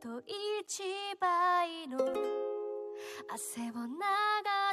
[0.00, 0.82] と一
[1.18, 1.98] 倍の
[3.32, 3.94] 汗を流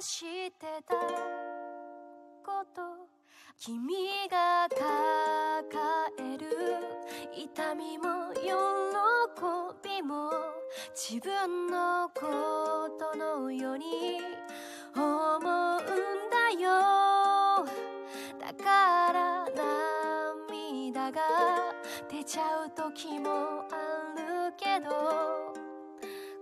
[0.01, 0.95] してた
[2.43, 2.81] こと
[3.57, 3.95] 君
[4.29, 4.83] が抱
[6.19, 6.47] える
[7.33, 10.31] 痛みも喜びも
[10.93, 14.19] 自分のことのように
[14.95, 15.83] 思うん
[16.29, 17.65] だよ。
[18.39, 21.21] だから涙が
[22.11, 23.62] 出ちゃう時も
[24.79, 24.89] ど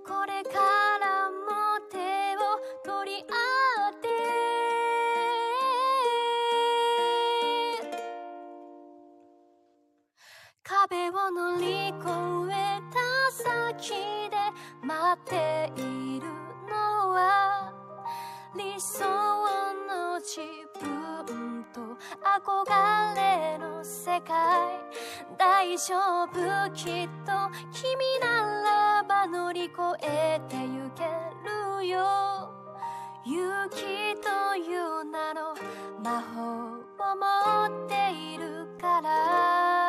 [0.05, 0.59] これか
[0.99, 1.97] らも手
[2.37, 4.07] を取り合って。
[10.63, 11.97] 壁を乗り越
[12.51, 12.97] えた
[13.31, 14.35] 先で
[14.83, 16.27] 待っている
[16.69, 17.73] のは
[18.55, 19.03] 理想
[19.87, 20.60] の自分
[22.23, 24.79] 憧れの世界。
[25.37, 26.69] 大丈夫？
[26.71, 27.31] きっと
[27.73, 31.03] 君ならば乗り越えてゆけ
[31.79, 32.53] るよ。
[33.25, 35.55] 勇気という名の
[36.03, 36.41] 魔法
[37.11, 39.80] を持っているから。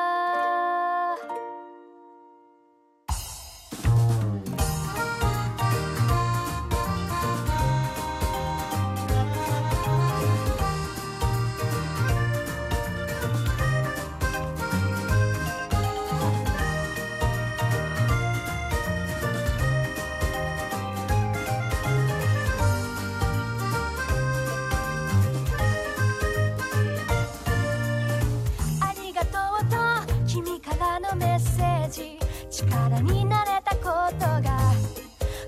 [31.93, 32.19] じ。
[32.51, 34.73] 力になれたことが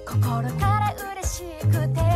[0.07, 2.14] 心から嬉しくて。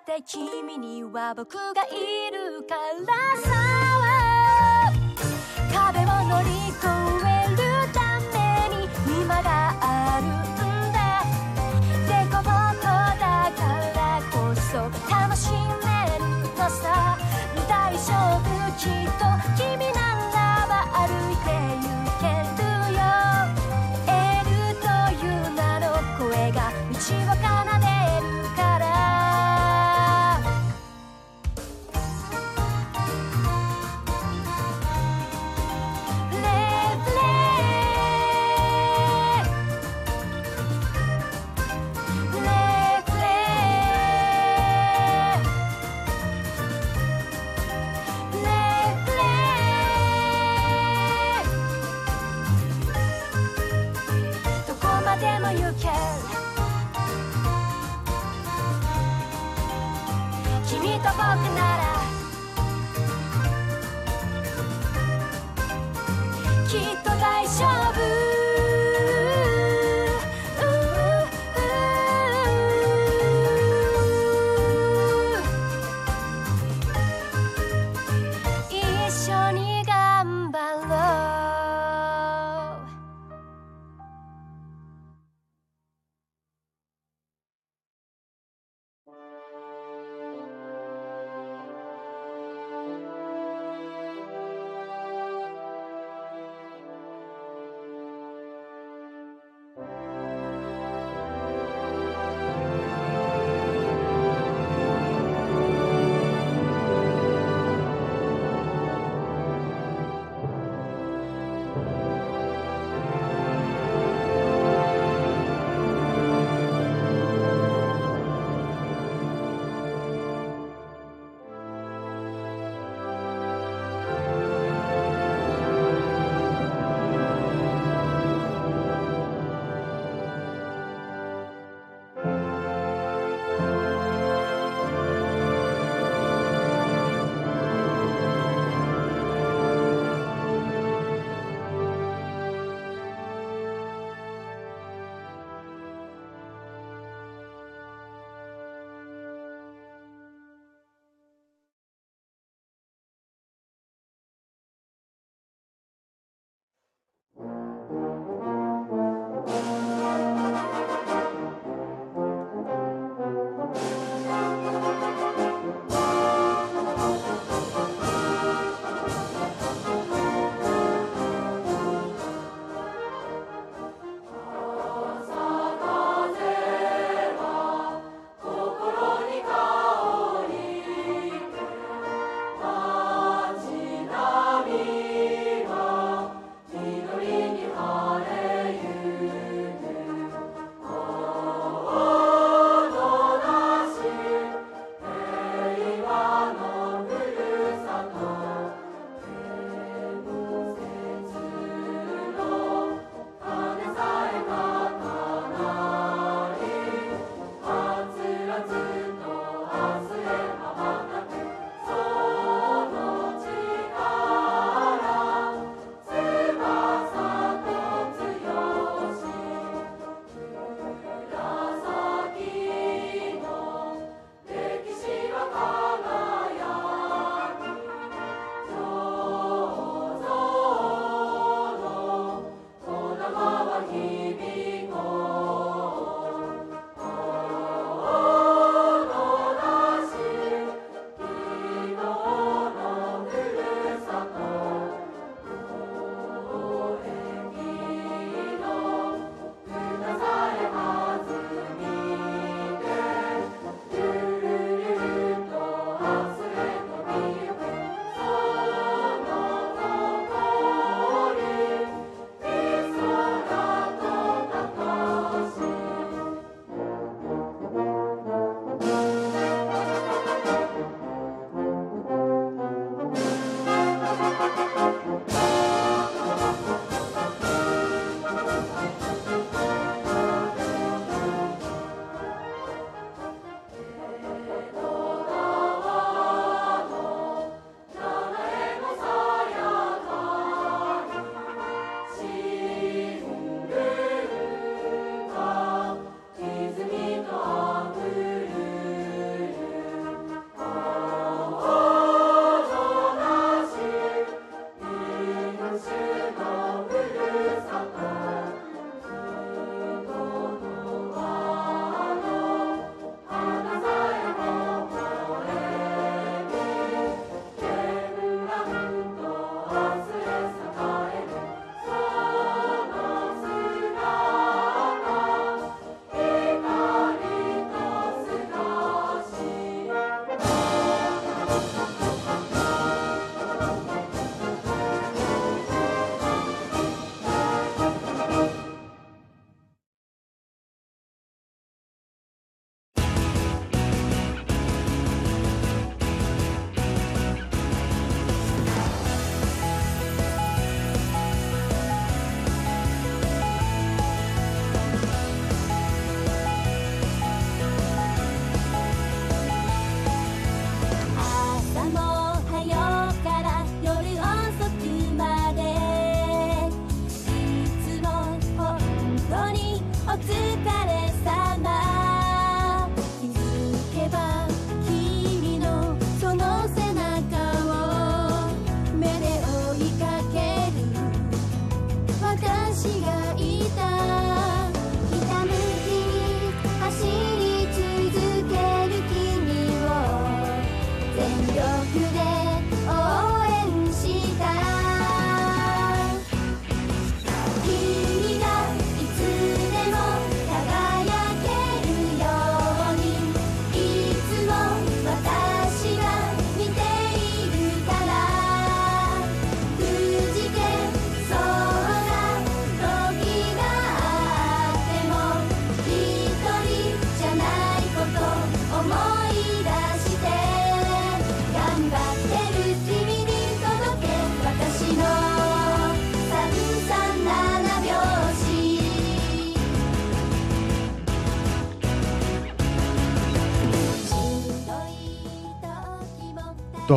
[0.00, 2.76] って君には僕がいるか
[3.06, 3.10] ら
[3.42, 3.46] さ。
[5.72, 6.86] 壁を乗り越
[7.26, 7.58] える
[7.92, 7.98] た
[8.32, 8.36] め
[8.76, 8.88] に
[9.22, 10.62] 今があるん
[10.92, 10.96] だ。
[12.06, 13.58] デコボコだか
[13.94, 13.98] ら
[14.30, 14.78] こそ
[15.10, 16.22] 楽しめる
[16.56, 17.18] のさ。
[17.68, 18.46] 大丈夫
[18.78, 19.24] きっと。
[19.56, 19.98] 君な
[20.32, 21.27] らばある。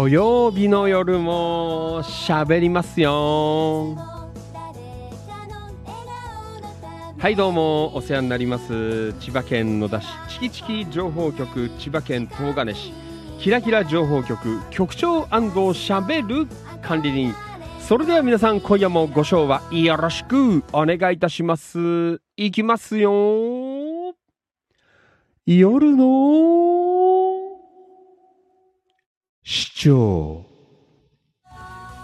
[0.01, 3.95] 土曜日の夜も喋りますよ。
[7.19, 9.13] はいどうもお世話になります。
[9.19, 12.91] 千葉県野田市チキチキ情報局千葉県東金市。
[13.37, 15.27] キラキラ情報局局長
[15.75, 16.47] しゃべる
[16.81, 17.35] 管理人。
[17.79, 22.19] それでは皆さん今夜もご唱和よろしくお願いいたします。
[22.37, 24.15] いきますよ。
[25.45, 27.21] 夜の
[29.43, 30.45] 市長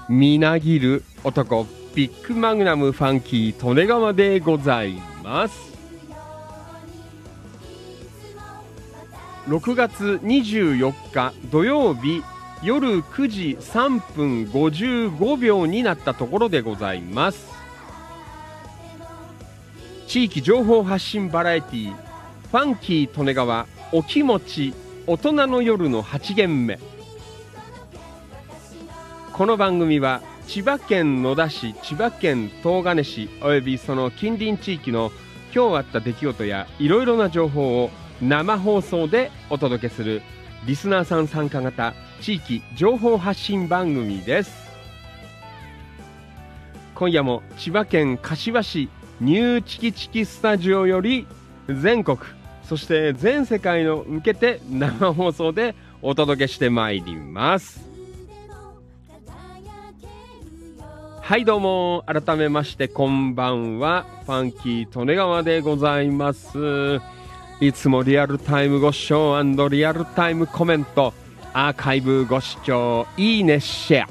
[0.10, 5.77] みなぎる男ビッグマグナムファンキー利根川でございます。
[9.48, 12.24] 6月24日土曜日
[12.63, 17.45] 夜9時3分55秒になったところでございます。
[20.08, 24.73] 地域情報発信バラエティファンキー利根川お気持ち
[25.06, 26.96] 大人の夜の8限目。
[29.38, 35.12] この番組は千葉県野田市千葉県東金市およびその近隣地域の
[35.54, 40.23] 今日あった出来事やいろいろな情報を生放送でお届けする
[40.65, 44.52] リスナーさん参加型地域情報発信番組です。
[46.95, 48.89] 今夜も千葉県柏市
[49.21, 51.28] ニューチキチキスタジオより
[51.67, 52.17] 全国
[52.63, 57.87] そして全世界の向けて生放送でお届けしてまいります。
[61.28, 62.06] はいどうも。
[62.08, 64.06] 改めましてこんばんは。
[64.26, 67.02] ファンキー利根川でございます。
[67.60, 69.36] いつもリアルタイムご視聴
[69.70, 71.13] リアルタイムコメント。
[71.52, 74.08] アーカイブご視聴いいねシェア。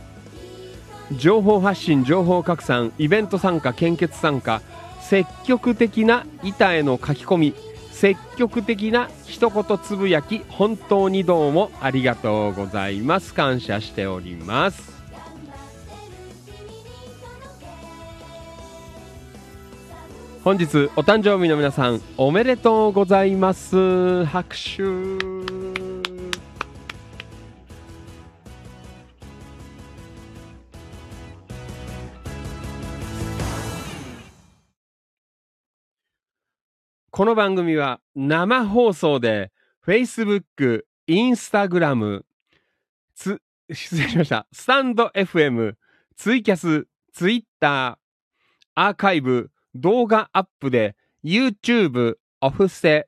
[1.17, 4.61] 情報発信情報拡散イベント参加献血参加。
[5.01, 7.55] 積極的な板への書き込み。
[7.93, 10.43] 積極的な一言つぶやき。
[10.51, 13.33] 本当にどうもありがとうございます。
[13.33, 14.96] 感謝しております。
[20.47, 24.85] 本日お誕生日の皆さんおめでとうございます拍手
[37.11, 39.51] この番組は生放送で
[39.85, 42.23] Facebook、Instagram、
[43.17, 44.47] つ、失礼しました。
[44.53, 45.75] スタンド FM、
[46.17, 47.99] ツイキャス、Twitter、
[48.77, 53.07] アーカイブ、動画アップで YouTube、オフステ、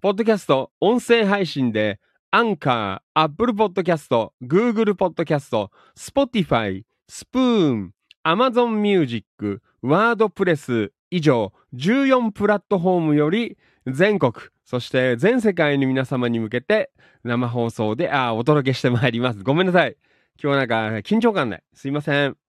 [0.00, 7.92] ポッドキャスト、音声配信でアンカー、Apple Podcast、Google Podcast、Spotify、スプーン、
[8.24, 14.32] Amazon Music、WordPress 以上14プラットフォームより全国、
[14.64, 16.90] そして全世界の皆様に向けて
[17.24, 19.42] 生放送であお届けしてまいります。
[19.42, 19.96] ごめんなさい。
[20.42, 20.74] 今日なんか
[21.08, 21.62] 緊張感ない。
[21.72, 22.45] すいません。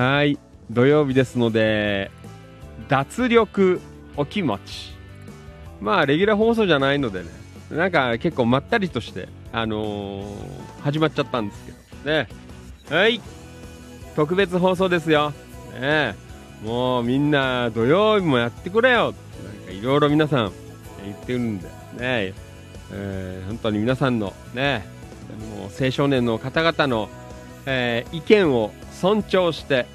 [0.00, 0.38] はい。
[0.70, 2.10] 土曜日ですので、
[2.88, 3.82] 脱力
[4.16, 4.94] お気持ち。
[5.78, 7.28] まあレギュラー放送じゃないのでね。
[7.70, 10.24] なんか結構まったりとしてあのー
[10.80, 11.78] 始まっちゃったんですけど
[12.10, 12.28] ね。
[12.88, 13.20] はい。
[14.16, 15.34] 特別放送ですよ。
[15.78, 16.14] ね。
[16.64, 19.02] もうみんな土曜日もやってくれよ。
[19.02, 20.52] なんかいろいろ皆さん
[21.04, 21.66] 言ってるんで。
[21.66, 22.32] ね。
[22.90, 24.82] えー本当に皆さんのね。
[25.58, 27.10] もう青少年の方々の、
[27.66, 29.86] えー意見を尊重して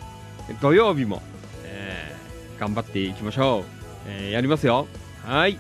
[0.62, 1.22] 土曜日も、
[1.64, 3.64] えー頑張っていきましょう、
[4.08, 4.88] えーやりますよ。
[5.24, 5.52] はい。
[5.52, 5.58] い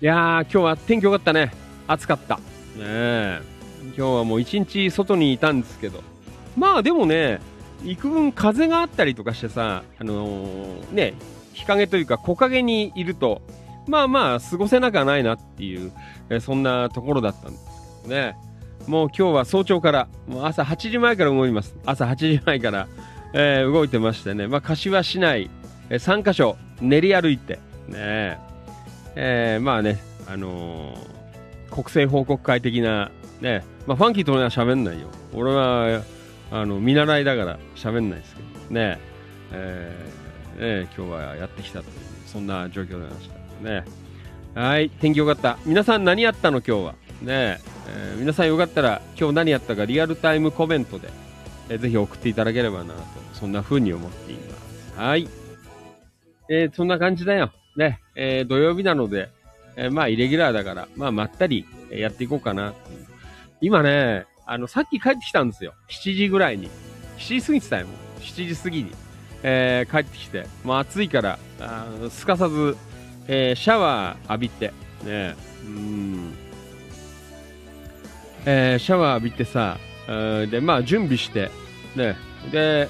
[0.00, 1.52] やー今日は天気良かったね。
[1.88, 2.36] 暑かった。
[2.36, 2.42] ね
[2.78, 3.40] え。
[3.86, 6.02] 今日はもう一日外にいたんですけど。
[6.56, 7.40] まあでもね
[7.84, 11.14] 幾分風があったりとかしてさあのーね
[11.52, 13.42] 日陰というか木陰にいると
[13.88, 15.92] まあまあ過ごせなくはないなっていう、
[16.30, 17.64] えーそんなところだったんです
[18.04, 18.36] けどね。
[18.88, 21.76] もう今日は早朝からもう朝8時前から動います。
[21.84, 22.88] 朝8時前から、
[23.34, 25.50] えー動いてましてね、まあ、柏市内、
[25.90, 28.38] え3カ所練り歩いてね
[29.14, 33.10] えーまあねあのー国政報告会的な
[33.42, 35.08] ねまあファンキーと俺は喋んないよ。
[35.34, 36.00] 俺は
[36.50, 38.98] あの見習いだから喋んないですけどね
[39.52, 41.92] えーね今日はやってきたという
[42.26, 43.28] そんな状況でございまし
[43.62, 43.68] た。
[43.68, 43.84] ね。
[44.54, 45.58] はい天気良かった。
[45.66, 46.94] 皆さん何やったの今日は？
[47.22, 51.08] ねえー皆さんよかったら今日何やったかリアルタイムコメントで、
[51.68, 53.00] えーぜひ送っていただければなと
[53.34, 54.54] そんな風に思っていま
[54.94, 54.98] す。
[54.98, 55.28] はい。
[56.48, 57.52] えーそんな感じだよ。
[57.76, 59.30] ね、えー土曜日なので、
[59.76, 62.74] えまあイレギュラーだからまあまったりやっていこうかなう。
[63.60, 65.74] 今ねあのさっき帰ってきたんですよ。
[65.88, 66.70] 7時ぐらいに。
[67.18, 67.86] 7時過ぎてたよ。
[68.20, 68.92] 7時過ぎに、
[69.42, 72.76] え帰ってきてもう暑いからあすかさず、
[73.26, 74.72] えシャワー浴びて
[75.04, 75.34] ね
[75.66, 76.32] うん。
[78.50, 81.50] えーシャワー浴びてさ、えーで、まあ、準備して、
[81.94, 82.16] ね、
[82.50, 82.88] で、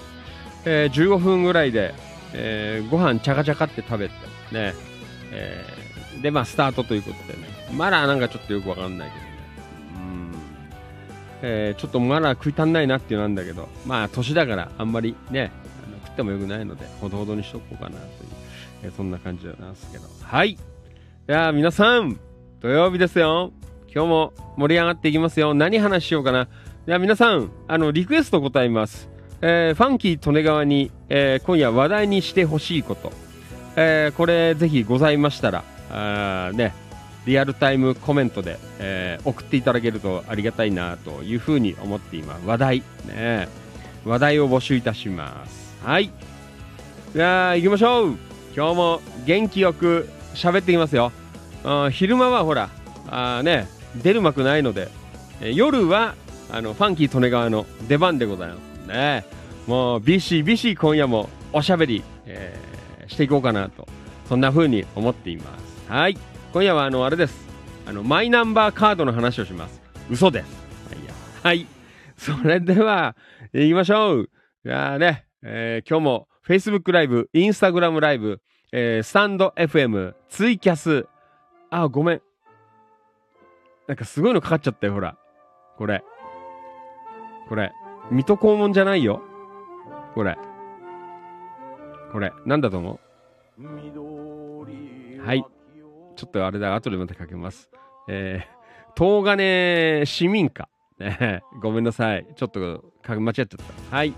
[0.65, 1.95] えー15分ぐらいで、
[2.33, 4.15] えーご飯チャカチャカって食べて、
[4.53, 4.73] ね、
[5.33, 9.31] えーで、まあ、スタートということでね、まだなんかちょっとよくわかんないけどね、
[9.97, 10.33] うん、
[11.43, 15.51] えーちょっとまだ食い足んないなっていうなんだけど、まあ、年だからあんまりね、
[15.85, 18.03] あの食ってもよくないので、ほどほどにしとこうかなという、
[18.85, 20.51] えーそんな感じなんですけど、はい。
[20.51, 20.59] い
[21.27, 22.17] やー皆さん、
[22.61, 23.53] 土曜日ですよ。
[23.95, 25.55] 今日も盛り上がっていきますよ。
[25.55, 26.43] 何話しようかな。
[26.87, 29.09] いや、皆さん、あの、リクエスト答えます。
[29.41, 33.13] えーファンキー利根川に、えー今夜話題にしてほしいこと。
[33.77, 36.75] えーこれ、ぜひございましたら、あーね、
[37.27, 42.47] リアルタイムコメントで、えー送っていただけるとありがたいなというふうに思っています。
[42.47, 43.49] 話題、ね、
[44.05, 45.77] 話題を募集いたします。
[45.83, 46.11] はい。
[47.15, 48.17] じゃあ、行きましょう。
[48.55, 51.11] 今日も元気よく喋っていきますよ。
[51.91, 52.69] 昼間はほら、
[53.11, 53.67] あね、
[53.99, 54.89] 出る幕ないので、
[55.41, 56.15] えー夜は
[56.51, 59.25] あのファンキー利根川の出番でございますね。
[59.67, 62.69] もうビシビシ今夜もおしゃべり、えー
[63.11, 63.89] していこうかなと、
[64.29, 65.91] そんな風に思っています。
[65.91, 66.19] はい。
[66.53, 67.49] 今夜はあの、あれです。
[67.87, 69.81] あの、マイナンバーカードの話をします。
[70.11, 70.47] 嘘です。
[70.95, 71.13] はいや。
[71.43, 71.67] はい。
[72.19, 73.17] それでは、
[73.55, 74.31] 行きましょう。
[74.63, 81.07] じゃあね、えー今日も Facebook ライブ、Instagram ライブ、えースタンド FM、ツイキャス、
[81.71, 82.23] あ、ごめん。
[83.89, 85.17] なんかすごいのかかっちゃったよ、ほら。
[85.79, 86.05] これ。
[87.49, 87.73] これ。
[88.11, 89.23] 水戸黄門じゃないよ。
[90.15, 90.37] これ。
[92.13, 92.33] これ。
[92.45, 93.01] なんだと思
[93.59, 95.23] う？
[95.25, 95.43] はい。
[96.17, 97.71] ちょっとあれだ、後でまたかけます。
[98.09, 100.69] えー、東金市民課。
[100.99, 102.27] ね、ごめんなさい。
[102.37, 103.57] ちょっと間違っちゃった。
[103.97, 104.13] はい。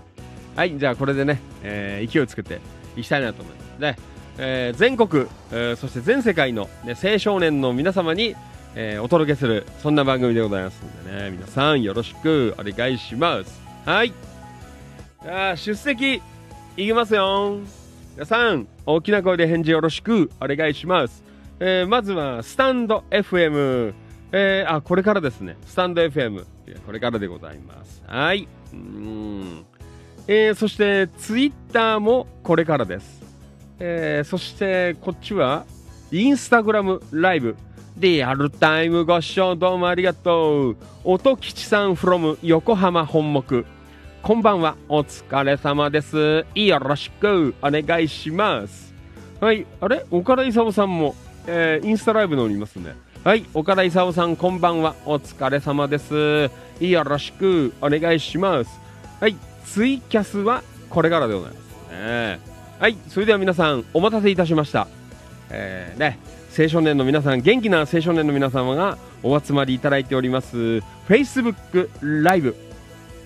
[0.55, 2.59] はい、じゃあこれでね、えー勢いをつけて
[2.97, 3.79] いきたいなと思います。
[3.79, 3.95] ね、
[4.37, 8.35] えー全国、えーそして全世界の、ね、青少年の皆様に、
[8.75, 13.61] えーお届けする、そんな番組でございますんでね、皆さんよろしくお願いします。
[13.85, 14.13] はい。
[15.23, 16.21] じゃあ出席
[16.77, 17.57] いきますよ。
[18.13, 21.23] 皆さん、大きな声で返事よろしくお願いします。
[21.59, 23.93] えーまずは、スタンド FM。
[24.31, 25.57] えーあ、これからですね。
[25.65, 26.45] スタンド FM。
[26.85, 28.01] これからでございます。
[28.07, 28.47] はい。
[28.73, 29.65] うん。
[30.27, 33.21] えーそして、ツイッターもこれからです。
[33.79, 35.65] えーそして、こっちは、
[36.11, 37.55] インスタグラムライブ。
[37.97, 40.77] リアルタイムご視聴どうもありがとう。
[41.03, 43.65] 音吉さん from 横浜本木。
[44.23, 44.75] こんばんは。
[44.87, 46.45] お疲れ様です。
[46.55, 48.93] よろしくお願いします。
[49.39, 49.65] はい。
[49.81, 50.05] あれ？
[50.09, 51.15] 岡田勲さんも、
[51.47, 52.95] えーインスタライブの方にいますね。
[53.23, 53.45] はい。
[53.53, 54.95] 岡田勲さん、こんばんは。
[55.05, 56.49] お疲れ様です。
[56.79, 58.79] よろしくお願いします。
[59.19, 59.35] はい。
[59.65, 62.39] ツイキャスはこれからでございますね。
[62.79, 62.97] はい。
[63.09, 64.87] それでは皆さん、お待たせいたしました。
[65.51, 66.17] えーね、
[66.57, 71.89] 青少年の皆さん、元気な青少年の皆様がお集まりいただいております、Facebook
[72.23, 72.55] ライブ。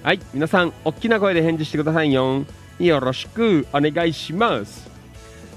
[0.03, 0.19] はい。
[0.31, 2.45] 皆さん、大きな声で返事してくださいよ。
[2.77, 4.87] よろしくお願いします。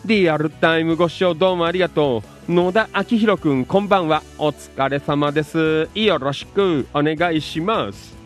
[0.06, 2.52] リアルタイムご視聴どうもありがとう。
[2.52, 4.22] 野田明宏くん、こんばんは。
[4.38, 5.90] お疲れ様です。
[5.94, 8.16] よろしくお願いします。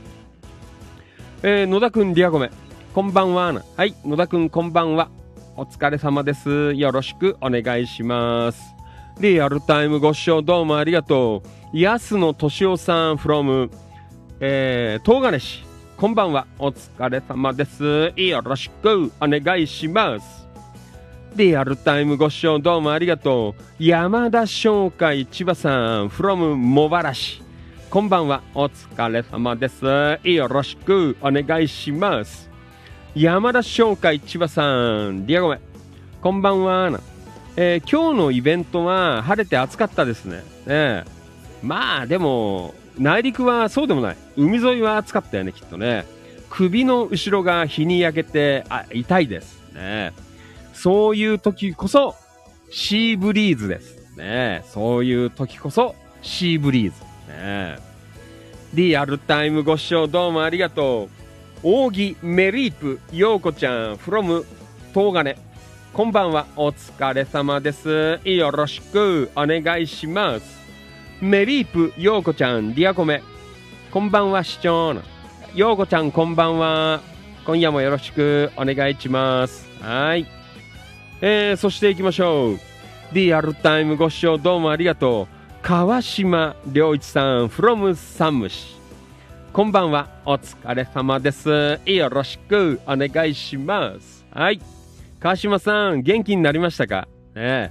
[1.43, 2.53] えー、野田くん、リアゴメ、
[2.95, 3.53] こんばんは。
[3.77, 5.09] はい、野田くん、こんばんは。
[5.57, 6.73] お疲れ様です。
[6.75, 8.72] よろしくお願いします。
[9.23, 11.79] リアルタイムご視聴どうもありがとう。
[11.79, 13.71] 安野敏夫さん from、
[14.41, 15.65] えー、東金市。
[15.97, 16.45] こんばんは。
[16.59, 18.13] お疲れ様です。
[18.17, 20.49] よろしくお願いします。
[21.37, 23.63] リアルタイムご視聴どうもありがとう。
[23.79, 27.45] 山田商会千葉さん from 茂原市。
[27.91, 28.43] こんばんは。
[28.57, 29.85] お疲れ様です。
[30.29, 32.51] よろしくお願いします。
[33.15, 35.61] 山田商会千葉さん、リアゴメ。
[36.21, 37.12] こんばんは。
[37.57, 40.43] えー今日のイベントは晴れて暑かったですね。
[40.67, 41.11] ええ
[41.63, 44.17] まあでも、内陸はそうでもない。
[44.37, 46.05] 海沿いは暑かったよね、きっとね。
[46.51, 50.13] 首の後ろが日に焼けて、あ、痛いですね。
[50.75, 52.17] そういう時こそ、
[52.71, 54.17] シーブリーズです。
[54.17, 57.01] ねそういう時こそ、シーブリーズ。
[57.29, 57.77] ね
[58.75, 61.09] リアルタイムご視聴どうもありがと
[61.63, 61.69] う。
[61.87, 64.45] 扇メリープ、ようこちゃん、from
[64.93, 65.37] 東金。
[65.93, 68.19] こんばんは、お疲れ様です。
[68.25, 70.59] よろしくお願いします。
[71.21, 73.23] メリープ、ようこちゃん、リアコメ。
[73.91, 74.95] こんばんは、市長。
[75.55, 77.03] ようこちゃん、こんばんは。
[77.45, 79.69] 今夜もよろしくお願いします。
[79.83, 80.27] はい。
[81.21, 82.59] えー、そして行きましょう。
[83.13, 85.35] リアルタイムご視聴どうもありがとう。
[85.61, 88.79] 川島良一さん from 山武市。
[89.53, 90.09] こんばんは。
[90.25, 91.79] お疲れ様です。
[91.85, 94.25] よろしくお願いします。
[94.31, 94.82] はい。
[95.23, 97.07] 川島さん、元気になりましたか？
[97.37, 97.71] ね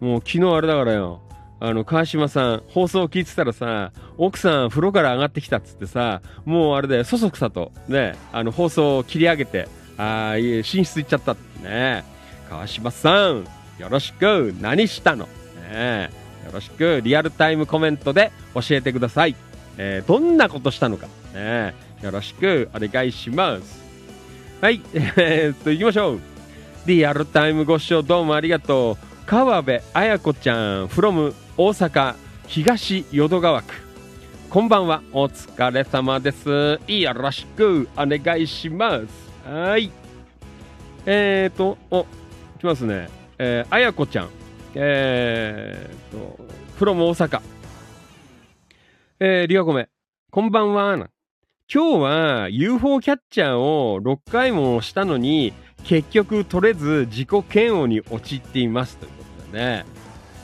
[0.00, 1.22] もう昨日あれだからよ。
[1.60, 12.02] あの、川島さん、放送聞いてたらさ、奥さん風呂から上がってきたっつってさ、もうあれで、そそくさと、ね、あの、放送を切り上げて、ああ、いえ寝室行っちゃったってね。
[12.50, 13.46] 川島さん、
[13.78, 15.28] よろしく、何したの？
[15.70, 16.10] ね
[16.46, 19.36] よろしく、リアルタイムコメントで教えてください。
[19.76, 23.86] えーどんなことしたのか、ね、よろしくお願いします。
[24.60, 26.20] はい、えーっと、行きましょう。
[26.88, 28.96] リアルタイムご視聴どうもありがとう。
[29.26, 32.14] 川辺彩子ちゃん from 大阪
[32.46, 33.74] 東淀川区。
[34.48, 35.02] こんばんは。
[35.12, 36.80] お疲れ様です。
[36.86, 39.06] よろしくお願いします。
[39.46, 39.92] はい。
[41.04, 42.06] えーと、お、
[42.58, 43.10] 来ますね。
[43.36, 44.30] えー、彩子ちゃん。
[44.74, 46.38] えーと、
[46.82, 47.42] from 大阪。
[49.20, 49.90] えー、リアコメ。
[50.30, 50.96] こんばんは。
[50.96, 51.08] 今
[51.68, 55.52] 日は UFO キャッチャーを6回もしたのに、
[55.84, 59.84] 結局取れず自己嫌悪に陥っていますということでね。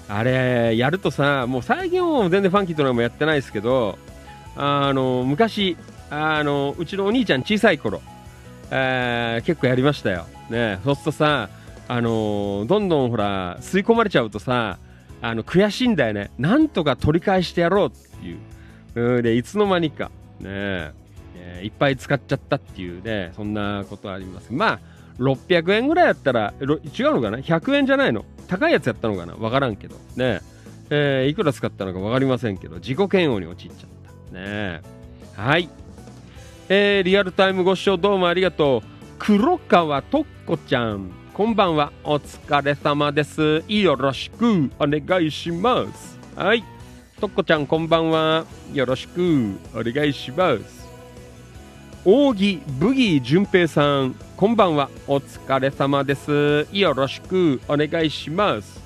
[0.09, 3.99] あれ、やるとさ、もう最近は全然ファンキートラもやってないですけど、
[4.57, 5.77] あの、昔、
[6.11, 8.01] あの、うちのお兄ちゃん小さい頃、
[8.71, 10.27] えー結構やりましたよ。
[10.51, 11.49] ね、そうするとさ、
[11.87, 14.79] あのどんどんほら、吸い込まれちゃうとさ、
[15.23, 16.31] あの、悔しいんだよね。
[16.39, 18.35] なんとか取り返してやろうってい
[19.05, 19.19] う。
[19.19, 24.53] うで、いつの間にか、ねえーいっぱい使っちゃったっていうね、そんなことあります。
[24.53, 24.79] まあ、
[25.19, 26.71] 600円ぐらいやったら、違う
[27.15, 28.25] のかな ?100 円じゃないの？
[28.49, 29.35] 高いやつやったのかな？
[29.35, 29.97] わからんけど。
[30.17, 30.41] ね
[30.91, 33.91] えーいくら使ったのかわかりませんけど、自己嫌悪に陥っちゃっ
[34.33, 34.39] た。
[34.39, 34.83] ね
[35.35, 35.69] はい。
[36.69, 38.89] えーリアルタイムご視聴どうもありがとう。
[39.19, 41.11] 黒川とっこちゃん。
[41.33, 41.93] こんばんは。
[42.05, 43.65] お疲れ様です。
[43.67, 46.19] よろしくお願いします。
[46.37, 46.63] はい。
[47.21, 48.45] とっこちゃん、こんばんは。
[48.73, 50.84] よろしくお願いします。
[52.05, 54.91] 扇ブギー淳平さん、こんばんは。
[55.07, 56.67] お疲れ様です。
[56.71, 58.79] よろしくお願いします。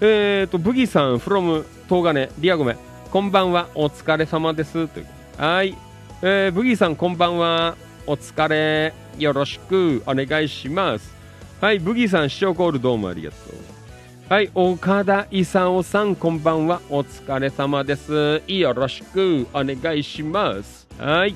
[0.00, 2.76] えーと、ブギーさん、from 東金、リアゴメ、
[3.10, 3.66] こんばんは。
[3.74, 4.86] お疲れ様です。
[4.86, 5.76] というはい。
[6.22, 7.74] えー、ブギーさん、こんばんは。
[8.06, 8.94] お疲れ。
[9.18, 11.12] よろしくお願いします。
[11.60, 14.32] はい、ブギーさん、視聴コールどうもありがとう。
[14.32, 16.80] はい、岡田勲さん、こんばんは。
[16.88, 18.42] お疲れ様です。
[18.46, 20.86] よろしくお願いします。
[21.00, 21.34] はい。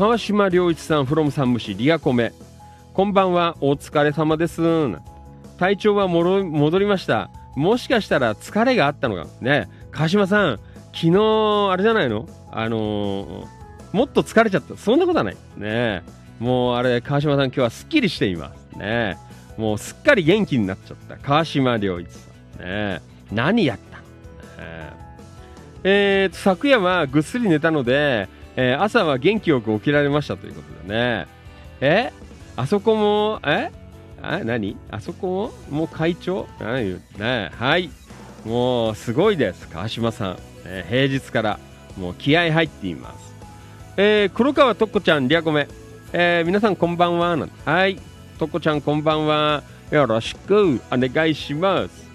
[0.00, 2.32] 川島良一さん、from 山武市、リアコメ。
[2.94, 4.62] こんばんは、お疲れ様です。
[5.58, 7.30] 体調はもろ戻りました。
[7.54, 9.28] もしかしたら疲れがあったのか。
[9.42, 10.60] ね、川島さん、
[10.94, 12.26] 昨日、あれじゃないの？
[12.50, 13.46] あのー
[13.92, 14.74] もっと疲れちゃった。
[14.78, 15.36] そんなことはない。
[15.58, 16.02] ね
[16.38, 18.78] もうあれ、川島さん今日はすっきりしています。
[18.78, 19.18] ね
[19.58, 21.18] もうすっかり元気になっちゃった。
[21.18, 22.20] 川島良一さ
[22.58, 22.64] ん。
[22.64, 24.02] ね何やったの、
[24.66, 24.92] ね
[25.84, 31.26] えーと、昨夜はぐっすり寝たので、えー朝は元気よく起きられましたということでね。
[31.80, 32.12] え？
[32.56, 33.70] あそこも、え？
[34.22, 34.76] あ何？
[34.90, 35.78] あそこも？
[35.78, 36.46] もう会長？
[36.58, 37.90] 何言うねはい。
[38.44, 39.68] もうすごいです。
[39.68, 40.38] 川島さん。
[40.64, 41.58] えー平日から
[41.96, 43.34] もう気合入っています。
[43.96, 45.68] えー黒川とっこちゃん、リアコメ。
[46.12, 47.36] えー皆さんこんばんは。
[47.64, 47.98] はい。
[48.38, 49.62] とっこちゃんこんばんは。
[49.90, 52.10] よろしくお願いします。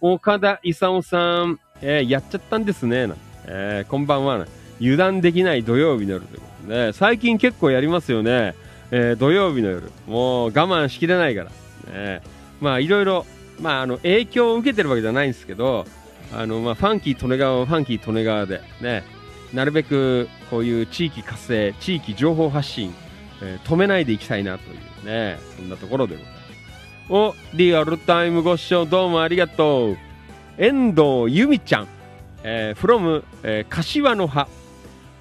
[0.00, 3.08] 岡田勲さん、えーやっちゃったんですね。
[3.46, 4.46] えーこんばんは。
[4.80, 8.54] 油断できない土曜日の夜ということでね、最近結構やりますよね。
[8.90, 9.90] えー土曜日の夜。
[10.06, 11.92] もう我慢しきれないから。
[11.92, 12.22] ね、
[12.60, 13.26] まあいろいろ、
[13.60, 15.86] まああの影響を受けてるわけじゃないんですけど、
[16.32, 19.04] あのまあファンキー利根川はファンキー利根川でね、
[19.52, 22.94] なるべくこういう地域活性、地域情報発信、
[23.42, 26.48] えー止めないでいきたいなというね、そんなところでございます。
[27.10, 29.96] お、リアルタイムご視聴どうもありがとう。
[30.58, 31.88] 遠藤由美ちゃん、
[32.42, 34.46] えー、from、えー柏の葉。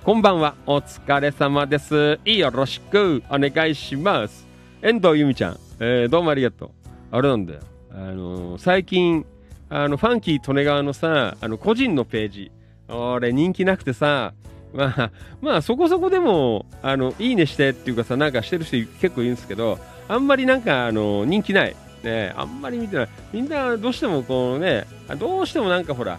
[0.08, 2.17] こんばんは、お疲れ様です。
[2.24, 4.48] よろしくお願いします。
[4.82, 6.70] 遠藤由美ちゃん、えーどうもありがとう。
[7.12, 7.60] あれなんだよ。
[7.91, 9.26] あのー最近、
[9.67, 12.52] あの、ファンキー利根川のさ、あの、個人のページ、
[12.88, 14.34] 俺人気なくてさ、
[14.74, 21.76] まあ、まあ、そこそこでも、あの、いいねしてっていうかさ、なんかしてる人結構いるんですけど、あんまりなんか、あの、人気ない。
[22.04, 23.10] ね、あんまり見てない。
[23.34, 24.88] みんな、どうしてもこうね、
[25.20, 26.17] どうしてもなんかほら、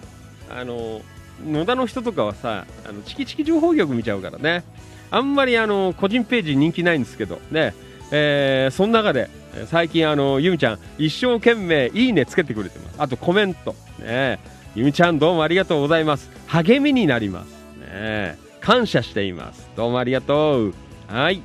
[0.50, 1.00] あの、
[1.46, 4.64] 野田の人とかはさ、あの、チキチキ情報局見ちゃうからね。
[5.10, 7.74] あんまりあの、個人ページ人気ないんですけど、ね、
[8.10, 9.30] えーその中で、
[9.66, 12.94] 最近あの、ゆみちゃん、一生懸命いいねつけてくれてます。
[12.98, 13.74] あとコメント。
[13.98, 14.38] ね、
[14.74, 16.30] ゆみちゃんどうもありがとうございます。
[16.46, 17.48] 励みになります。
[17.80, 19.68] ね、感謝しています。
[19.76, 20.74] どうもありがとう。
[21.08, 21.42] はい。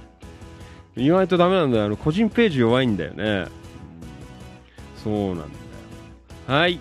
[0.96, 1.86] 意外とダメなんだよ。
[1.86, 3.46] あの、個人ページ弱いんだよね。
[5.04, 5.50] そうなんだよ。
[6.48, 6.80] はい。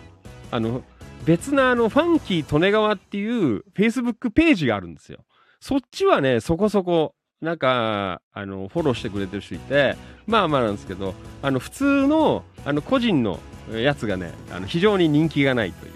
[0.50, 0.82] あの、
[1.24, 5.18] 別なあの、ファンキー利根川っていう Facebook ページがあるんですよ。
[5.60, 13.40] そっちはね、そこそこ、なんか、あの、フォローしてくれてる人いて、まあまあなんですけど、あの、普通の、あの、個人の
[13.72, 15.92] やつがね、あの、非常に人気がないという、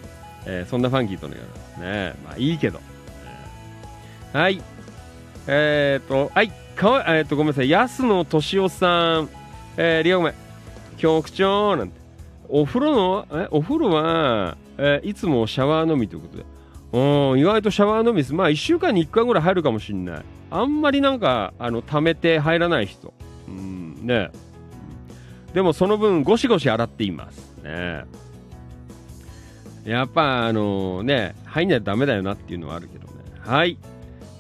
[0.47, 2.15] えーそんなファンキー利根川ですね。
[2.25, 2.81] まあいいけど。
[4.33, 4.61] えーはい。
[5.49, 9.29] えー、と、はい、かわ、えー、と、ごめんなさい、安野敏夫さん、
[9.77, 10.35] えー、リアごめん、
[10.99, 12.01] 局長、なんて、
[12.49, 16.45] お風呂の、え、お風呂は、えーいつもシャワーのみということで、
[16.93, 18.35] うん、意外とシャワーのみです。
[18.35, 20.25] まあ、1週間に1回ぐらい入るかもしれない。
[20.51, 23.13] あんまりなんか、あの、溜めて入らない人。
[23.49, 24.31] うん、ね。
[25.53, 27.57] でも、その分、ゴシゴシ洗っています。
[27.63, 28.05] ね。
[29.85, 33.13] やっぱ、あのね、入んないとダメだよなっていうのはあるけどね。
[33.41, 33.79] はい。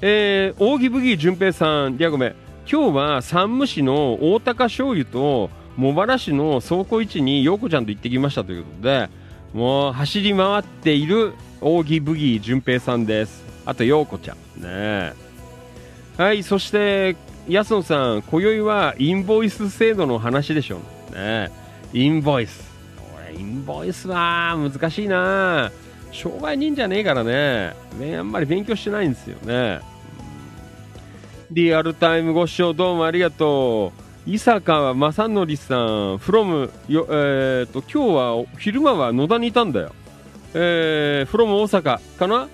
[0.00, 2.34] えー、扇ブギー淳平さん、リアごめん。
[2.70, 9.08] 今日は山武市の大高醤油と茂原市の倉庫市に陽子ちゃんと行ってきましたということで、
[9.52, 13.44] もう走り回っている扇ブギー淳平さんです。
[13.64, 14.62] あと陽子ちゃん。
[14.62, 15.12] ね
[16.16, 17.16] はい、そして
[17.48, 20.80] 安野さん、今宵はインボイス制度の話でしょ
[21.12, 21.50] うね。
[21.92, 22.64] インボイス。
[23.16, 25.70] 俺、インボイスは難しいな
[26.10, 27.74] 商売人じゃねえからね。
[27.98, 29.80] ね、あんまり勉強してないんですよね。
[31.50, 34.05] リアルタイムご視聴どうもありがとう。
[34.26, 39.92] 伊坂正則さん、from よ、えー、と、今日は昼間は野田にいたんだよ。
[40.52, 42.48] えー、from 大阪かな？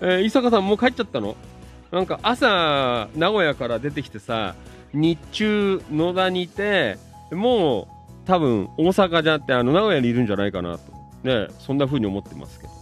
[0.00, 1.34] えー、伊坂さんもう帰っちゃったの？
[1.90, 4.54] なんか朝、名古屋から出てきてさ、
[4.94, 6.96] 日中野田にいて、
[7.32, 7.86] もう
[8.24, 10.92] 多分大阪じゃなくてあの名古屋にいるんじゃないかなと。
[11.24, 12.72] ね、そんな風に思ってますけど。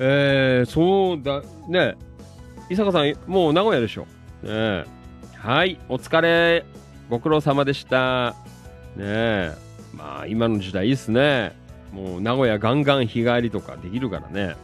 [0.00, 1.96] えー、そうだ、ね、
[2.68, 4.06] 伊坂さん、もう名古屋でしょ？
[4.42, 4.84] ね、
[5.38, 6.64] はい、お疲れ、
[7.08, 8.34] ご苦労様でした。
[8.96, 9.52] ね
[9.94, 11.56] まあ、今の時代いいっすね。
[11.92, 14.56] もう名古屋ガンガン日帰りとかできるからね。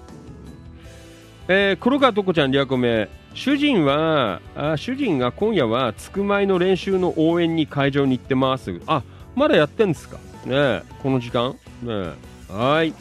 [1.48, 3.08] えー、黒川とこちゃん、リアコメ。
[3.34, 8.80] 主人は、あ主人が今夜は、つくまいの練習の応援に会場に行ってます。
[8.86, 9.02] あ、
[9.36, 12.12] まだやってんですかねこの時間ね
[12.48, 12.94] はい。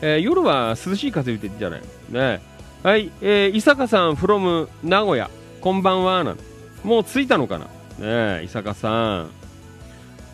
[0.00, 2.42] えー夜は涼しい風吹いてるじゃないね
[2.82, 6.51] はい、えー、伊坂さん from 名古屋こんばんはなんて
[6.84, 7.66] もう着いたのかな？
[7.66, 9.30] ねえ伊坂さん。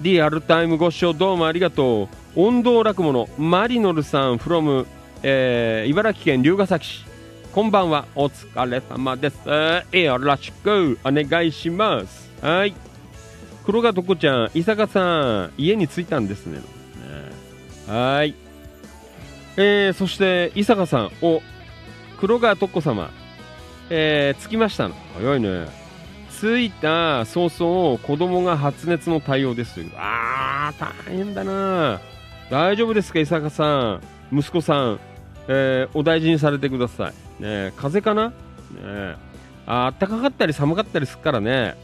[0.01, 2.41] リアルタイムご視聴どうもありがとう。
[2.41, 4.87] 音頭落語のマリノルさん from、
[5.23, 7.05] えー茨城県龍ケ崎市。
[7.53, 8.07] こんばんは。
[8.15, 10.99] お疲れ様です、えーよろしく。
[11.05, 12.31] お願いします。
[12.41, 12.75] はい。
[13.67, 16.59] 黒川とこちゃん伊坂さん家に着いたんですね。
[16.59, 16.65] ね
[17.87, 18.35] はい。
[19.57, 21.11] えー、そして伊坂さん。
[21.21, 21.43] お
[22.21, 23.11] 黒川とっこ様。
[23.91, 24.95] えー、着きましたの。
[25.19, 25.78] 早いね。
[26.41, 29.93] 着いた早々子供が発熱の対応ですという。
[29.97, 32.01] あー大変だな。
[32.51, 34.03] 大丈夫ですか伊坂さん。
[34.33, 35.01] 息子さん、
[35.49, 37.43] えーお大事にされてください。
[37.43, 38.29] ね風邪かな？
[38.29, 39.17] ね
[39.67, 41.77] あったかかったり寒かったりするからね。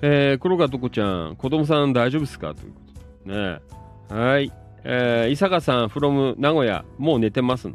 [0.00, 1.36] えー、黒川とこちゃん。
[1.36, 2.54] 子供さん大丈夫ですか？
[2.54, 2.80] というこ
[3.24, 3.34] とで。
[3.34, 3.60] ね
[4.08, 4.50] はい。
[4.84, 7.70] えー、伊坂さん from 名古屋もう寝てます、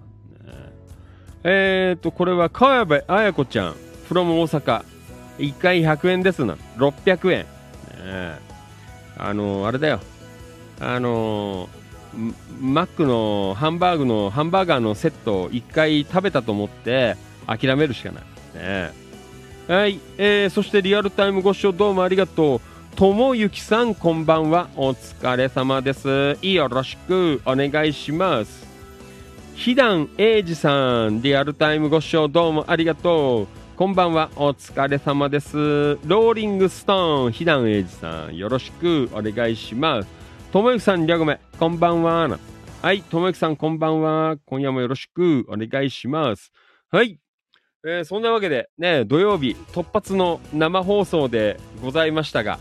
[1.46, 1.96] え。
[1.98, 3.76] ー、とこれは川辺綾子ちゃん。
[4.08, 4.84] From 大阪
[5.38, 6.58] 1回100円ですな。
[6.78, 7.46] 600円、ね
[8.04, 8.40] ね
[9.18, 10.00] あのあれだよ。
[10.80, 11.70] あの
[12.60, 18.24] マックのハンバーグのハンバーガーのセットを1回食べたと思って諦めるしかない。
[18.56, 18.92] ね
[19.68, 22.62] はい、えー、そしてリアルタイムご視聴どうもありがとう。
[22.96, 24.70] ともゆきさんこんばんは。
[24.76, 26.38] お疲れ様です。
[26.42, 27.42] よろしく。
[27.46, 28.66] お願いします。
[29.56, 33.67] ひだんえいじさんリアルタイムご視聴どうもありがとう。
[33.78, 34.32] こんばんは。
[34.36, 35.56] お疲れ様です。
[36.04, 40.10] ローリングストーンひだんえいじさんよろしくお願いします。
[40.52, 42.40] ともゆきさんりゃごめこんばんは。
[42.82, 44.38] はいともゆきさんこんばんは。
[44.48, 46.52] 今夜もよろしくお願いします。
[46.90, 47.20] はい。
[47.86, 52.58] えー、そんなわけでね土曜日突発の生放送でございましたが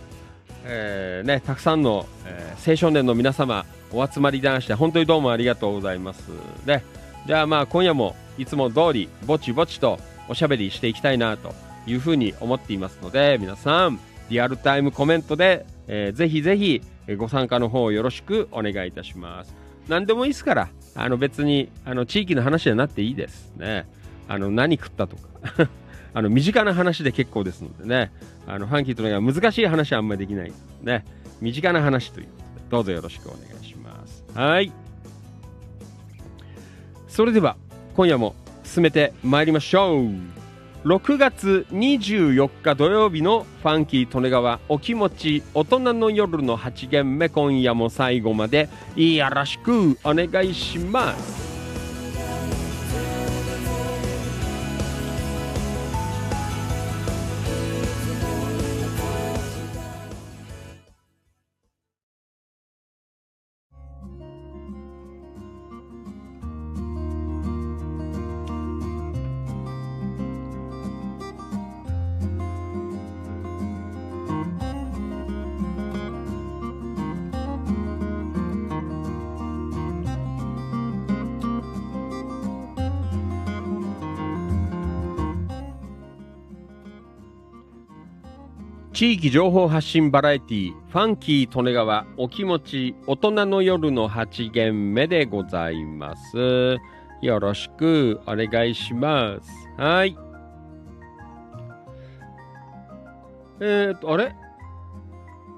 [0.66, 6.28] えー、ね、たくさんの、えー、青少年の皆様お集まりだして本当にどうもありがとうございます。
[6.66, 6.84] ね。
[7.26, 9.98] じゃあまあ今夜もいつも通りぼちぼちと
[10.28, 11.54] おしゃべりしていきたいなと
[11.86, 16.82] いうふうに思っていますので皆さんリアルタイムコメントで、えー、ぜひぜひ
[17.16, 19.54] ご参加の方よろしくお願いいたします。
[19.88, 23.86] 何でもいいですからあの別にあの地域の話じゃなっていいですね。
[24.28, 25.22] あの何食ったとか。
[26.16, 28.10] あの身近な話で結構ですのでね、
[28.46, 30.52] あのファンキーとのは難しい話はあんまりできない
[30.82, 31.04] ね、
[31.42, 34.24] 身近な話ということで、どうぞよろしくお願いします。
[34.34, 34.72] はい。
[37.06, 37.58] それでは、
[37.94, 38.34] 今夜も
[38.66, 40.10] 進めてまいりましょう。
[40.86, 51.55] 6月24日土曜日のファンキー利根川お気持ち大人の夜の8限目今夜も最後までよろしくお願いします。
[88.96, 96.78] 地域情報発信バラエティファンキー利根川お気持ち大人の夜の8限目でございます。
[97.20, 99.50] よろしくお願いします。
[99.76, 100.16] はい。
[103.60, 104.34] えっ、と、あれ？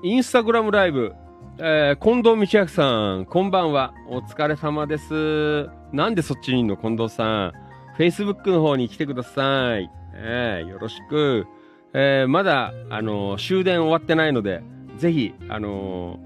[0.03, 1.15] インスタグラムライブ、
[1.59, 3.95] えー、近藤道明さん、こんばんは。
[4.09, 5.71] お疲れ様です。
[5.93, 6.77] なんでそっちにいんの？
[6.77, 7.53] 近藤さん。
[7.97, 9.89] Facebook の方に来てください。
[10.15, 11.47] えー、よろしく。
[11.95, 14.63] えー、まだ、あのー、終電終わってないので、
[14.99, 16.21] ぜひ、あの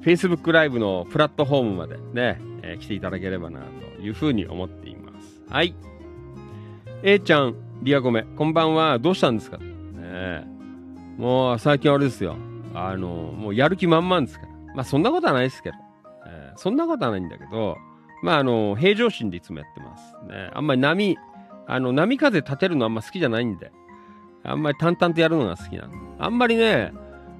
[0.00, 3.60] ー、Facebook ライブのプラットフォームまでね、えー、来ていただければな、
[3.96, 5.42] というふうに思っています。
[5.48, 5.74] はい。
[7.02, 8.98] A ちゃん、リアゴメ、こんばんは。
[8.98, 9.58] どうしたんですか？
[9.58, 10.46] ね
[11.16, 12.36] もう、最近あれですよ。
[12.74, 14.52] あのもうやる気満々ですから。
[14.74, 15.76] まあ、そんなことはないですけど。
[16.26, 17.78] えー、そんなことはないんだけど、
[18.22, 20.14] まあ、あの平常心でいつもやってます。
[20.28, 20.50] ね。
[20.52, 21.16] あんまり波、
[21.66, 23.72] あの、波風立てるのあんま好きじゃないんで。
[24.44, 25.92] あんまり淡々とやるのが好きなの。
[26.18, 26.92] あんまりね、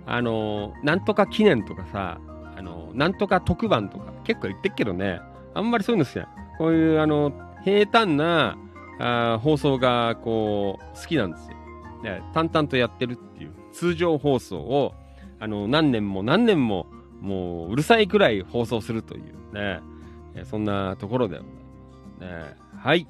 [0.07, 2.21] あの、なんとか記念とかさ、
[2.57, 5.21] あの、なんとか特番とか結構言ってっけどね、
[5.55, 6.29] あんまりそういうの好きな
[6.59, 7.33] こういう、あの、
[7.65, 8.57] 平坦な
[8.99, 11.57] あ放送が、こう、好きなんですよ。
[12.03, 14.95] ね、淡々とやってるっていう、通常放送を、
[15.39, 16.87] あの、何年も何年も、
[17.21, 19.81] もう、うるさいくらい放送するというね、
[20.45, 21.41] そんなところで。
[21.41, 21.45] ね、
[22.77, 23.07] はい。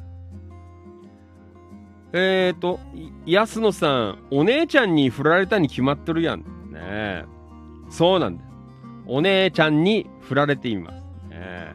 [2.12, 2.80] えっ、ー、と、
[3.26, 6.40] 安野さん、お姉ちゃんに振られたに決まってるやん。
[6.70, 7.24] ね
[7.90, 8.44] そうなんだ。
[9.07, 11.02] お姉ちゃんに振られています。
[11.30, 11.72] ね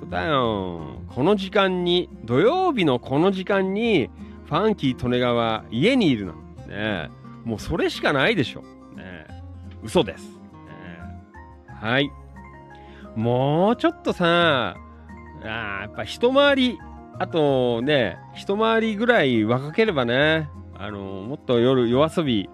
[0.00, 1.00] そうだよ。
[1.08, 4.10] この時間に、土曜日のこの時間に、
[4.46, 7.10] ファンキー利根川、家にいるなんね
[7.44, 8.62] もうそれしかないでしょ。
[8.96, 9.26] ね
[9.82, 10.28] 嘘です。
[10.28, 10.38] ね
[11.80, 12.10] はい。
[13.14, 14.76] もうちょっとさ、
[15.42, 16.78] あやっぱ一回り
[17.18, 22.50] あとね、一回りぐらい若ければね、あの、もっと夜夜遊び、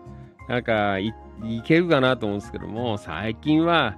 [0.49, 1.13] なんかい、
[1.65, 3.97] けるかなと思うんですけども、最近は、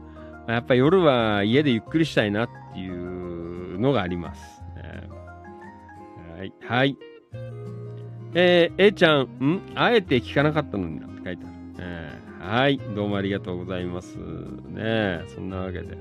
[0.49, 4.63] やっぱ夜は家でゆっくりしたいなっていうのがあります。
[4.77, 5.09] ね、
[6.39, 6.53] はい。
[6.67, 6.99] はい。
[8.35, 9.73] えー、A ちゃん、ん？
[9.75, 11.55] あえて聞かなかったのになって書いてある。
[11.79, 12.79] えー、はい。
[12.79, 14.17] どうもありがとうございます。
[14.17, 15.97] ねそんなわけで。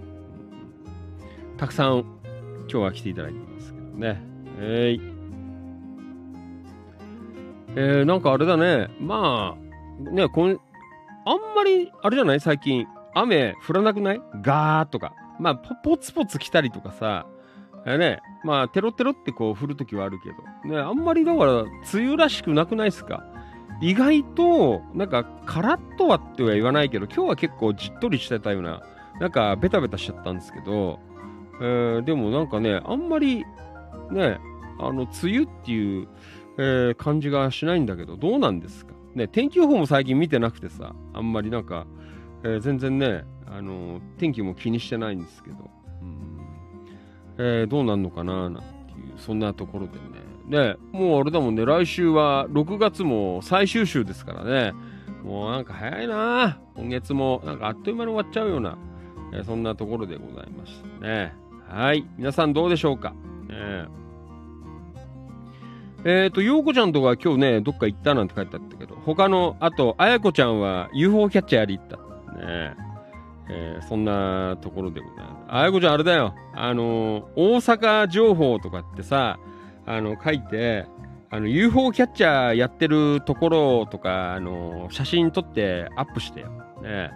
[1.58, 4.33] たくさん今日は来ていただいてますけどね。
[4.60, 5.14] えー、
[7.76, 8.90] えー、なんかあれだね。
[9.00, 10.58] まあ、ね、こん、あん
[11.56, 12.40] まり、あれじゃない？
[12.40, 14.22] 最近、雨降らなくない？
[14.42, 15.14] ガーとか。
[15.40, 17.26] まあ、ポツポツ来たりとかさ、
[17.86, 20.30] えー、ね、まあ、テロテロってこう降るときはあるけ
[20.70, 23.24] ど、ね、あんまりだから、梅雨らしくなくないっすか？
[23.82, 28.82] 意外と、なんか、カラッとはっては言わないけど、今日は結構じっとりしてたような、
[29.20, 31.00] なんか、ベタベタしちゃったんですけど、
[31.60, 33.46] えーでもなんかね、あんまり、
[34.14, 34.40] ね、
[34.80, 36.08] あの、梅雨っていう、
[36.58, 38.94] えー感じがしないんだけど、どうなんですか？
[39.16, 41.86] ね、天気予報も最近見てなくてさ、あんまりなんか、
[42.44, 45.70] えー全然ね、あの天気も気にしてないんですけど、
[46.02, 46.38] うん。
[47.38, 48.64] えーどうなんのかななんていう、
[49.18, 50.24] そんなところでね。
[50.46, 54.74] ね、もうあれだもんね、来週は6月も最終週ですからね、
[55.24, 56.60] もうなんか早いな。
[56.76, 58.78] 今月もなんかあっという間に終わっちゃうような、
[59.32, 61.34] えーそんなところでございましたね。
[61.70, 62.06] はい。
[62.18, 63.12] 皆さんどうでしょうか、
[63.48, 63.86] ね
[66.06, 71.98] えっ、と、ようこちゃんとか今日ね、どっか行ったなんて書いてあったけど、他の、あと、あやこちゃんは UFO キャッチャーやり行った。
[72.38, 72.76] ね
[73.50, 75.56] えーそんなところでございます。
[75.56, 76.34] あやこちゃんあれだよ。
[76.54, 79.40] あの大阪情報とかってさ、
[79.86, 80.88] あの、書いて、
[81.30, 86.50] あの、UFO キャッチャーやってるところとか、あの写真撮ってアップしてよ。
[86.82, 87.12] ね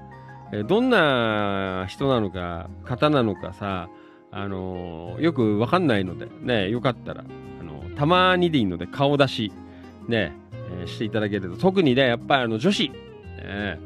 [0.53, 3.89] えーどんな人なのか、方なのかさ、
[4.31, 7.23] あのよくわかんないので、ね、よかったら、
[7.97, 9.51] たまにでいいので顔出し、
[10.07, 10.31] ね、
[10.79, 13.79] えーしていただけると、特にね、やっぱりあの女子、ね、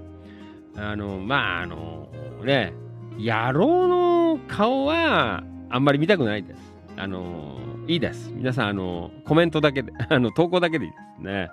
[0.76, 2.10] あの、まあ、あの、
[2.44, 2.74] ね、
[3.18, 6.60] 野郎の顔はあんまり見たくないです。
[6.98, 7.58] あの、
[7.88, 8.32] いいです。
[8.34, 11.50] 皆さん、あの、コメントだけで、 あの、投稿だけでいいですね。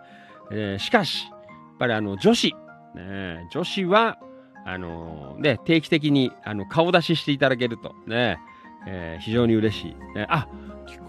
[0.51, 1.39] えーしかし、やっ
[1.79, 2.55] ぱりあの、女子、
[2.95, 4.19] ね、女子は、
[4.65, 8.39] あの、ね、定期的にあの顔出ししていただけると、ね、
[8.87, 10.15] えー非常に嬉しい。
[10.17, 10.49] ね、あ、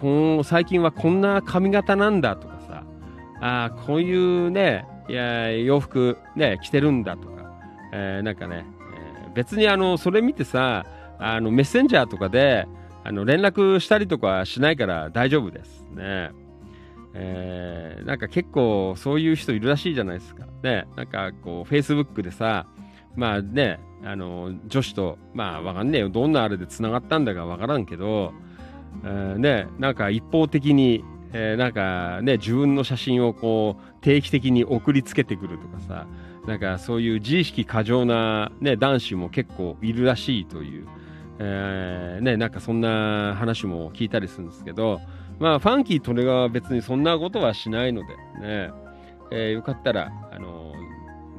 [0.01, 0.07] こ
[0.37, 2.83] の最近はこんな髪型なんだとかさ、
[3.41, 7.53] あこういうね、いや洋服ね、着てるんだとか、
[7.93, 8.65] えーなんかね、
[9.23, 10.85] えー別にあの、それ見てさ、
[11.19, 12.67] あの、メッセンジャーとかで、
[13.03, 16.31] あの、連絡したりとかしないから大丈夫ですね。
[17.13, 20.45] えーなんか結構そういう人いるらしいじゃないですか。
[20.63, 22.65] ね、なんかこう、Facebook でさ、
[23.15, 26.09] まあね、あの、女子と、まあわかんねえよ。
[26.09, 28.33] どんなあれで繋がったんだかわからんけど、
[29.03, 36.07] えーね、なんか一方的に、えーなんかね、自分の写真をこう、定期的に送りつけてくるとかさ、
[36.47, 40.87] なんかそういう自意識過剰な、ね、男子も結構いるらしいという、
[41.39, 44.99] えーね、なんかそんな話も聞いたりするんですけど、
[45.39, 48.71] まあ、ファンキー・トレガは別にそんなことはしないのでね、
[49.31, 50.58] えーよかったら、あの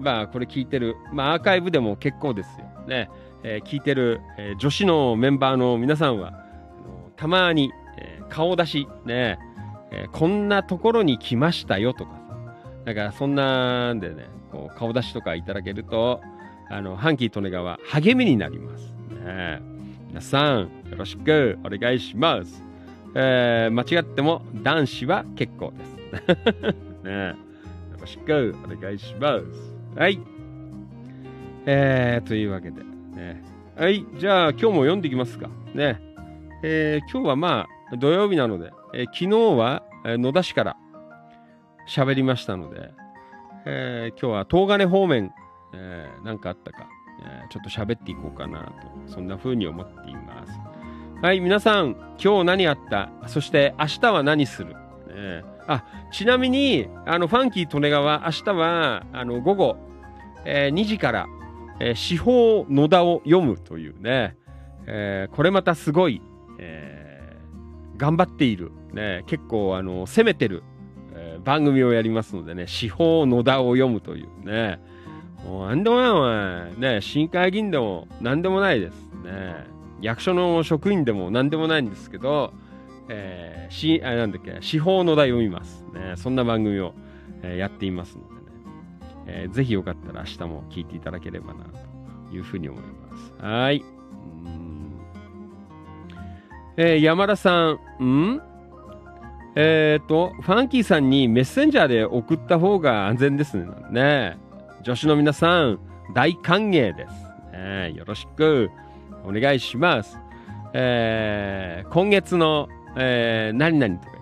[0.00, 2.66] まあ、これ聞いてる、まあ、アーカイブでも結構ですよ。
[2.88, 3.10] ね、
[3.42, 6.32] えー聞いてる、えー女子のメンバーの皆さんは、あ
[6.88, 9.38] のたまに、えー顔出し、ね、
[9.90, 12.18] えーこんなところに来ましたよとかさ、
[12.84, 16.20] だからそんなんでね、こう顔出しとかいただけると、
[16.70, 18.94] あの、ハンキー・トネガは励みになります。
[19.24, 19.60] ね、
[20.08, 22.62] 皆さん、よろしくお願いします。
[23.14, 25.96] えー間違っても男子は結構です。
[27.04, 27.34] ね、よ
[28.00, 29.79] ろしくお願いします。
[29.96, 30.20] はい。
[31.66, 33.42] えー、というわけで、ね。
[33.76, 35.48] はい、じゃあ今日も読んでいきますか。
[35.74, 36.00] ね。
[36.62, 39.28] えー今日はまあ土曜日なので、えー昨日
[39.58, 40.76] は、え野田市から
[41.88, 42.92] 喋りましたので、
[43.66, 45.32] えー今日は東金方面、
[45.74, 46.86] えーなんかあったか、
[47.22, 48.72] えーちょっと喋っていこうかな
[49.06, 50.52] と、そんな風に思っています。
[51.20, 53.10] はい、皆さん、今日何あった？
[53.26, 54.76] そして明日は何する、
[55.14, 55.44] ね。
[55.66, 59.76] あ、ちなみに、あの、ファンキー・利根川、明日は、あの、午後、
[60.44, 61.26] えー2時から、
[61.80, 64.36] えー司法野田を読むというね、
[64.86, 66.20] えーこれまたすごい、
[66.58, 70.62] えー頑張っている、ね、結構、あの、攻めてる、
[71.14, 74.80] えー番組をやりますのでね、司法野田を読むというね、
[75.44, 78.94] もうなんでもないお前、ね、市議会議員でもなんでもないです
[79.24, 79.66] ね。
[80.02, 82.52] 役所の職員でもなんでもないんですけど、
[83.12, 85.84] えー、し、あ、なんだっけ、司法の題読みます。
[85.92, 86.94] ね、そんな番組を、
[87.42, 88.40] えーやっていますのでね、
[89.26, 91.64] えーぜひよかったら明日も聞いていただければな、
[92.28, 93.44] というふうに思います。
[93.44, 93.84] はい。
[96.76, 98.42] えー山田さん、ん
[99.56, 103.66] えっ、と、ファンキーさんにメッセンジャーで送った方が安全ですね。
[103.90, 104.38] ね
[104.84, 105.80] 女子の皆さん、
[106.14, 107.12] 大歓迎です。
[107.52, 108.70] ねよろしく
[109.24, 110.16] お願いします。
[110.74, 114.16] えー今月の、えー何々とか、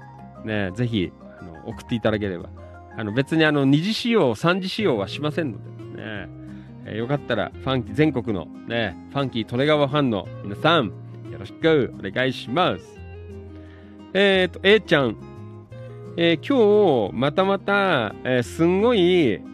[0.45, 2.49] ね、ぜひあの送っていただければ。
[2.97, 6.29] あの別にあの二次使用、三次使用はしませんので、ね
[6.85, 10.87] えーよかったらファンキー全国の、ね、ファンキー利根川ファンの皆さん、
[11.31, 12.99] よろしくお願いします。
[14.14, 15.16] えっ、と、A ちゃん、
[16.16, 19.01] えー今日またまた、えーすんごい、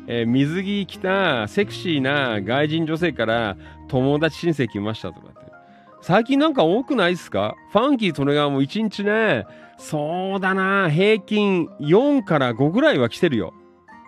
[0.07, 3.59] えー水着着たセクシーな外人女性から
[3.89, 5.34] 友達申請来ましたとか。
[6.07, 7.57] 最近なんか多くないですか？
[7.73, 9.47] ファンキー利根川も一日ね、
[9.79, 13.55] そうだな、平均4から5ぐらいは来てるよ。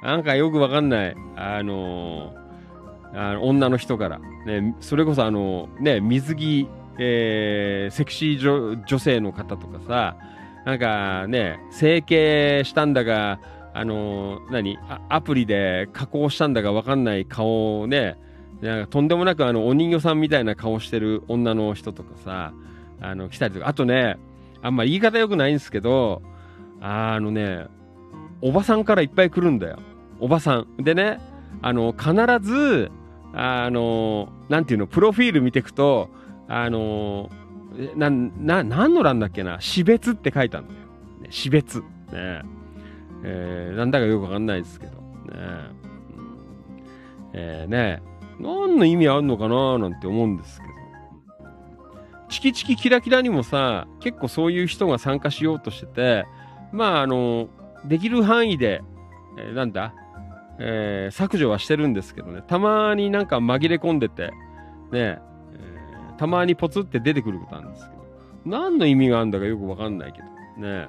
[0.03, 2.47] なんかよくわかんない、あのー
[3.19, 6.69] あの女の人から、ね、それこそあの、ね、水着、
[6.99, 10.17] えーセクシー女女性の方とかさ、
[10.67, 13.41] なんかね、整形したんだが、
[13.73, 14.79] あの何？
[15.09, 18.19] アプリで加工したんだかわかんない顔をね、
[18.61, 22.53] なんかとんでもなくあのお人形さんみたいな顔してる女の人とかさ、
[23.01, 24.19] あの来たりとか、あとね、
[24.63, 26.23] あんま言い方良くないんですけど、
[26.81, 27.67] あのね、
[28.41, 29.79] おばさんからいっぱい来るんだよ。
[30.21, 30.77] おばさん。
[30.79, 31.19] でね、
[31.63, 32.91] あの、必ず、
[33.35, 36.11] あの、なんていうの、プロフィール見ていくと、
[36.49, 37.31] あの、
[37.97, 40.79] な、な、何の欄だっけな、死別って書いたんだよ。
[41.31, 41.81] 死別。
[42.13, 42.43] ね
[43.25, 44.93] えーなんだかよくわかんないですけど。
[44.93, 44.99] ね
[45.33, 45.71] うん
[47.33, 48.03] えーね
[48.41, 50.73] 何の意味あるのかななんて思うんですけど。
[52.29, 56.27] チキチキキラキラにもさ、結構そういう人が参加しようとしてて、
[56.73, 57.49] まあ、あの、
[57.85, 58.83] できる範囲で、
[59.39, 59.95] えーなんだ、
[60.59, 64.33] えー削除はしてるんですけどね、たまになんか紛れ込んでて、ね、
[64.93, 68.05] えーたまにポツって出てくることあるんですけど、
[68.45, 70.27] 何の意味があるんだかよくわかんないけど、
[70.67, 70.89] ね。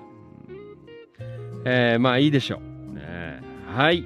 [1.65, 2.95] えーまあいいでしょう。
[2.95, 4.03] ね、はい。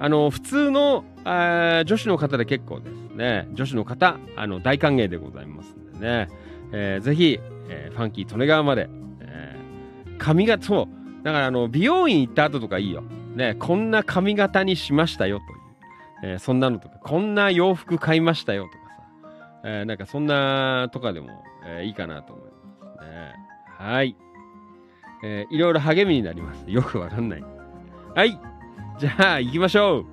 [0.00, 3.48] あの、普通のあー女子の方で結構ですね。
[3.52, 6.28] 女子の方、あの、大歓迎でございますんでね。
[6.72, 7.38] えーぜひ、
[7.68, 8.88] えーファンキー利根川まで、
[9.20, 11.24] えー髪型、そう。
[11.24, 13.02] だから、あの、美容院行った後とかいいよ。
[13.34, 15.38] ね、こんな髪型にしましたよ
[16.20, 16.32] という。
[16.32, 19.60] えーそんなのとか、こんな洋服買いましたよとかさ。
[19.64, 21.28] えーなんかそんなとかでも、
[21.66, 23.32] えーいいかなと思いますね。
[23.78, 24.16] はい。
[25.24, 26.64] えーいろいろ励みになります。
[26.68, 27.44] よくわかんない。
[28.14, 28.38] はい。
[28.98, 30.06] じゃあ、行きましょう。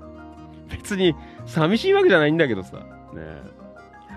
[0.69, 1.15] 別に、
[1.45, 2.77] 寂しいわけじゃないんだけどさ。
[2.77, 2.83] ね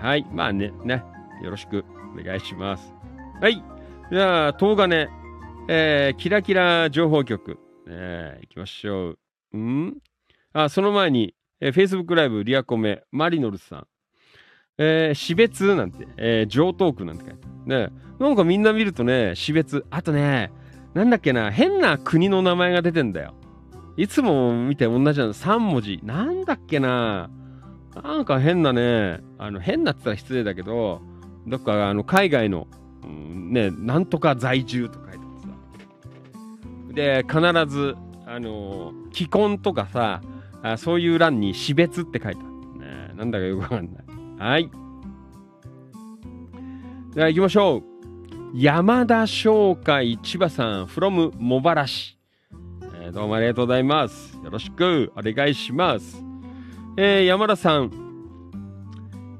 [0.01, 0.25] はい。
[0.31, 1.03] まあね、ね。
[1.43, 1.83] よろしく
[2.17, 2.93] お願いします。
[3.41, 3.63] はい。
[4.11, 5.09] じゃあ、東金、
[5.67, 7.57] えーキラキラ情報局。
[7.87, 9.15] ね行きましょ
[9.53, 9.57] う。
[9.57, 9.97] ん？
[10.53, 13.87] あ、その前に、えー、Facebook ライブリアコメ、マリノルさん。
[14.77, 17.47] えー、死別なんて、えー、上東区なんて書いて。
[17.65, 17.89] ね
[18.19, 19.85] なんかみんな見るとね、死別。
[19.89, 20.51] あとね、
[20.93, 23.33] なんだっけな、変な国の名前が出てんだよ。
[23.99, 25.99] いつも見て同じなの、3文字。
[26.03, 27.29] なんだっけな。
[28.01, 31.01] なんか変なね、あの、変なって言ったら失礼だけど、
[31.45, 32.69] どっかあの海外の、
[33.03, 35.69] うんね、なんとか在住と書いてあって
[36.87, 36.93] さ。
[36.93, 37.41] で、必
[37.75, 40.21] ず、あの既婚とかさ、
[40.63, 42.45] あそういう欄に死別って書いてあ
[42.79, 42.79] る。
[42.79, 44.09] ね、なんだかよくわかんない。
[44.51, 44.71] はい。
[47.15, 47.83] じゃあ行きましょう。
[48.53, 52.17] 山田商会千葉さん from 茂原市、
[53.11, 54.37] どうもありがとうございます。
[54.43, 56.23] よろしくお願いします。
[56.95, 57.91] えー山田さん、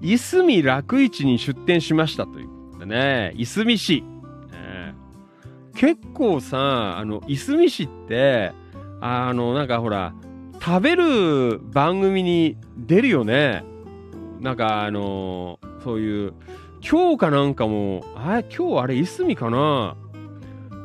[0.01, 4.03] いすみ楽市に出店しましたということでね、いすみ市。
[4.51, 8.53] えー結構さ、あの、いすみ市って、
[9.01, 10.13] あの、なんかほら、
[10.59, 13.63] 食べる番組に出るよね。
[14.39, 16.33] なんかあのそういう、
[16.81, 19.95] 今日かなんかも、あ今日あれ、いすみかな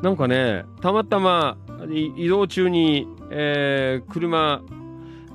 [0.02, 1.56] なんかね、たまたま
[1.90, 4.62] 移動中に、えー車、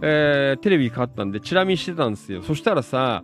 [0.02, 2.42] えーテレビ買ったんで、チラ見してたんですよ。
[2.42, 3.24] そしたらさ、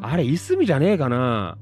[0.00, 1.58] あれ、いすみじゃねえかな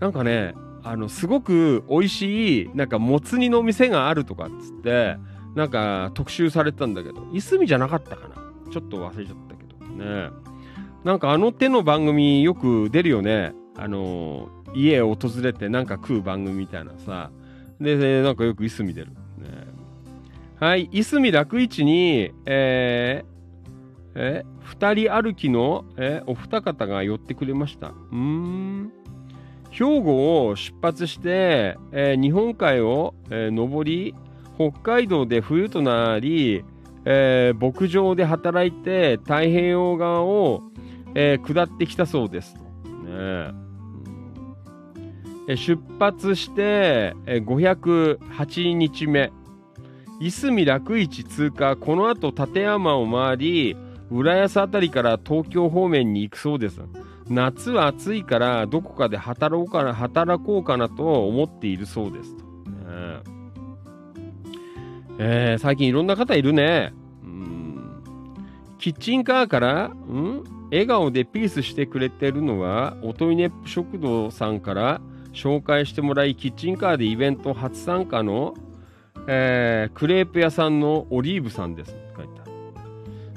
[0.00, 0.54] なんかね、
[0.84, 5.16] あの、すごく美味しい、なんか、もつ煮の店があるとかっつって、
[5.54, 8.34] なんか、特集されてたんだけど、いすみじゃなかったかな
[8.70, 10.30] ちょっと忘れちゃったけどね。
[11.04, 13.54] なんか、あの手の番組よく出るよね。
[13.76, 17.30] あの、家を訪れてなんか食う番組みたいなさ。
[17.80, 19.12] で、でなんかよくいすみ出る。
[20.62, 27.88] はい、いすみ楽市に、えー、え、二人歩きの、え、お二方が寄ってくれました。
[27.88, 28.92] うーん。
[29.72, 34.14] 兵庫を出発して、えー日本海を、えー登り、
[34.54, 36.64] 北海道で冬となり、
[37.06, 40.62] えー牧場で働いて太平洋側を、
[41.16, 42.54] えー下ってきたそうです。
[42.54, 42.60] ね
[45.48, 49.32] え出発して、えー508日目。
[50.20, 53.76] いすみ楽市通過、この後立山を回り、
[54.10, 56.80] 浦安あたりから東京方面に行くそうです。
[57.28, 62.44] 夏は暑いからどこかで働こうかな働こうかなと思っているそうですと。
[65.18, 66.92] えー最近いろんな方いるね。
[67.22, 68.02] うん
[68.78, 75.00] キッチンカーから、ん笑顔でピースしてくれてるのは、おといね食堂さんから
[75.32, 78.54] 紹介してもらい、キッチンカーでイベント初参加の、
[79.26, 81.94] えークレープ屋さんのオリーブさんです。
[82.16, 82.52] 書いてある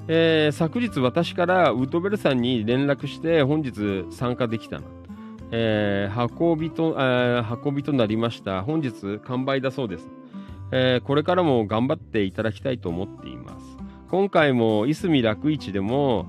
[0.08, 4.86] えー昨日私からウッドベルさんに連絡して本日参加できたな。
[5.52, 8.64] えー運びと、え運びとなりました。
[8.64, 10.08] 本日完売だそうです。
[10.72, 13.78] えこれからも頑張っていただきたいと思っています。
[14.10, 16.26] 今回も、いすみ楽市でも、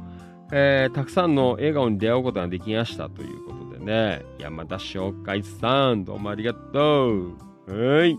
[0.53, 7.33] えたくさんの笑顔に出会うことができましたということでね、山田翔海さん、どうもありがとう。
[7.69, 8.19] はい。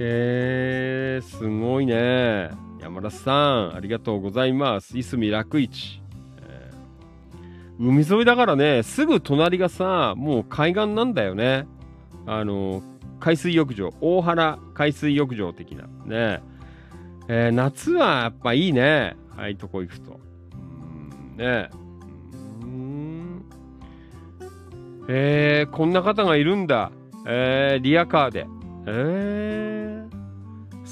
[0.00, 2.50] えー、すごいね。
[2.80, 4.96] 山田さん、ありがとうございます。
[4.96, 6.00] いすみ楽市。
[6.40, 6.78] えー
[7.80, 11.66] 海沿いだからね、すぐ隣がさ、もう海岸なんだよね。
[12.26, 12.82] あの、
[13.20, 15.84] 海水浴場、大原海水浴場的な。
[16.04, 16.42] ね。
[17.28, 19.16] えー夏はやっぱいいね。
[19.36, 20.20] ああいうとこ行くと。
[20.52, 21.70] うんね
[25.10, 26.92] えー、こんな方がいるんだ。
[27.26, 28.46] えー、リアカーで。
[28.86, 29.77] えー、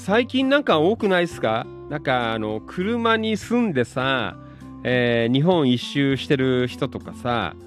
[0.07, 1.67] 最近なんか多くないっすか？
[1.89, 4.37] なんかあの、車に住んでさ、
[4.85, 7.57] えー日本一周してる人とかさ、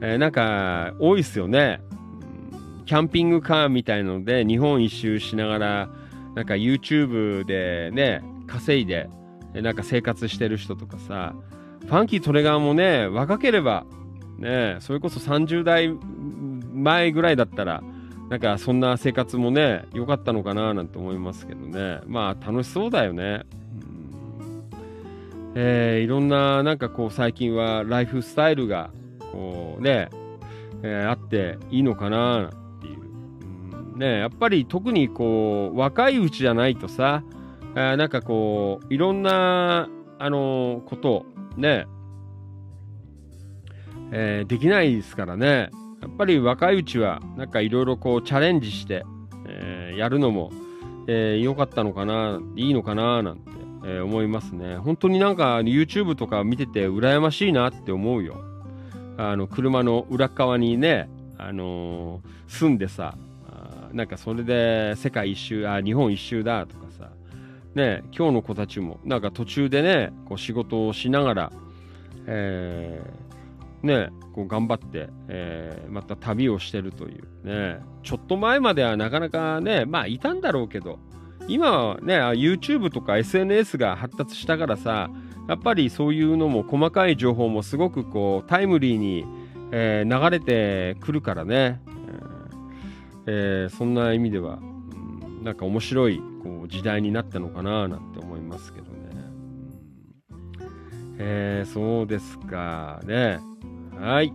[0.00, 1.80] えーなんか多いっすよね。
[2.86, 5.88] キャンピングカーみたいので日本一周しながら、
[6.36, 9.10] なんか YouTube でね、稼いで、
[9.52, 11.34] なんか生活してる人とかさ、
[11.80, 13.84] ファンキートレガーもね、若ければ、
[14.38, 15.92] ね、それこそ30代
[16.72, 17.82] 前ぐらいだったら、
[18.28, 22.00] なんかそんな生活もね、良かったのかななんて思いますけどね。
[22.06, 23.44] まあ楽しそうだよね。
[23.82, 24.70] うん
[25.54, 28.90] えーいろんな、なんかこう最近はライフスタイルが、
[29.32, 30.10] こうね、
[30.82, 33.00] えーあっていいのかなっていう。
[33.00, 37.22] うんね、やっぱり特にこう、若いうちじゃないとさ、
[37.74, 41.24] えーなんかこう、いろんな、あのーこと
[41.56, 41.86] ね、
[44.12, 45.70] えーできないですからね。
[46.00, 49.04] やっぱり若いうちは、なんかいろいろこうチャレンジして、
[49.46, 50.52] えーやるのも、
[51.08, 53.50] えーかったのかな、いいのかな、なんて、
[53.84, 54.76] えー思いますね。
[54.76, 58.36] 本当になんか YouTube とか見てて羨ましいなって思うよ。
[59.16, 63.16] あの、車の裏側にね、あのー住んでさ、
[63.92, 67.10] なんかそれで世界一周、あ、日本一周だとかさ、
[67.74, 71.52] ね、今日の子たちも、なんか途中でね、こう仕事をしながら、
[72.26, 73.27] えー
[73.82, 80.98] ね、こう頑張って、えーまた旅をしてるというね、ちょっと前まではなかなかね、まあいたんだろうけど、
[81.46, 85.08] 今はね、YouTube とか SNS が発達したからさ、
[85.48, 89.24] やっぱりそういうのも細かい情報もすごくこうタイムリーに、
[89.72, 91.80] えー流れてくるからね、
[93.26, 98.87] えーそんな意味では、うんなんか面白いこう時代になったのかななんて思いますけど。
[101.18, 103.40] えーそうですかね。
[104.00, 104.32] はい。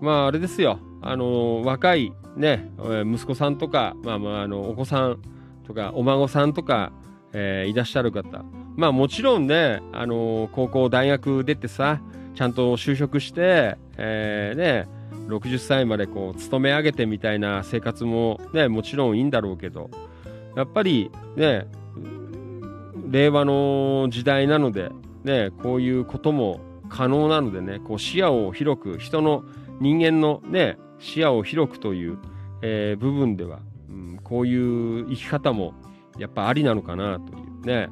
[0.00, 0.78] まああれですよ。
[1.02, 2.70] あの若いね、
[3.04, 5.20] 息子さんとか、まあまああのお子さん
[5.66, 6.92] とかお孫さんとか、
[7.32, 8.44] えーいらっしゃる方。
[8.76, 12.00] まあもちろんね、あの高校大学出てさ、
[12.34, 14.88] ちゃんと就職して、えーね、
[15.28, 19.90] 60歳までこう勤め上げてみたいな生活もね、もちろんいいんだろうけど、
[20.56, 21.66] やっぱりね、
[23.08, 24.90] 令和の時代なので、
[25.24, 29.44] ね、こういうことも可能なのでね、こう視野を広く、人の
[29.80, 32.18] 人間のね、視野を広くという、
[32.62, 35.74] えー部分では、うん、こういう生き方も
[36.18, 37.88] やっぱありなのかなというね。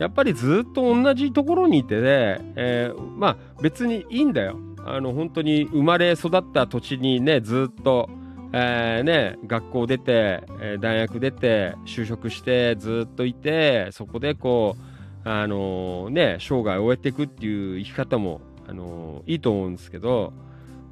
[0.00, 4.58] やっぱりずっと同じところにいてね、えーまあ別にいいんだよ。
[4.86, 8.10] あの本当に生まれ育った土地にね、ずっと、
[8.52, 14.93] えーね、学校出て、えー大学出て、就職してずっといて、そこでこう、
[15.24, 20.32] あのね、生涯を終えていくっていう生き方も、あのいいと思うんですけど、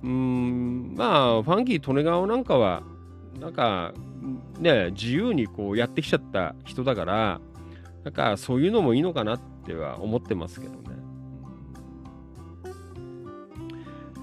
[0.02, 2.82] うん、まあ、ファンキー・利根川なんかは、
[3.40, 3.92] なんか、
[4.58, 7.40] ね、自由にこうやってきちゃった人だから、
[8.04, 10.80] なんかそういうのもいいのかなっては思ってますけどね。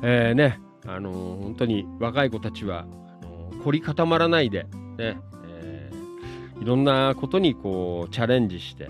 [0.01, 2.85] えー、ね、あのー本当に若い子たちは、
[3.21, 4.63] あのー凝り固まらないで、
[4.97, 8.89] ね、えーいろんなことにこうチャレンジして、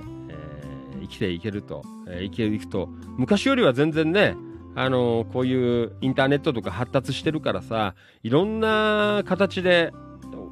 [1.02, 4.36] 生きていけると、えー生きていくと、昔よりは全然ね、
[4.76, 9.92] あのーこういうインターネットとか発達してるからさ、いろんな形で、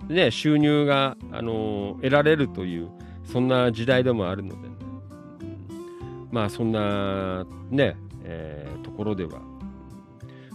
[0.10, 2.90] ね、収入が、あのー得られるという、
[3.26, 4.76] そんな時代でもあるのでね、
[6.32, 9.42] まあそんなね、えーところでは、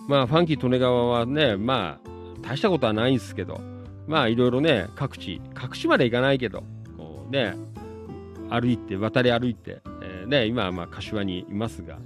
[0.08, 2.08] まあファンキー利根川はね、まあ
[2.42, 3.60] 大したことはないんですけど、
[4.06, 6.64] まあいろいろね、各地、各地まで行かないけど、
[6.96, 7.54] こうね、
[8.52, 11.98] 歩いて、渡り歩いて、えーね、今はまあ柏にいますが、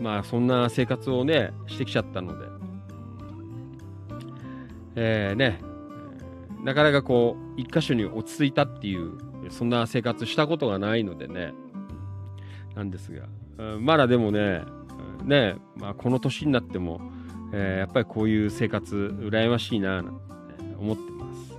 [0.00, 2.46] まあそんな生活をね、してきちゃったので、
[4.96, 5.60] えーね、
[6.64, 9.12] なかなかこう、一箇所に落ち着いたっていう、
[9.50, 11.54] そんな生活したことがないのでね、
[12.74, 13.26] なんですが、
[13.58, 14.62] うんまだでもね、
[15.24, 17.00] ね、まあこの年になっても、
[17.52, 20.20] えーやっぱりこういう生活、羨ましいな、なん
[20.58, 21.58] てね思ってますね。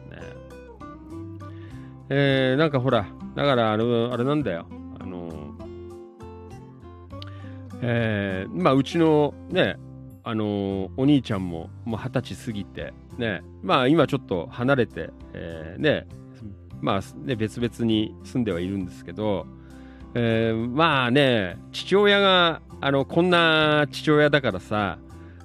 [2.10, 3.08] えーなんかほら、
[3.38, 4.66] だからあの、あれなんだよ、
[5.00, 5.30] あの、
[7.84, 9.78] えーまあ、うちのね、
[10.24, 16.08] あのーお兄ちゃんももう二十歳過ぎて、ね、まあ今ちょっと離れて、えーね、
[16.82, 19.46] まあね、別々に住んではいるんですけど、
[20.16, 24.98] えーまあね、父親が、あの、こんな父親だからさ、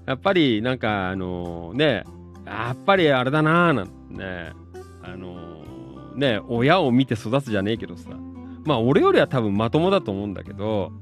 [0.06, 2.04] やっぱりなんか、あのね、
[2.46, 4.52] やっぱりあれだなーなんてね、
[5.02, 5.62] あの
[6.16, 8.10] ね、親を見て育つじゃねえけどさ、
[8.64, 10.92] まあ俺よりは多分まともだと思うんだけど、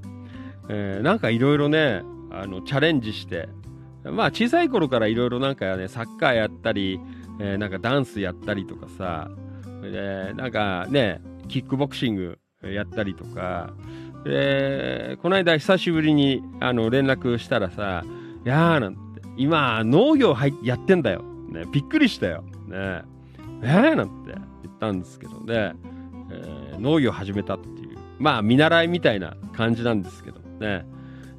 [0.69, 3.49] えーなんかいろいろね、あの、チャレンジして、
[4.05, 7.01] まあ小さい頃からいろいろなんかね、サッカーやったり、
[7.41, 9.31] えーなんかダンスやったりとかさ、
[9.83, 13.73] でなんかね、キックボクシングやったりとか、
[14.25, 18.05] でこの間久しぶりにあの連絡したらさ、
[18.45, 21.23] いやーなんて、今農業入っやってんだよ。
[21.51, 22.43] ね、びっくりしたよ。
[22.69, 23.03] ね、
[23.63, 24.35] えーなんて
[24.81, 25.75] ったんですけどね、
[26.31, 30.87] えー農業始めたっていう、まあ見習いみたいな感じなんですけどね、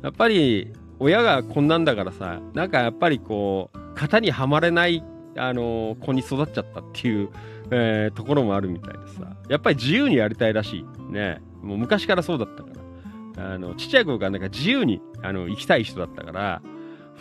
[0.03, 5.03] やっぱり親がこんなんだからさ、なんかやっぱりこう、型にはまれない、
[5.35, 7.29] あの子に育っちゃったっていう、
[7.71, 11.11] えーところもあるみたいでさ、やっぱり自由にやりたいらしい。
[11.11, 13.53] ね、もう昔からそうだったから。
[13.53, 16.61] あの、ちっちゃい頃からなんか自由にあの生きたい人だったから、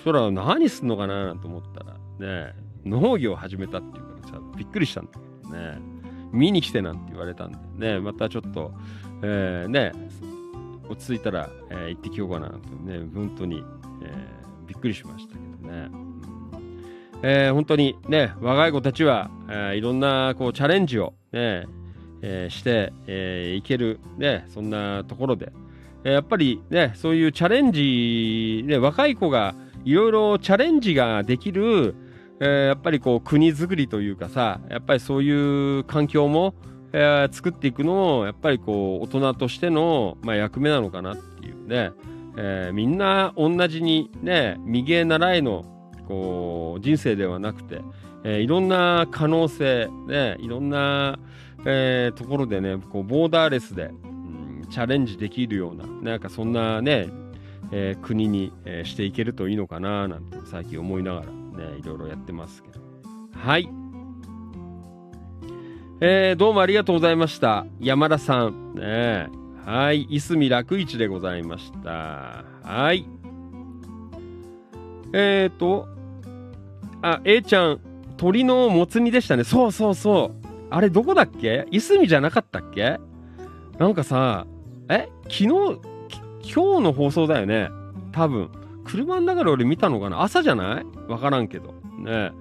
[0.04, 2.54] そら何すんのかななんて思ったら、ね、
[2.84, 5.99] 農業を始めたっていうからさ、びっくりしたんだけどね。
[6.32, 7.58] 見に来てなんて言われたんで
[7.94, 8.72] ね、またちょっと、
[9.22, 9.92] えーね、
[10.88, 12.54] 落ち着いたら、えー行ってきようかなと
[12.84, 13.62] ね、本当に、
[14.02, 15.88] えーびっくりしましたけどね。
[15.92, 16.20] うん。
[17.22, 21.66] えー本当にね、若い子たちは、えーいろんなこうチャレンジをね、
[22.22, 25.52] えーして、えーいける、ね、そんなところで、
[26.04, 29.54] えーやっぱりね、そういうチャレンジ、ね、若い子が
[29.84, 31.94] いろいろチャレンジができる、
[32.40, 36.54] えーやっぱりこう国づくりというかさ、やっぱりそういう環境も、
[36.92, 41.92] えー作っていくのを、やっぱりこう大人としての、まあ、役目なのかなっていうね、
[42.36, 45.64] えーみんな同じにね、右へ習えの
[46.08, 47.82] こう人生ではなくて、
[48.24, 51.18] えーいろんな可能性、ね、いろんな、
[51.66, 57.08] えーところでね、こうボーダーレスで、うんチャレンジできるような、なんかそんなね、
[57.70, 61.26] えー国に、えーしていけるといいのかななんて最近思いながら。
[61.56, 62.80] ね、いろいろやってますけど。
[63.32, 63.68] はい。
[66.02, 67.66] えーどうもありがとうございました。
[67.78, 68.74] 山田さん。
[68.74, 69.28] ね、
[69.66, 70.02] はい。
[70.02, 72.44] いすみ楽市でございました。
[72.62, 73.06] はい。
[75.12, 75.88] えーと、
[77.02, 77.80] あ、A ちゃん、
[78.16, 79.44] 鳥のもつ煮でしたね。
[79.44, 80.46] そうそうそう。
[80.70, 81.66] あれどこだっけ？
[81.70, 82.98] いすみじゃなかったっけ？
[83.78, 84.46] なんかさ、
[84.88, 85.08] え？
[85.24, 85.46] 昨日、
[86.42, 87.68] 今日の放送だよね。
[88.12, 88.50] 多分。
[88.84, 90.22] 車の中で俺見たのかな？
[90.22, 90.86] 朝じゃない？
[91.08, 91.74] わからんけど。
[91.98, 92.32] ね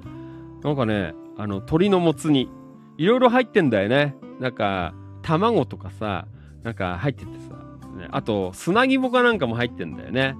[0.63, 2.49] なんかね、あの、鳥のもつ煮。
[2.97, 4.15] いろいろ入ってんだよね。
[4.39, 6.27] なんか、卵とかさ、
[6.63, 7.55] なんか入っててさ。
[7.97, 10.35] ね、あと、砂肝かなんかも入ってんだよね。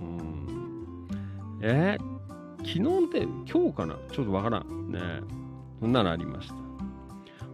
[0.00, 1.58] うん。
[1.62, 1.98] え？
[2.00, 2.16] ー
[2.58, 3.96] 昨日って今日かな？
[4.10, 4.90] ちょっとわからん。
[4.90, 5.00] ね
[5.80, 6.54] そんなのありました。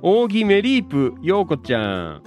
[0.00, 1.80] 扇メリープ、ようこちゃ
[2.12, 2.22] ん。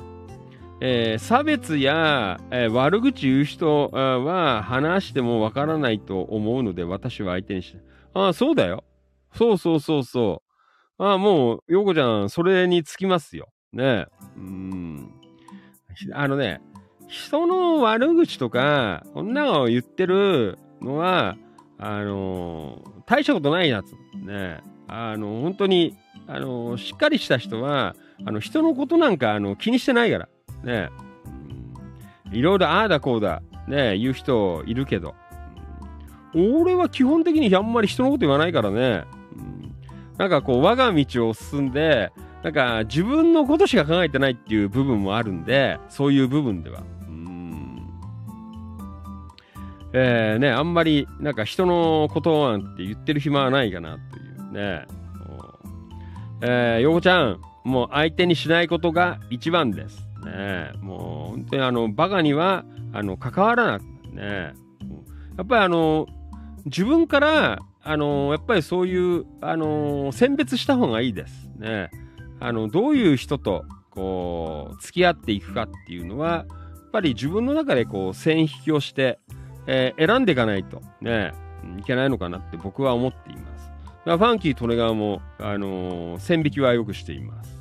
[0.81, 7.83] えー差別や、えー悪口言う人は話してもわからないと思うので私は相手にしない。
[8.13, 8.83] ああ、そうだよ。
[9.33, 10.41] そうそうそうそ
[10.99, 11.03] う。
[11.03, 13.49] ああ、もう、ようこちゃん、それにつきますよ。
[13.73, 14.05] ね
[14.37, 15.11] うん。
[16.13, 16.61] あのね、
[17.07, 21.37] 人の悪口とか、こんなの言ってるのは、
[21.77, 23.91] あのー大したことないやつ。
[24.25, 25.95] ねあの、本当に、
[26.27, 27.95] あのしっかりした人は、
[28.25, 30.29] あの、人のことなんか、あの、気にしてないから。
[30.65, 30.89] ね
[32.31, 35.15] いろいろああだこうだ、ね言う人いるけど、
[36.33, 39.05] うん俺は基本的にあんまり人のこと言わないからね。
[39.37, 39.75] うん
[40.17, 42.11] なんかこう、我が道を進んで、
[42.41, 46.81] なんか自分のことしか考えてないっていう部分もあるんで、そういう部分では。
[47.07, 47.89] うん
[49.93, 54.85] えーね、あんまりなんか人のことなんて言ってる暇はないかなというね。
[56.41, 60.07] えー、よこちゃん、もう相手にしないことが一番です。
[60.25, 64.53] ね、もう本当にあの、バカには、あの、関わらなくね。
[65.37, 66.07] やっぱりあの、
[66.65, 71.49] 自分から、あの、やっぱりそういう、あの、選別した方がいいです。
[71.57, 71.91] ね。
[72.39, 76.45] あの、どういう人と、こう、付き合っていくかっていうのは、や
[76.87, 79.19] っぱり自分の中でこう、線引きをして、
[79.67, 81.33] えー選んでいかないと、ね、
[81.79, 83.69] いけないのかなって僕は思っています。
[84.05, 87.54] ファンキー・トレガーも、あのー線引きはよくしています。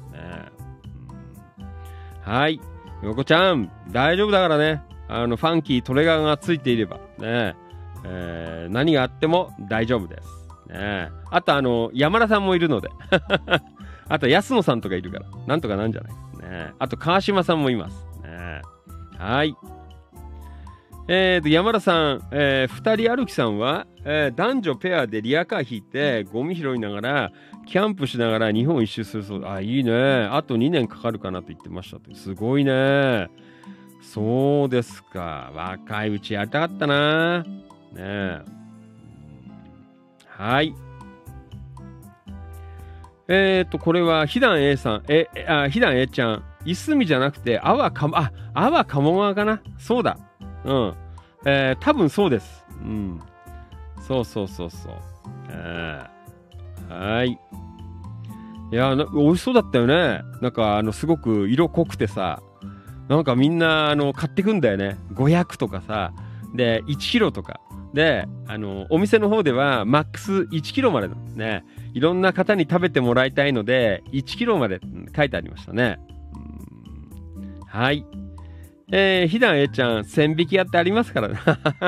[2.24, 2.60] はい。
[3.02, 4.82] よこちゃん、大丈夫だからね。
[5.08, 7.54] あの、ファンキー・トレガーがついていれば、ね、
[8.04, 10.28] えー何があっても大丈夫です。
[10.72, 12.88] ね、あと、あの、山田さんもいるので。
[14.08, 16.12] あと、安野さんとかいるから、なんとかなんじゃない？
[16.50, 16.72] ね。
[16.78, 18.06] あと、川島さんもいます。
[18.22, 18.62] ね、
[19.18, 19.54] はい。
[21.06, 27.32] えーと、山田さん、えー、二人歩きさんは、えー男女ペアでリアカー引いて、ゴミ拾いながら、
[27.66, 29.46] キャンプしながら日本一周するそう。
[29.46, 29.92] あ、いいね。
[29.92, 31.98] あと2年かかるかなと言ってました。
[32.14, 33.28] すごいね。
[34.00, 35.52] そうですか。
[35.54, 37.44] 若いうちやりたかったな。
[37.92, 38.38] ね。
[40.26, 40.74] はい。
[43.28, 50.18] えーと、これは、ひだん A さん、え、あ、ひだん A ちゃん、いすみじゃなくて、あわかも、あ、あわかも川かなそうだ。
[50.64, 50.94] うん。
[51.46, 52.64] えー、多分そうです。
[52.82, 53.20] うん。
[54.00, 54.92] そうそうそうそう。
[55.48, 57.38] えー、はい。
[58.72, 60.22] いやな、美味しそうだったよね。
[60.40, 62.42] なんか、あの、すごく色濃くてさ、
[63.08, 64.96] なんかみんな、あの、買ってくんだよね。
[65.12, 66.12] 500とかさ、
[66.54, 67.60] で、1キロとか。
[67.92, 71.64] で、あの、お店の方では、マックス1キロまでね。
[71.92, 75.98] いろんな方に食べてもらいたいので、1キロまでうん書いてありましたね。
[76.34, 78.04] うんはい。
[78.92, 81.38] えー、ひだんえちゃん、千匹屋ってありますからね。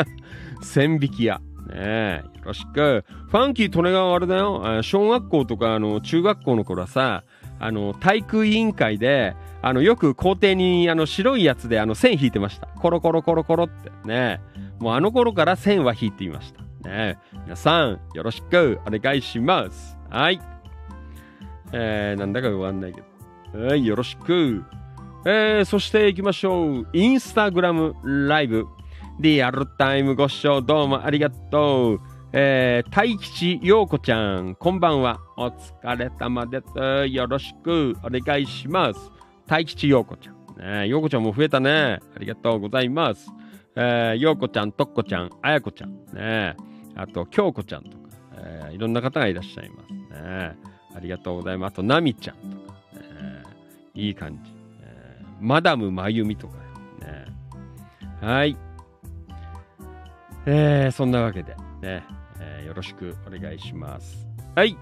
[0.63, 1.41] 千匹屋。
[1.69, 3.05] ねえ、よろしく。
[3.29, 4.63] ファンキー・トネガはあれだよ。
[4.65, 7.25] あ小学校とか、あの、中学校の頃はさ、
[7.59, 12.67] あの、体育委員会で、あの、よく校庭に、あの、白いやつで、あの、線引いてました。
[12.67, 13.91] コロコロコロコロって。
[14.07, 16.61] ねえもうあの頃から線は引いていました。
[16.61, 19.99] ねえ皆さん、よろしくお願いします。
[20.11, 20.41] はい。
[21.73, 23.03] えー、なんだかわかんないけ
[23.55, 23.67] ど。
[23.67, 24.65] はい、よろしく。
[25.29, 26.89] えー、そして行きましょう。
[26.93, 27.97] インスタグラム
[28.29, 28.65] ライブ。
[29.19, 32.01] リアルタイムご視聴どうもありがとう。
[32.33, 35.19] えー、大吉陽子ちゃん、こんばんは。
[35.37, 37.13] お疲れ様です。
[37.13, 39.01] よろしくお願いします。
[39.49, 40.37] 大吉陽子ちゃん。
[40.83, 41.99] ね、陽子ちゃんも増えたね。
[42.15, 43.29] ありがとうございます。
[43.75, 46.07] えー、陽子ちゃん、とっこちゃん、あやこちゃん。
[46.15, 46.55] ね、
[46.95, 50.57] あと、京子ちゃんとか、えーいろんな方がいらっしゃいますね。
[50.95, 51.73] ありがとうございます。
[51.73, 53.43] あと、なみちゃんとか、ね、
[53.93, 54.56] いい感じ。
[55.41, 56.55] マダムまゆみとか
[57.01, 57.27] ね。
[58.21, 58.57] はい。
[60.47, 62.05] えー、そんなわけで、ね、
[62.41, 64.27] えーよろしくお願いします。
[64.55, 64.77] はい。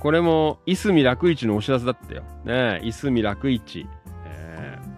[0.00, 2.22] これも、いすみ楽市のお知らせだったよ。
[2.44, 3.86] ね、いすみ楽市。
[4.26, 4.94] えー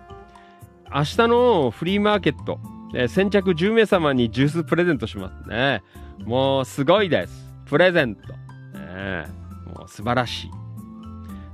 [0.94, 2.60] 明日のフリーマーケット、
[2.94, 5.82] えー先着10名様にジュースプレゼントしますね。
[6.24, 7.52] もうすごいです。
[7.66, 8.32] プレゼント。
[8.78, 9.24] ね、
[9.66, 10.50] もう素晴らしい。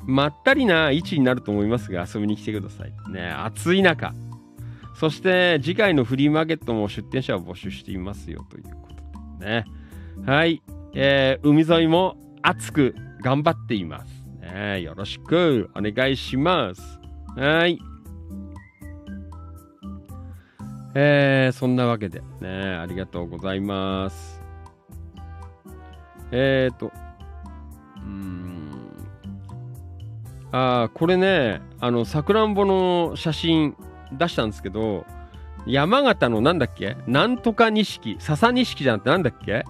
[0.05, 2.93] まったりな位置になると思いますが遊びに来てください。
[3.11, 4.13] ね、暑い中。
[4.95, 9.65] そして次回のフリーマーケットも出店者を募集していますよということでね。
[10.27, 10.63] はい。
[10.95, 14.23] えー海沿いも熱く頑張っています。
[14.41, 17.01] ね、よろしくお願いします。
[17.37, 17.79] はい。
[20.95, 24.43] えーそんなわけでね、ありがとうございます。
[26.31, 28.72] えーと、うーん。
[30.53, 33.75] ああ、これね、あの、さくらんぼの写真
[34.13, 35.07] 出したんですけど、
[35.67, 36.97] 山形のなんだっけ？
[37.07, 39.65] なんとか錦、笹錦じゃなくてなんだっけ？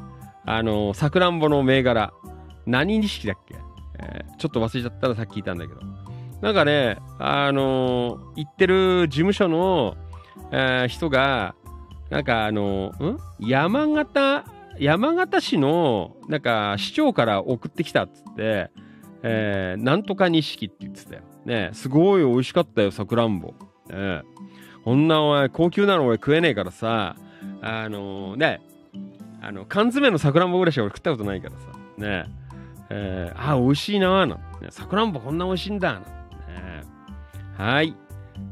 [0.45, 2.12] あの、さくらんぼの銘柄。
[2.66, 3.57] 何錦だっけ、
[3.99, 5.80] えーちょっと忘れちゃったらさっき聞いたんだけど。
[6.41, 9.97] なんかね、あの行ってる事務所の、
[10.51, 11.55] えー人が、
[12.11, 13.18] なんかあの、ん？
[13.39, 14.45] 山形、
[14.78, 18.70] 山形市の、なんか市長から送ってきたっつって、
[19.23, 21.23] えーなんとか錦って言ってたよ。
[21.45, 21.70] ね。
[21.73, 23.55] すごい美味しかったよ、さくらんぼ。
[23.89, 24.23] ね。
[24.85, 27.16] こんなお前、高級なの俺食えねえからさ、
[27.61, 28.61] あのね、
[29.41, 31.66] あの、缶詰のさくらんぼぐらいしか俺食ったことないからさ、
[31.99, 32.25] ね。
[32.91, 36.01] えーあ、美味しいなーなんさくらんぼこんな美味しいんだな。
[36.01, 36.05] ね。
[37.57, 37.97] はい。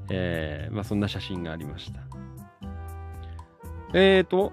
[0.09, 2.01] えーまあそんな写真がありました。
[3.93, 4.53] えーと、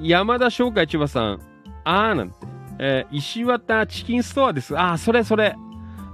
[0.00, 1.40] 山田商会千葉さん、
[1.84, 2.36] あーなんて、
[2.78, 4.78] えー石綿チキンストアです。
[4.78, 5.56] あー、それそれ。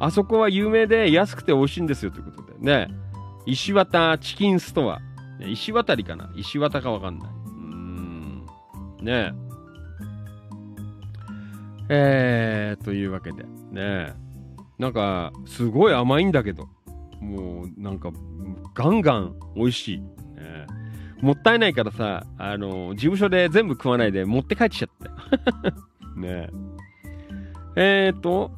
[0.01, 2.89] あそこは有名で安くて美味しいんですよということでね。
[3.47, 5.01] 石綿チキンストア。
[5.47, 6.31] 石渡りかな？
[6.37, 7.29] 石渡かわかんない。
[7.29, 8.47] うーん。
[9.03, 9.33] ねえ。
[11.89, 14.15] えー、というわけで、ね
[14.79, 16.69] なんか、すごい甘いんだけど、
[17.21, 18.11] もう、なんか、
[18.75, 19.99] ガンガン美味しい。
[20.01, 20.07] ね
[21.21, 25.75] もったいないからさ、あの、事務所で全部食わないで持って帰っちゃったよ。
[26.17, 26.49] ね
[27.77, 28.07] え。
[28.09, 28.51] えーと、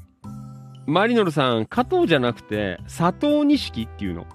[0.87, 4.27] マリノルさん、加藤じゃなくて、佐藤錦っていうの。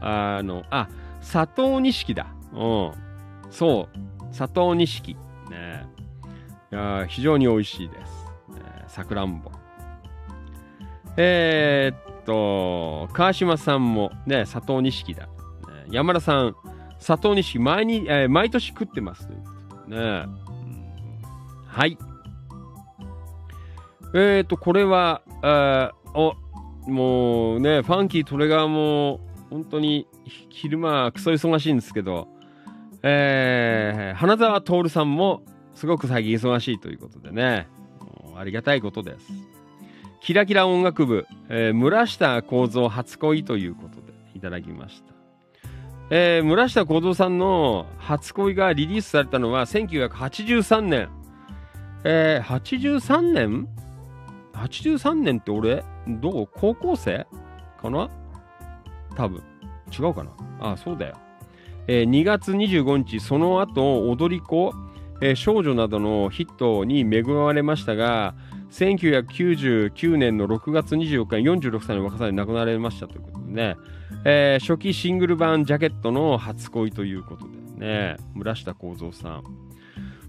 [0.00, 0.88] あの、あ、
[1.20, 2.26] 佐藤錦だ。
[2.52, 2.92] うん。
[3.50, 4.36] そう。
[4.36, 5.14] 佐藤錦。
[5.50, 5.86] ね
[6.72, 8.26] いやー非常に美味しいです。
[8.54, 9.50] ねさくらんぼ。
[11.16, 15.26] えーっと、川島さんもね、佐藤錦だ。
[15.26, 15.30] ね
[15.90, 16.54] 山田さん、
[17.04, 19.36] 佐藤錦、毎に、えー毎年食ってますね。
[19.88, 20.38] うん
[21.66, 21.98] はい。
[24.12, 26.34] えーと、これは、あお、
[26.90, 30.06] もうね、ファンキートレガーも、本当に
[30.48, 32.28] 昼間、クソ忙しいんですけど、
[33.02, 35.42] えー、花沢徹さんも
[35.74, 37.68] すごく最近忙しいということでね、
[38.36, 39.32] ありがたいことです。
[40.20, 45.14] キラキラ音楽部、えー村下幸三初恋ということでいただきました。
[46.10, 51.08] えー村下幸三さんの初恋がリリースされたのは1983年。
[52.04, 53.68] えー、83年？
[54.60, 56.48] ?83 年って俺、どう？
[56.52, 57.26] 高校生
[57.80, 58.08] かな？
[59.16, 59.42] 多分。
[59.92, 60.30] 違うかな？
[60.60, 61.16] ああ、そうだよ。
[61.86, 64.72] えー2月25日、その後、踊り子、
[65.20, 68.34] えー少女などのヒットに恵まれましたが、
[68.70, 73.76] 1999年の6月24日に46歳の若さで亡くなられましたということでね、
[74.24, 77.46] えー初期シングル版ジャケットの初恋ということ
[77.78, 79.42] でね、村下幸三さん。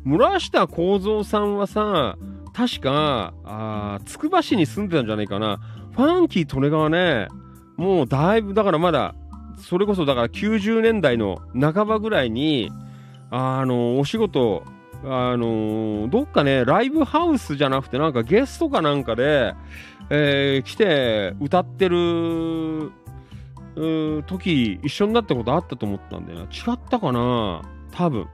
[0.03, 2.17] 村下幸三さんはさ、
[2.53, 5.59] 確か、あつくば市に住んでたんじゃないかな。
[5.91, 7.27] ファンキー利根川ね、
[7.77, 9.15] もうだいぶ、だからまだ、
[9.57, 12.71] それこそだから90年代の半ばぐらいに、
[13.29, 14.63] あの、お仕事、
[15.03, 19.53] あの、どっかね、ライブハウスじゃなくて、なんかゲストかなんかで、
[20.09, 22.91] えー来て歌ってる、
[24.27, 26.43] 時、一緒になったことあったと思ったんだよな。
[26.45, 27.61] 違ったかな？
[27.91, 28.27] 多分。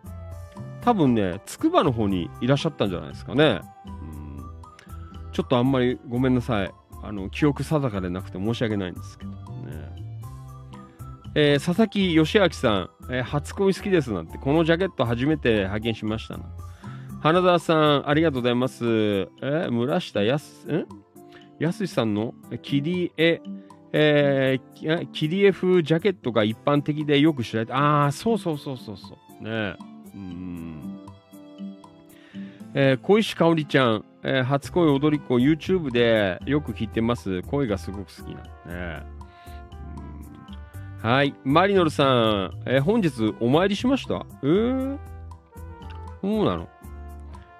[0.82, 3.62] 多分ね、つくばの方にいらっしゃったんじゃないですかね。
[5.38, 6.72] ちょっとあんまりごめんなさい。
[7.04, 9.38] あの、記憶定かでなくて申し訳ないんですけどね。
[11.36, 16.46] えー佐々木義明さん、えー初恋好きですなんて、このジャケット初めて拝見しましたな。
[17.22, 18.84] 花澤さん、ありがとうございます。
[18.84, 20.88] えー村下やす、ん
[21.60, 22.34] やすしさんの？
[22.64, 23.40] 切り絵、
[23.94, 29.44] えー切り絵風ジャケットが一般的でよく知られて、ああ、そうそうそうそうそう。
[29.44, 29.76] ね
[30.16, 31.00] うん。
[32.74, 37.42] えー小石香織ちゃん、えー初恋踊り子 YouTube でよく聞いてます。
[37.44, 39.04] 声がすごく好きなんでね。
[41.02, 41.36] はい。
[41.44, 44.26] マリノルさん、えー本日お参りしました？
[44.44, 44.98] えー、
[46.22, 46.68] そうなの？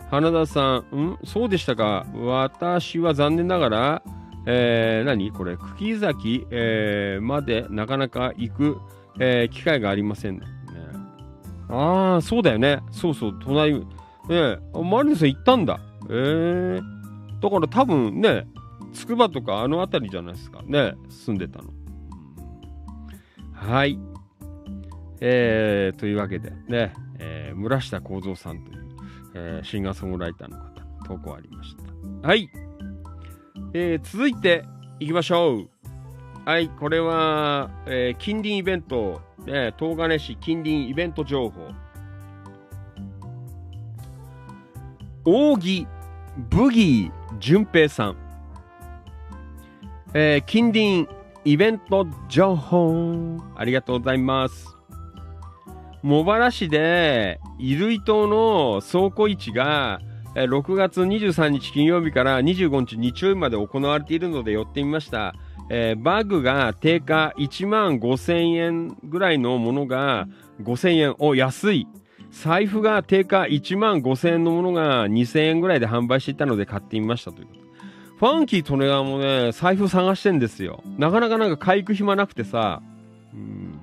[0.10, 1.20] 花田さん、ん？
[1.24, 2.06] そうでしたか？
[2.16, 4.04] 私は残念ながら、
[4.46, 5.32] えー、何？
[5.32, 8.78] これ、茎崎、えーまでなかなか行く、
[9.20, 10.46] えー機会がありませんね。
[11.70, 12.80] ああ、そうだよね。
[12.92, 13.86] そうそう、隣、ね
[14.74, 15.80] あマリノルさん行ったんだ。
[16.10, 16.82] えー、
[17.42, 18.48] だから多分ね、
[18.94, 21.70] つくばとかあの辺りじゃないですかね、住んでたの。
[23.54, 24.00] はい。
[25.20, 28.88] えー、というわけでね、えー村下幸三さんという、
[29.34, 31.76] えーシンガーソングライターの方、投稿ありまし
[32.22, 32.28] た。
[32.28, 32.50] はい。
[33.74, 34.64] えー続いて
[35.00, 35.70] いきましょう。
[36.46, 41.68] はい、これは、えー近隣イベント、ね、東金市近隣イベント情報。
[45.26, 45.86] 扇
[46.38, 48.16] ブギー淳平さん。
[50.14, 51.08] えー近隣
[51.44, 53.38] イベント情報。
[53.56, 54.68] ありがとうございます。
[56.04, 60.00] 茂原市で、衣類島の倉庫市が、
[60.36, 65.34] えー6月23日金曜日から25日日曜日まで行われているので寄ってみました。
[65.72, 70.28] えーバッグが定価1万5000円ぐらいのものが
[70.62, 71.16] 5000円。
[71.18, 71.88] お、安い。
[72.32, 77.68] 財布が定価1万5000円のものが2000円ぐらいで販売していたので買ってみましたということ。
[78.18, 80.84] ファンキー利根川もね、財布探してんですよ。
[80.98, 82.82] なかなかなんか買い行く暇なくてさ。
[83.34, 83.80] うん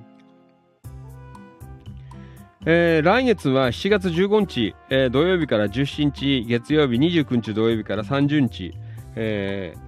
[2.67, 8.73] えー来月は7月15日、えー土曜日から17日月曜日、29日土曜日から30日、
[9.15, 9.85] えー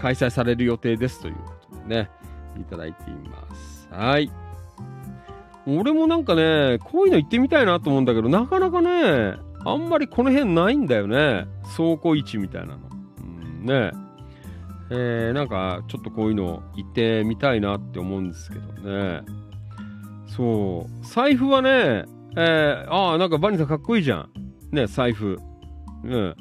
[0.00, 2.10] 開催される予定ですということでね、
[2.58, 3.88] いただいています。
[3.90, 4.30] はい。
[5.66, 9.34] 俺もなんかね、こういうの行ってみたいなと思うんだけど、なかなかね、
[9.64, 11.46] あんまりこの辺ないんだよね。
[11.76, 12.80] 倉庫市みたいなの。
[13.22, 13.92] うん、ね
[14.90, 19.22] えーなんかちょっとこういうの行ってみたいなって思うんですけどね。
[20.26, 21.06] そう。
[21.06, 22.04] 財布はね、
[22.36, 24.30] えーああ、なんかバニーさんかっこいいじゃん。
[24.72, 25.38] ね、財布。
[26.02, 26.34] ね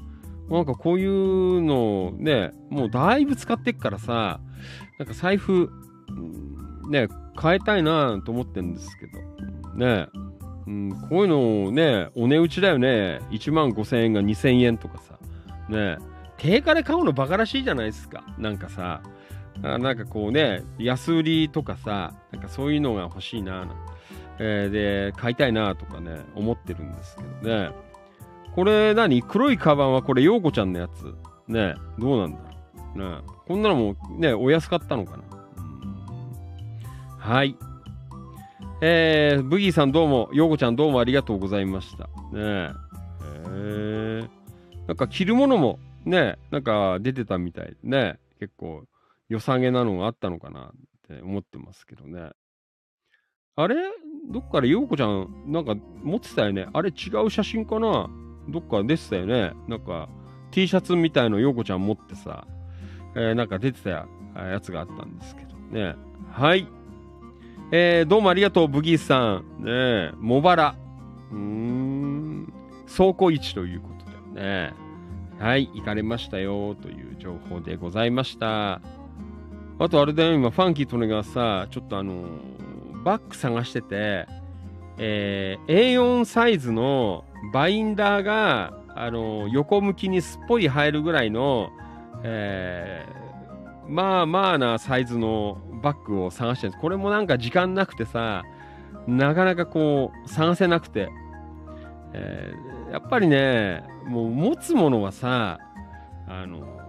[0.49, 4.41] なんかこういうのね、もうだいぶ使ってっからさ、
[4.99, 5.69] なんか財布、
[6.89, 7.07] ね、
[7.41, 9.19] 変えたいなと思ってるんですけど、
[9.75, 10.07] ね、
[10.67, 13.19] うん、こういうのをね、お値打ちだよね。
[13.31, 15.19] 1万5000円が2000円とかさ、
[15.69, 15.97] ね、
[16.37, 18.23] 定価で買うのバカらしいじゃないですか。
[18.37, 19.01] なんかさ、
[19.61, 23.75] なんかこうね、安売りとかさ、なんかそういうのが欲しいなな、
[24.39, 27.71] えーで、買いたいなとかね、思ってるんですけどね。
[28.55, 29.23] これ何？
[29.23, 31.15] 黒いカバンはこれ、陽子ちゃんのやつ。
[31.47, 32.45] ねどうなんだろ
[32.95, 32.99] う。
[32.99, 35.23] ねこんなのもね、お安かったのかな。
[37.25, 37.55] うんはい。
[38.81, 42.03] えー、ブギーさんどうも、陽子ちゃんどうもありがとうございました。
[42.33, 42.73] ね
[43.47, 44.29] え。
[44.87, 48.83] なんか着るものもね、なんか出てたみたいでね、結構
[49.29, 50.71] 良さげなのがあったのかなっ
[51.07, 52.31] て思ってますけどね。
[53.55, 53.75] あれ？
[54.29, 56.67] どっかで陽子ちゃん、なんか持ってたよね。
[56.73, 58.09] あれ違う写真かな？
[58.49, 59.53] どっか出てたよね。
[59.69, 60.09] なんか
[60.51, 62.45] T シャツみたいの陽子ちゃん持ってさ、
[63.15, 64.07] えーなんか出てたや
[64.61, 65.95] つがあったんですけどね。
[66.29, 66.67] はい。
[67.75, 69.63] えー、どうもありがとう、ブギーさん。
[69.63, 70.75] ねえ、茂原。
[71.31, 72.53] うーん、
[72.95, 74.73] 倉庫市ということでね。
[75.39, 78.73] はい、行かれましたよ、という情報でございました。
[79.79, 84.27] あとあれだよ、今、ファンキーとねがさ、ちょっとあのーバッグ探してて、
[84.99, 91.71] えー A4 サイズのバインダーが、あのー横向きにすっぽり入るぐらいの、
[92.21, 93.22] えー
[93.87, 96.81] まあまあなサイズのバッグを探してるんです。
[96.81, 98.43] これもなんか時間なくてさ、
[99.07, 101.09] なかなかこう、探せなくて。
[102.13, 105.57] えーやっぱりね、もう持つものはさ、
[106.27, 106.79] あの、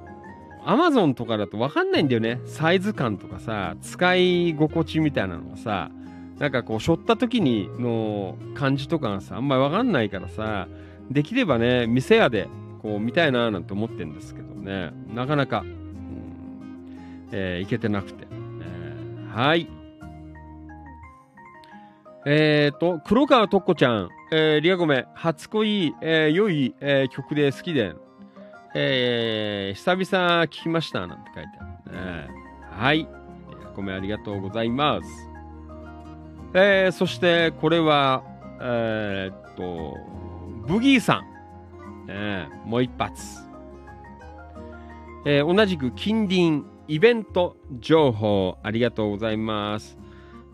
[0.66, 2.40] アマゾンとかだと分かんないんだよね。
[2.44, 5.90] サイズ感とかさ、使い心地みたいなのがさ、
[6.38, 10.68] なんかこう、背負った時にの感じとかがさ、あんまり分かんないからさ、
[11.10, 12.48] できればね、店屋で
[12.82, 15.64] こう見たいななんて思ってるんですけどね、なかなか、
[17.36, 18.27] えーいけてなくて。
[18.31, 19.69] えーはい。
[22.27, 27.94] えーと、黒川とっこちゃん、えーリアゴメ、初恋、えー良い、えー曲で好きで、
[28.74, 32.28] えー久々聞きました、なんて書いてあるね。
[32.70, 32.98] はい。
[33.01, 33.06] リ
[33.66, 35.28] アゴメありがとうございます。
[36.55, 38.23] えーそして、これは、
[38.61, 39.98] えーっと、
[40.69, 42.06] ブギーさん。
[42.06, 43.43] ねもう一発。
[45.27, 49.98] えー同じく近隣イベント情報ありがとうございます。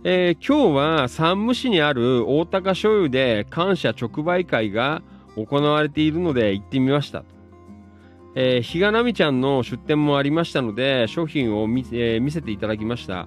[0.04, 5.02] えー今日は山武市にある大高醤油で感謝直売会が
[5.36, 7.24] 行われているので行ってみました。
[8.36, 13.26] えー、比嘉奈美ちゃんの出店もありましたので商品を見,、えー見せていただきました。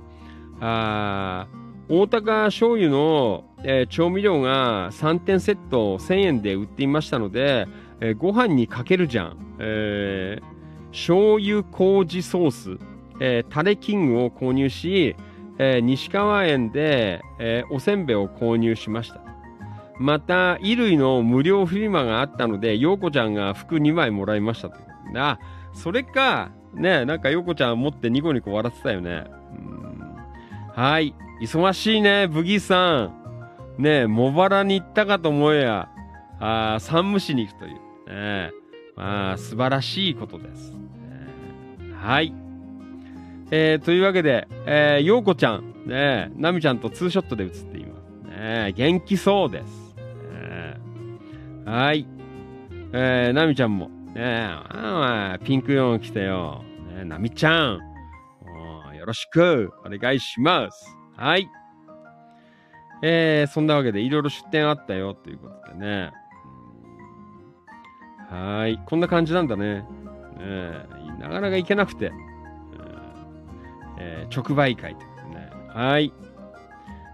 [0.62, 7.68] あー大高醤油の、えー調味料が3点セット1000円で売っていましたので、
[8.00, 9.38] えーご飯にかけるじゃん。
[9.60, 10.54] えー
[10.94, 12.78] 醤油麹ソース、
[13.20, 15.16] えータレキングを購入し、
[15.60, 19.22] えー西川園で、えーおせんべいを購入しました。
[20.00, 24.78] また、衣類の無料フリマがあったので、陽子ちゃんが服2枚もらいましたと
[25.16, 25.40] あ、
[25.74, 29.26] それか、ね、なんか陽子ちゃん持ってニコニコ笑ってたよね。
[30.76, 31.14] はい。
[31.42, 33.24] 忙しいね、ブギーさん。
[33.78, 35.90] ね茂原に行ったかと思えや、
[36.40, 37.74] あ山武市に行くという。
[38.10, 38.52] ね
[38.96, 40.72] まあ、素晴らしいことです。
[40.72, 40.78] ね
[42.02, 42.34] はい。
[43.52, 48.28] えーというわけで、えー、ようこちゃん、ねなみちゃんとツーショットで写っています。
[48.28, 49.96] ね元気そうです。
[50.32, 50.78] ね
[51.66, 52.08] はい。
[52.94, 56.64] えー、なみちゃんも、ねあーピンクヨン来てよ。
[56.96, 57.80] ねなみちゃん、
[58.98, 60.98] よろしくお願いします。
[61.18, 61.50] はい。
[63.02, 66.12] えー、そんなわけでいろいろ出店あったよということでね。
[68.30, 68.80] はい。
[68.86, 69.86] こんな感じなんだね。
[70.38, 70.86] ね
[71.20, 72.14] なかなか行けなくて。
[74.00, 75.52] えー直売会ということでね。
[75.70, 76.14] はい。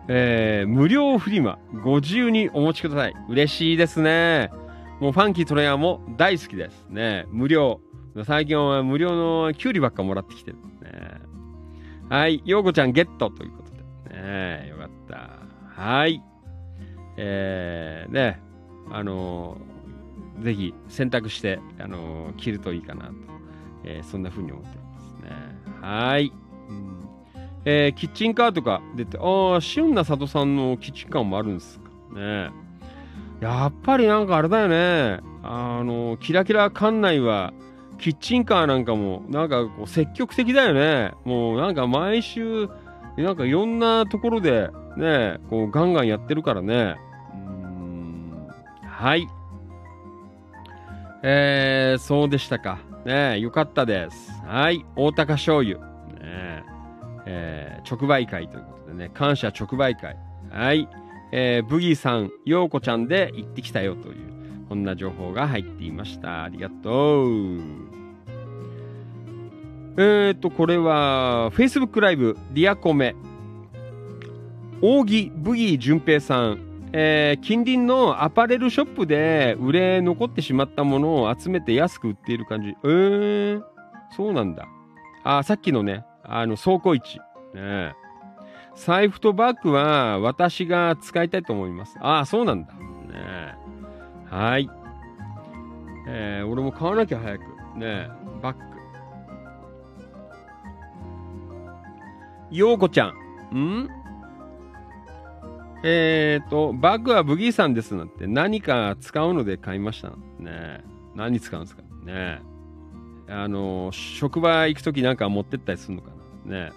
[0.07, 3.14] えー無料フリマ、ご自由にお持ちください。
[3.30, 4.49] 嬉しいですね。
[4.99, 6.85] もうファンキートレイヤーも大好きです。
[6.89, 7.26] ね。
[7.30, 7.80] 無料。
[8.26, 10.57] 最近は無料のキュウリばっかもらってきてる。
[10.81, 11.22] ね。
[12.10, 12.41] はい。
[12.45, 13.72] ようこちゃんゲットということ
[14.10, 14.15] で。
[14.15, 14.68] ね。
[14.69, 15.81] よかった。
[15.81, 16.22] はい。
[17.18, 18.41] えー、ね。
[18.91, 19.69] あのー
[20.43, 23.14] ぜひ選択して、あのー着るといいかなと。
[23.84, 25.30] えーそんな風に思っていますね。
[25.81, 26.34] はい。
[27.65, 32.52] えーキッチンカーとか出て、ああ、シュンな里さんのキッチンカーもあるんですかね。
[33.41, 35.19] やっぱりなんかあれだよね。
[35.44, 37.53] あの、キラキラ館内は、
[37.98, 41.14] キッチンカーなんかも、なんかこう積極的だよね。
[41.26, 42.69] もうなんか毎週、
[43.18, 46.95] なんかいろんなところで、ね、こうガンガンやってるからね。
[47.34, 48.48] うん
[48.81, 49.27] はい。
[51.23, 52.80] えー、そうでしたか。
[53.06, 54.31] ねよかったです。
[54.45, 54.86] はい。
[54.95, 55.80] 大高醤油。
[55.80, 56.64] ね
[57.31, 60.18] えー直売会ということでね、感謝直売会。
[60.49, 60.89] はい。
[61.31, 64.15] えーブギーさん、ようこちゃんで行ってきたよという、
[64.68, 66.43] こんな情報が入っていました。
[66.43, 67.30] ありがとう。
[69.97, 73.15] えーと、これは、Facebook ライブ、リアコメ。
[74.81, 76.60] 扇ブギー淳平さん、
[76.93, 82.69] えー近隣のアパレルショップで売れ残ってしまったものを集めて安く売っている感じ。
[82.84, 83.61] えー、
[84.15, 84.68] そうなんだ。
[85.23, 87.19] あ、さっきのね、あの、倉庫市。
[87.53, 87.95] ね、
[88.76, 91.97] 財布とバッグは私が使いたいと思います。
[91.99, 92.73] ああ、そうなんだ。
[92.73, 93.56] ね、
[94.30, 94.69] はい。
[96.07, 97.41] えー俺も買わなきゃ早く。
[97.76, 98.10] ね、
[98.41, 98.64] バッグ。
[102.56, 103.14] ようこちゃ
[103.51, 103.56] ん。
[103.56, 103.89] ん？
[105.84, 110.84] えーと、バッグはブギーさんですなんて何か使うので買いましたね。
[111.15, 111.84] 何使うんですか？
[112.06, 112.41] ね。
[113.27, 116.19] あの、職場行くときなんか持ってったりするのかな？
[116.49, 116.71] ね。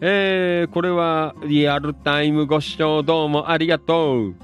[0.00, 4.34] えー、これはリアルタイムご視聴どうもありがとう。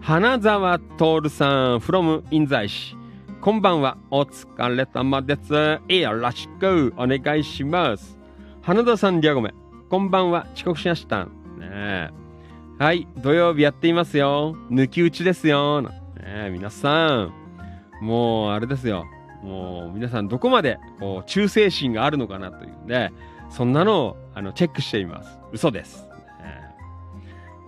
[0.00, 2.96] 花沢徹さん from 印西市。
[3.40, 3.96] こんばんは。
[4.10, 5.52] お疲れ様です。
[5.94, 8.18] よろしくお願いします。
[8.62, 9.52] 花田さん、リアゴメ。
[9.88, 10.46] こんばんは。
[10.54, 11.26] 遅刻しました。
[11.58, 12.10] ね
[12.78, 13.06] はい。
[13.18, 14.56] 土曜日やっていますよ。
[14.70, 15.82] 抜き打ちですよ。
[15.82, 15.90] ね
[16.50, 17.32] 皆さん。
[18.00, 19.04] もう、あれですよ。
[19.42, 23.12] もう、皆さんどこまで、こう、忠誠心があるのかなというね。
[23.50, 25.38] そんなのを、あの、チェックしています。
[25.52, 26.10] 嘘です。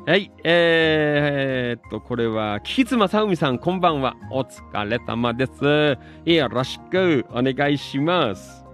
[0.05, 4.17] はい、えー、っと、これは、キツマサウミさん、こんばんは。
[4.33, 5.97] お疲れ様です。
[6.29, 8.65] よろしくお願いします。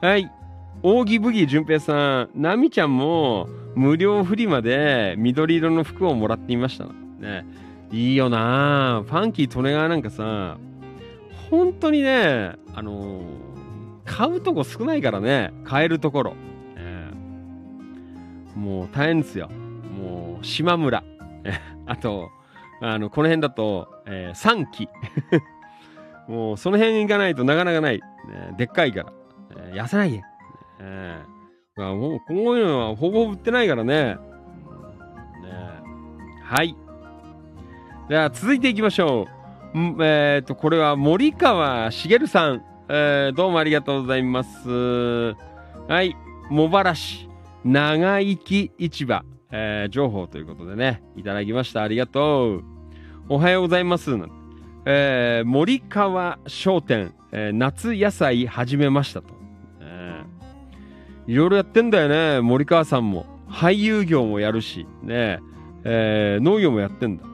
[0.00, 0.30] はい、
[0.82, 6.86] 大木ブギ淳平さん、ナミちゃんも無料フリマで緑色の服をもらっていました。
[6.86, 7.44] ね、
[7.92, 10.56] いいよなファンキートネガーなんかさ、
[11.50, 13.24] 本当にね、あのー、
[14.04, 16.34] 買うとこ少ないからね、買えるところ。
[16.76, 17.10] ね、
[18.54, 19.48] もう大変ですよ。
[19.48, 21.02] もう、島村。
[21.86, 22.30] あと、
[22.80, 24.88] あの、この辺だと、えー、3期。
[26.28, 27.98] もう、その辺行かないとなかなかない。
[27.98, 29.12] ね、でっかいから。
[29.56, 30.22] えー、痩せないよ。
[30.78, 34.14] えー、もう、こういうのはほぼ売ってないからね。
[34.14, 34.18] ね
[36.44, 36.76] はい。
[38.08, 39.39] じゃあ、続いていきましょう。
[39.72, 42.64] えっ、ー、と、これは森川茂さん。
[42.88, 44.68] えー、どうもありがとうございます。
[44.68, 46.16] はい。
[46.50, 47.28] 茂原市
[47.64, 49.22] 長生き市場。
[49.52, 51.82] えー、情報ということでね、いただきました。
[51.82, 52.64] ありがとう。
[53.28, 54.10] おはようございます。
[54.86, 59.28] えー、森川商店、えー、夏野菜始めましたと。
[59.80, 60.24] え、
[61.28, 63.24] いろいろやってんだよね、森川さんも。
[63.48, 65.38] 俳優業もやるし、ね、
[65.84, 67.29] えー、農業もやってんだ。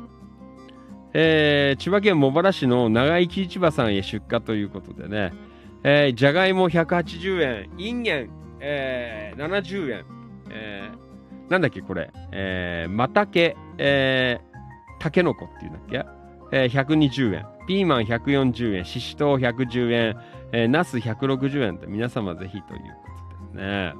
[1.18, 5.32] えー、千葉県茂原市の長生き市場さんへ出荷ということでね、
[5.82, 8.30] えー、じゃがいも180円、インゲン、
[8.60, 10.05] えー、70円、
[10.51, 12.10] えー、なんだっけ、これ。
[12.32, 16.05] えー、またけ、えー、たけのこっていうんだっけ？
[16.52, 17.47] えー、120円。
[17.66, 18.84] ピーマン140円。
[18.84, 20.20] ししとう110円。
[20.52, 22.80] えー、ナス160円と皆様ぜひというこ
[23.52, 23.94] とでね。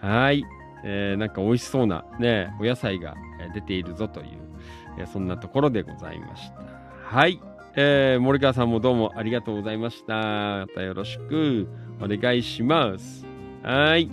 [0.00, 0.44] はい。
[0.82, 3.14] えー、なんか美味しそうなね、お野菜が
[3.54, 4.45] 出ているぞという、
[4.98, 6.60] え、そんなところでございました。
[7.04, 7.40] はい。
[7.74, 10.14] えー、森川さんもどうもありがとうございました。
[10.14, 11.68] またよろしく
[12.00, 13.26] お願いします。
[13.62, 14.10] はい。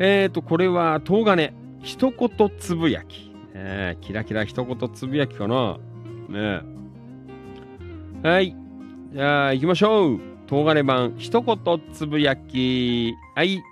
[0.00, 3.32] えっ、ー、と、これは、東金、一言つぶやき。
[3.54, 5.78] えー、キラキラ一言つぶやきかな。
[6.28, 6.60] ね
[8.22, 8.56] はい。
[9.12, 10.20] じゃあ、行きましょう。
[10.48, 11.58] 東金版、一言
[11.92, 13.14] つぶやき。
[13.36, 13.62] はい。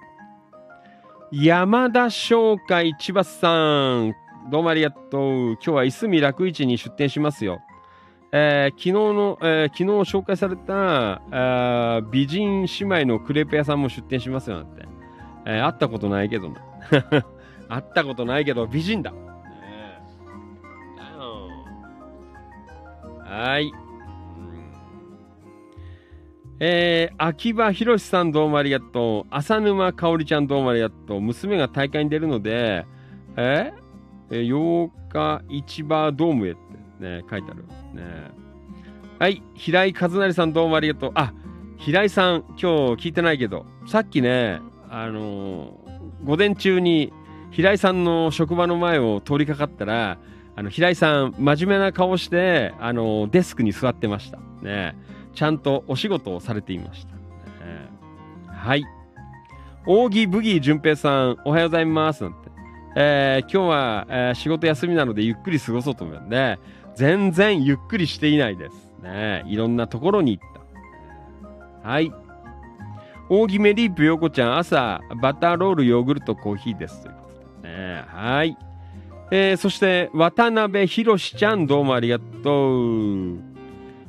[1.33, 4.28] 山田商会千葉さん。
[4.51, 5.53] どうもありがとう。
[5.53, 7.61] 今日はいすみ楽市に出店しますよ。
[8.33, 14.87] えー、昨日の、えー、昨日紹介された、あ美人姉妹のクレープ屋さんも出店しますよなんて。
[15.45, 16.63] えー、会ったことないけどな。
[17.69, 19.11] 会ったことないけど美人だ。
[19.11, 19.19] ね、
[23.27, 23.71] はい。
[26.61, 29.35] えー、秋葉博さんどうもありがとう。
[29.35, 31.21] 浅沼かおりちゃんどうもありがとう。
[31.21, 32.87] 娘が大会に出るので、
[33.37, 33.88] えー、
[34.31, 36.61] 8日市場ドームへって
[37.01, 37.65] ね、書いてある。
[37.95, 38.31] ね、
[39.19, 39.43] はい。
[39.55, 41.13] 平井和成さんどうもありがとう。
[41.15, 41.33] あ、
[41.77, 42.65] 平井さん今日
[43.07, 44.61] 聞いてないけど、さっきね、
[44.91, 47.13] あのー、午前中に
[47.51, 50.19] 平井さんの職場の前を通りかかったら、
[50.57, 54.39] あの、平井さん、真面目な顔して、あのー、デスクに座ってました。
[54.61, 54.97] ね。
[55.35, 57.15] ちゃんとお仕事をされていました。
[57.15, 57.21] ね、
[58.47, 58.85] はい。
[59.87, 62.25] 扇ブギー淳平さん、おはようございます。
[62.25, 62.48] なんて。
[63.01, 66.59] えー、今日は、えー、仕事休みなのでゆっくり過ごそうと思うんで、
[66.97, 68.75] 全然ゆっくりしていないです。
[69.01, 69.45] ね。
[69.47, 70.45] いろんなところに行っ
[71.85, 71.89] た。
[71.89, 72.13] はい。
[73.29, 77.05] 大木メリープヨコちゃん、朝、バターロール、ヨーグルト、コーヒーです。
[77.05, 77.31] というこ
[77.63, 78.05] とでね。
[78.09, 78.59] はい。
[79.31, 83.39] えー、そして、渡辺博ちゃん、どうもありがとう。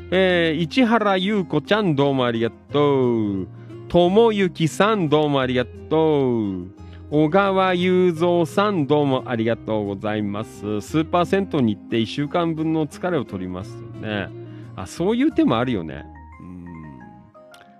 [0.09, 3.47] えー、市原優子ちゃん、どうもありがとう。
[3.87, 6.78] 友幸さん、どうもありがとう。
[7.11, 10.79] 小川雄三さん、どうもありがとうございます。
[10.79, 14.29] スーパー銭湯に行って1週間分の疲れを取りますね。
[14.75, 16.05] あ、そういう手もあるよね。
[16.39, 16.99] うん。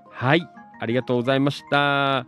[0.09, 0.41] はい。
[0.79, 2.25] ありがとうございました。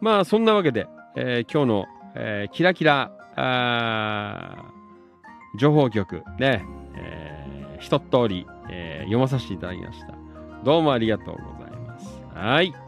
[0.00, 0.86] まあ、そんなわけで、
[1.16, 3.10] えー、今日の、えー、キラキラ
[5.58, 6.64] 情報局ね、
[6.94, 10.14] えー、一通り、えー、読まさせていただきました。
[10.62, 12.20] どうもありがとうございます。
[12.32, 12.85] はい。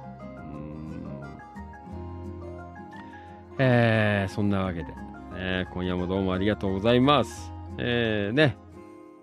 [3.61, 4.87] えー、そんなわけで、
[5.35, 7.53] えー今夜もどうもありがとうございます。
[7.79, 8.57] えー、ね、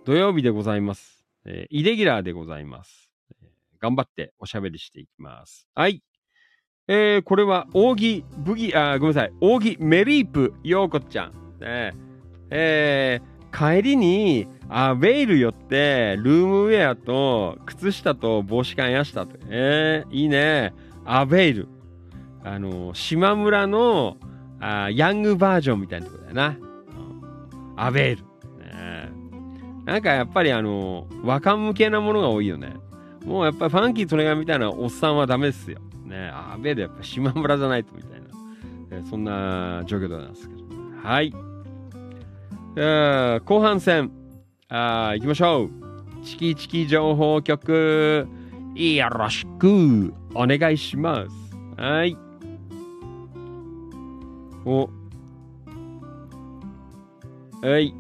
[0.03, 1.26] 土曜日でございます。
[1.45, 3.10] えーイレギュラーでございます。
[3.41, 3.49] えー
[3.80, 5.68] 頑張っておしゃべりしていきます。
[5.74, 6.02] はい。
[6.88, 9.34] えー、これは、扇ブギ、あ、ごめんなさい。
[9.41, 11.32] 扇メリープ、ようこちゃん。
[11.60, 11.94] ね、
[12.49, 19.38] えー、帰りに、あ、ウェイル寄って、ルームウェアと、靴下と帽子買いましたと。
[19.49, 20.74] えー、いいね。
[21.06, 21.68] アベイル。
[22.45, 24.17] あの、島村の、
[24.59, 26.57] あヤングバージョンみたいなとこだよな。
[27.76, 28.22] アベイル。
[28.59, 29.09] ね
[29.84, 32.73] なんかやっぱりあの、若向けなものが多いよね。
[33.26, 35.80] もうやっぱりファンキートレガーみたいなおっさんはダメですよ。
[36.05, 38.27] ねアベイルやっぱ島村じゃないとみたいな。
[38.91, 40.63] えそんな状況なんですけど。
[41.03, 41.34] はい。
[43.45, 44.11] 後半戦、
[44.69, 45.69] あ行きましょう。
[46.23, 48.27] チキチキ情報局、
[48.76, 51.81] よろしくお願いします。
[51.81, 52.24] はい。
[54.66, 54.90] お。
[57.62, 57.94] はい。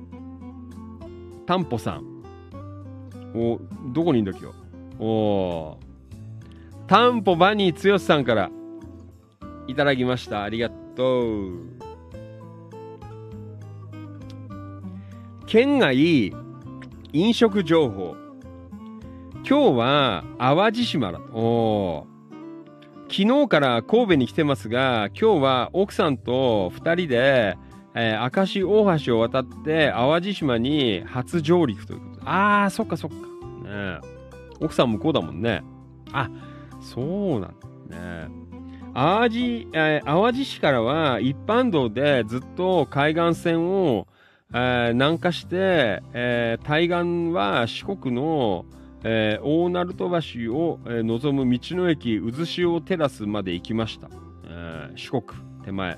[1.45, 2.03] タンポさん。
[3.35, 3.59] お、
[3.93, 4.55] どこにいんだ今日。
[4.99, 5.85] おー。
[6.87, 8.49] タンポバニーつよしさんから
[9.67, 10.43] いただきました。
[10.43, 11.75] ありがとう。
[15.45, 16.33] 県外
[17.13, 18.15] 飲食情報。
[19.47, 21.19] 今日は淡路島だ。
[21.31, 22.14] おー
[23.09, 27.57] 昨日から神戸に来てますが、今日は奥さんと2人で、
[27.93, 32.21] えー明石大橋を渡って淡路島に初上陸ということで。
[32.25, 33.15] あー、そっかそっか。
[33.17, 33.21] ね
[33.67, 33.99] え
[34.59, 35.63] 奥さん向こうだもんね。
[36.11, 36.29] あ、
[36.81, 37.55] そうなん
[37.89, 38.29] だね。
[38.93, 44.07] 淡路、えー淡路市からは一般道でずっと海岸線を、
[44.53, 48.65] えー南下して、えー対岸は四国の、
[49.07, 54.09] えー大鳴門橋を、望む道の駅渦潮テラスまで行きました、
[54.45, 55.23] えー四国
[55.63, 55.97] 手前。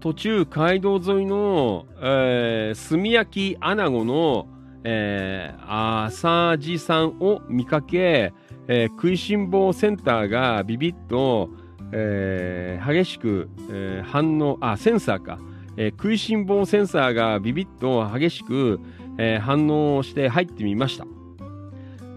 [0.00, 4.48] 途中街道沿いの、えー炭焼き穴子の、
[4.84, 8.32] えー、朝地さんを見かけ、
[8.66, 11.50] えー食いしん坊センターがビビッと、
[11.92, 15.38] えー激しく、えー反応あセンサーか、
[15.76, 18.80] えー食いしん坊センサーがビビッと激しく、
[19.18, 21.06] えー反応して入ってみました、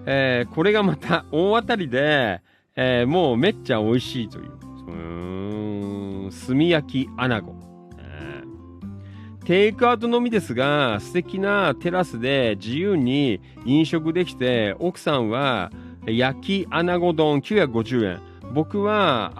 [0.05, 2.41] えーこれがまた大当たりで、
[2.76, 4.51] えーもうめっちゃ美味しいという。
[4.88, 7.55] うん炭焼き穴子、
[7.97, 15.72] えーテイクアウトのみですが素敵なテラスで自由に飲食できて奥さんは
[16.07, 18.19] 焼き穴子丼950円。
[18.53, 19.31] 僕は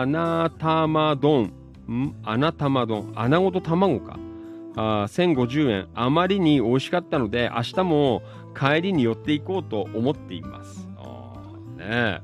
[0.00, 1.52] 穴玉丼。
[1.90, 2.14] ん？
[2.24, 3.12] 穴玉丼。
[3.14, 4.18] 穴子と卵か。
[4.80, 5.88] あー1050円。
[5.94, 8.22] あまりに美味しかったので明日も
[8.56, 10.86] 帰りに寄っていこうと思っています。
[11.76, 12.20] ねえ。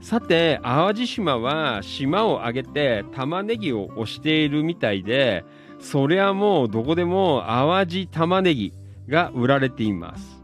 [0.00, 5.44] さて淡路島は島を挙げて玉ねぎを推しているみたいで
[5.80, 8.72] そりゃもうどこでも淡路玉ねぎ
[9.08, 10.38] が売られています。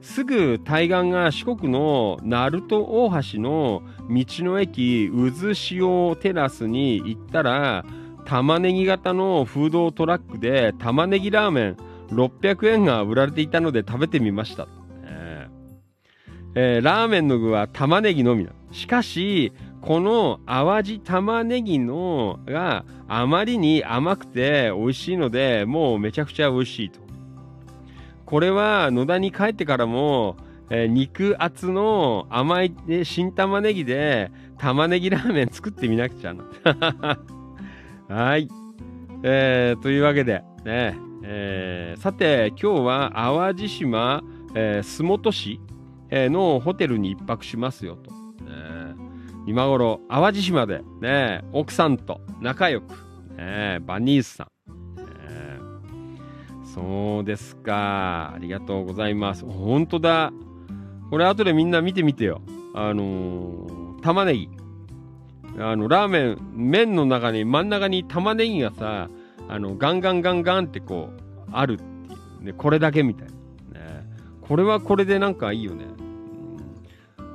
[0.00, 7.84] すぐ対岸が四国の鳴門大橋の道の駅渦潮テラスに行ったら
[8.24, 11.76] 玉ねぎ型のフードトラックで玉ねぎラーメン
[12.10, 14.68] 600円が売られていたので食べてみました、
[15.04, 16.52] えー。
[16.54, 27.00] えーラーメンの具は玉ねぎのみだしかしこの淡路玉ねぎのがあまりに甘くて美味しいのでもうめちゃくちゃ美味しいと。
[28.24, 30.36] これは野田に帰ってからも、
[30.70, 32.72] えー肉厚の甘い、
[33.02, 36.44] 新玉ねぎで玉ねぎラーメン作ってみなくちゃな。
[38.12, 38.46] はい。
[39.22, 44.22] えーというわけで、ねえーさて今日は淡路島、
[44.54, 45.60] えー洲本市、
[46.10, 48.10] えのホテルに一泊しますよと。
[48.10, 48.16] ね
[49.46, 52.94] 今頃淡路島で、ね、奥さんと仲良く、
[53.36, 54.48] ね、バニースさん、
[56.66, 58.34] そうですか。
[58.34, 59.46] ありがとうございます。
[59.46, 60.34] 本当だ。
[61.08, 62.42] これ後でみんな見てみてよ。
[62.74, 64.48] あのー玉ねぎ。
[65.58, 69.08] あの、ラーメン、麺の中に、真ん中に玉ねぎがさ、
[69.48, 71.20] あの、ガンガンガンガンってこう、
[71.52, 71.86] あるってい
[72.42, 72.44] う。
[72.44, 73.28] ね、これだけみたい
[73.72, 73.80] な。
[73.80, 74.06] ね、
[74.40, 75.84] これはこれでなんかいいよね。
[75.84, 76.02] うん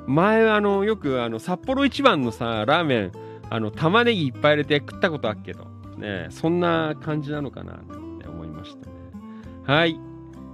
[0.08, 3.12] 前、あの、よく、あの、札幌一番のさ、ラーメン、
[3.50, 5.66] あの、玉ねぎいっぱい入れて食ったことあるけど、
[5.98, 7.78] ね、そんな感じなのかなっ
[8.22, 8.94] て思いましたね。
[9.66, 10.00] はい。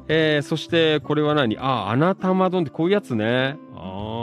[0.08, 1.60] えー、そして、これは何？
[1.60, 3.60] ああ、穴玉丼ってこういうやつね。
[3.76, 4.23] あー。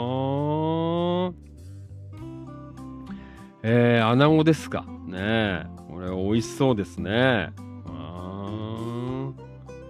[3.63, 4.85] えー、穴子ですか。
[5.05, 5.65] ねえ。
[5.89, 7.51] これ美味しそうですね。
[7.85, 9.33] あー。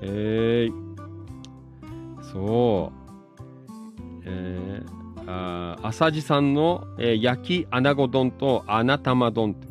[0.01, 2.23] えー。
[2.23, 4.21] そう。
[4.25, 9.67] えー、あー浅地さんの、えー焼き穴子丼と穴玉丼って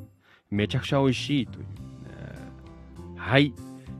[0.50, 1.70] めちゃくちゃ美味しいという、ね。
[3.16, 3.52] はい。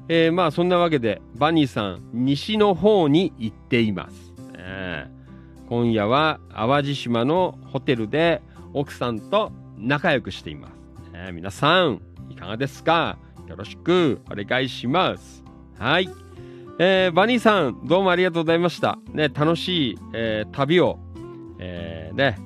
[0.08, 4.32] えーまあそんなわけで、バニーさん、西の方に行っています。
[4.56, 5.10] ね
[5.68, 11.10] 今夜は淡路島のホテルで奥さんと仲良くしています。
[11.12, 13.18] ね皆さん、いかがですか？
[13.48, 15.42] よろしくお願いします。
[15.78, 16.08] はい。
[16.78, 18.98] えーバニーさん、どうもありがとうございました。
[19.12, 20.98] ね、楽しい、えー旅を、
[21.58, 22.38] えーね、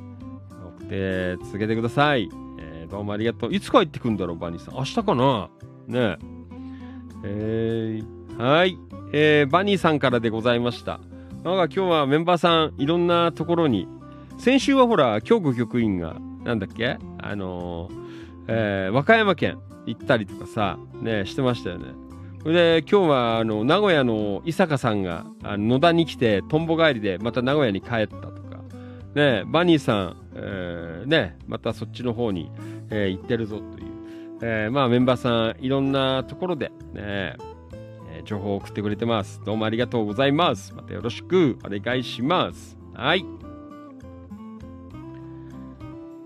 [0.79, 2.31] 送って続けてください。
[2.59, 3.55] えーどうもありがとう。
[3.55, 4.75] いつ帰ってくんだろう、バニーさん。
[4.75, 5.51] 明日かな？
[5.87, 6.19] ね
[7.25, 8.79] えーはい。
[9.13, 11.01] えーバニーさんからでございました。
[11.43, 13.87] なんか今日はメンバーさん、いろんなところに、
[14.39, 16.99] 先週はほら、京子局員が、なんだっけ？
[17.19, 18.05] あのー
[18.49, 21.87] えー和歌山県行ったりとかさ、ね、してましたよね。
[22.43, 28.61] それで今日はあの名古屋の伊坂さんがあ野田に来てとんぼ帰りでまた名古屋に帰ったとか、
[29.15, 32.51] ね、バニーさん、えーね、またそっちの方に、
[32.91, 33.87] えー行ってるぞという、
[34.43, 37.37] えーまあメンバーさんいろんなところで、ね
[38.17, 39.41] え情報を送ってくれてます。
[39.45, 40.73] どうもありがとうございます。
[40.75, 42.79] またよろしくお願いします。
[42.95, 43.25] はい。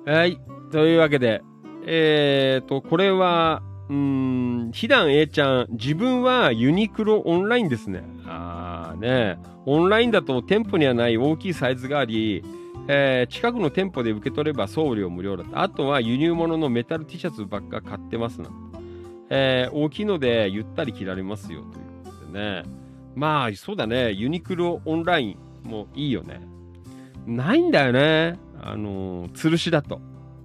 [0.09, 0.41] はい。
[0.73, 1.43] というわけで、
[1.85, 8.05] えーと、これは、うん、ひだん A ちゃん、自分はユニクロオンラインですね。
[8.25, 12.43] あーね、オンラインだと店舗にはない大きいサイズがあり、
[12.89, 15.61] えー近くの店舗で受け取れば送料無料だった。
[15.63, 18.49] あとは輸入物のメタル T シャツばっか買ってますな。
[19.29, 22.63] えー大きいのでゆったり着られますよということでね。
[23.15, 24.13] まあ、そうだね。
[24.13, 25.37] ユニクロオンライ
[25.67, 26.41] ンもいいよね。
[27.29, 28.39] ないんだよね。
[28.61, 30.01] あのー吊るしだと。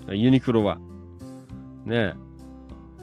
[0.10, 0.78] ユニクロは。
[1.86, 2.14] ね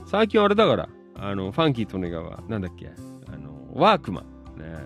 [0.05, 2.91] 最近あれだから、あの、ファンキーとネガは、なんだっけ、
[3.27, 4.25] あの、ワークマン。
[4.61, 4.77] ね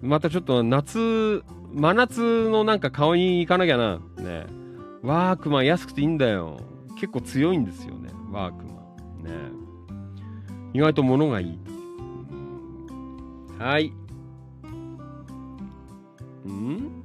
[0.00, 3.98] またちょっと夏、真夏のなんか顔に行かなきゃな。
[4.18, 4.46] ね
[5.02, 6.60] ワークマン安くていいんだよ。
[6.96, 8.72] 結構強いんですよね、ワークマ
[9.20, 9.24] ン。
[9.24, 9.30] ね
[10.74, 11.58] 意外と物がいい。
[11.58, 11.58] う
[13.54, 13.92] んはい。
[16.48, 17.01] ん？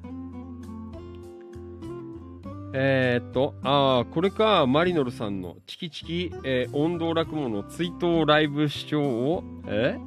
[2.79, 9.97] えー、っと、ああ、これか、マリノルさんのチキチキ、えー、音頭落語の追悼ライブ視聴を、え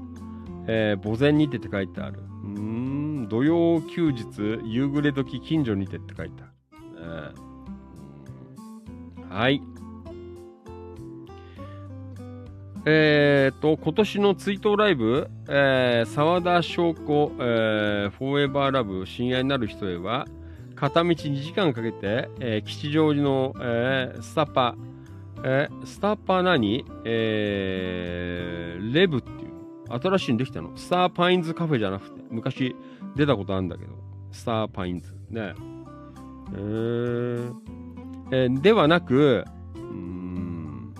[0.68, 2.20] えー、墓前にてって書いてある。
[2.44, 6.52] うん、土曜休日、夕暮れ時近所にてって書いてある。
[6.96, 7.50] えー
[9.30, 9.62] はい。
[12.84, 20.26] えー、っと、今年の追悼ライブ、えー、沢田翔子、えー、フォーエバーラブ、親愛なる人へは、
[20.80, 24.76] 片道2時間かけて、えー吉祥寺の、えースタパ、
[25.44, 26.86] えースタパ何？
[27.04, 30.74] えーレブっていう、新しいのできたの？
[30.78, 32.74] スターパインズカフェじゃなくて、昔
[33.14, 33.92] 出たことあるんだけど、
[34.32, 35.12] スターパインズ。
[35.28, 35.54] ね。
[36.54, 37.54] えー
[38.32, 39.44] えーではなく、
[39.74, 40.94] うん、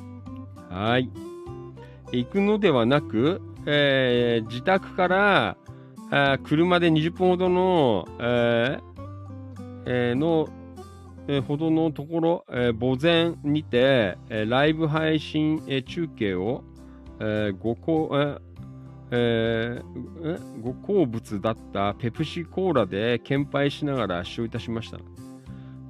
[0.69, 1.09] はい。
[2.13, 5.57] 行くのではなく、えー自宅から、
[6.11, 8.90] あ車で20分ほどの、えー
[9.93, 10.49] えーの、
[11.27, 16.63] えーほどのところ、えー墓前にて、えーライブ配信、えー中継を、
[17.19, 18.41] えーごこえー
[19.11, 24.99] えーご好物だったペプシコーラで献杯しながら視聴いたしました。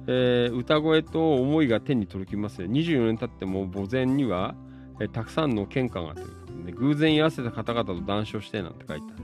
[0.07, 2.63] えー歌声と思いが手に届きます。
[2.63, 4.55] 24年経っても墓前には、
[4.99, 9.23] えーたくさんの献花がということで、偶然居合わせた方々と談笑してなんて書いてある。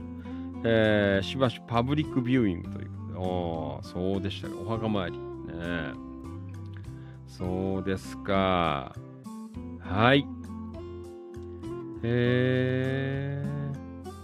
[0.64, 4.54] えーしばしパブリックビューイングという、おーそうでしたか。
[4.64, 5.18] お墓参り。
[5.18, 5.24] ね
[7.26, 8.94] そうですか。
[9.80, 10.24] はい。
[12.02, 13.42] え、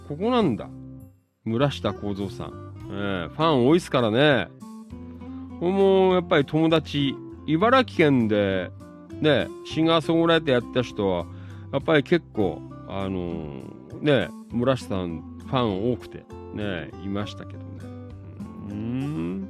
[0.09, 0.69] ここなんだ。
[1.45, 2.75] 村下幸三さん。
[2.91, 4.49] えーファン多いっすからね。
[5.59, 7.15] これもやっぱり友達、
[7.47, 8.71] 茨城県で
[9.21, 11.27] ね、シンガーソングライターやった人は、
[11.73, 17.64] やっぱり結構、あのーね、村下さんファン多くてね、いましたけど。
[18.75, 19.49] うん、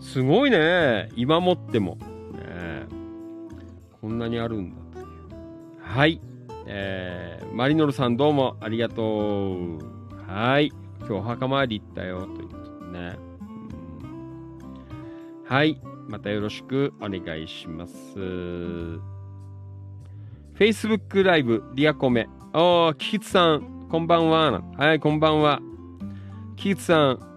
[0.00, 1.96] すごいね、今もっても。
[2.32, 2.86] ね、
[4.00, 5.06] こんなにあるんだという。
[5.80, 6.20] はい。
[6.66, 9.78] えー、マリノルさんどうもありがとう。
[10.26, 10.72] はい。
[11.00, 13.18] 今日お墓参り行ったよ、ということでね。
[13.18, 13.34] うん
[15.46, 15.80] はい。
[16.08, 17.94] またよろしくお願いします。
[20.58, 22.28] Facebook ライブ、リアコメ。
[22.52, 24.62] おー、キキツさん、こんばんは。
[24.76, 25.60] はい、こんばんは。
[26.56, 27.33] キキツさん、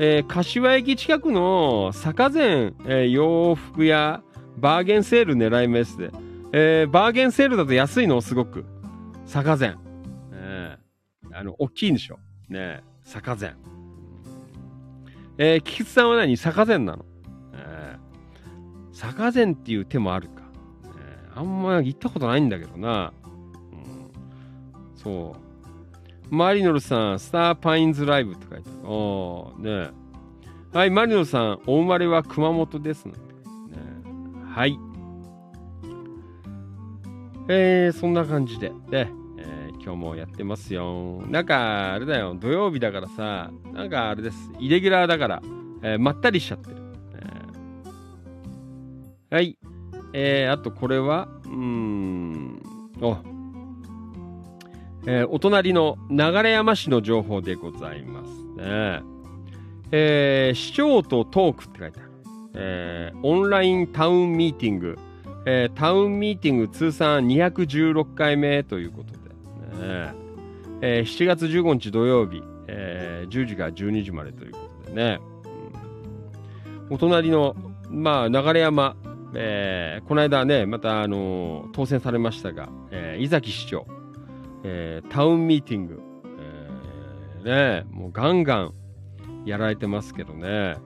[0.00, 4.22] えー柏駅近くの坂前、えー洋服屋、
[4.56, 6.10] バーゲンセール狙い目ですね。
[6.52, 8.64] えーバーゲンセールだと安いの、すごく。
[9.26, 9.74] 坂前。
[10.32, 12.18] えーあの、大きいんでしょ。
[12.48, 13.54] ね坂前。
[15.36, 16.36] えー、キキツさんは何？
[16.36, 17.04] 坂前なの、
[17.54, 20.42] えー坂前っていう手もあるか。
[20.96, 23.12] えーあんま行ったことないんだけどな。
[23.72, 25.47] うん、そう。
[26.30, 28.88] マリノルさん、スターパインズライブって書いてある。
[28.88, 29.90] おー、ね
[30.72, 33.12] はい、マリノルさん、お生まれは熊本ですね。
[33.12, 33.18] ね
[34.54, 34.78] はい。
[37.48, 41.22] えー、そんな感じで、ね、えー今日もやってますよ。
[41.28, 44.50] なんか、あれだよ、土曜日だからさ、なんかあれです。
[44.58, 45.42] イレギュラーだから、
[45.82, 46.76] えーまったりしちゃってる。
[47.14, 49.58] えーはい。
[50.12, 52.62] えー、あとこれは、うーん、
[53.00, 53.16] お、
[55.10, 56.16] えーお隣の流
[56.50, 58.28] 山市の情報でございます
[58.62, 59.02] ね。
[59.90, 62.10] えー市長とトークって書いてある。
[62.54, 64.98] えーオンラインタウンミーティング、
[65.46, 70.12] えータウンミーティング通算216回目ということで、ね。
[70.82, 75.20] えー7月15日土曜日、えー10時から12時までということでね、
[76.88, 76.94] うん。
[76.94, 77.56] お隣の、
[77.88, 78.94] まあ、流山、
[79.34, 83.86] えーこの間ね、また、あのー当選されましたが、えー井崎市長、
[84.64, 86.02] えータウンミーティング、
[87.44, 88.74] えーね、もうガンガン
[89.44, 90.76] やられてますけどね、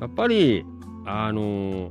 [0.00, 0.64] やっぱり、
[1.04, 1.90] あの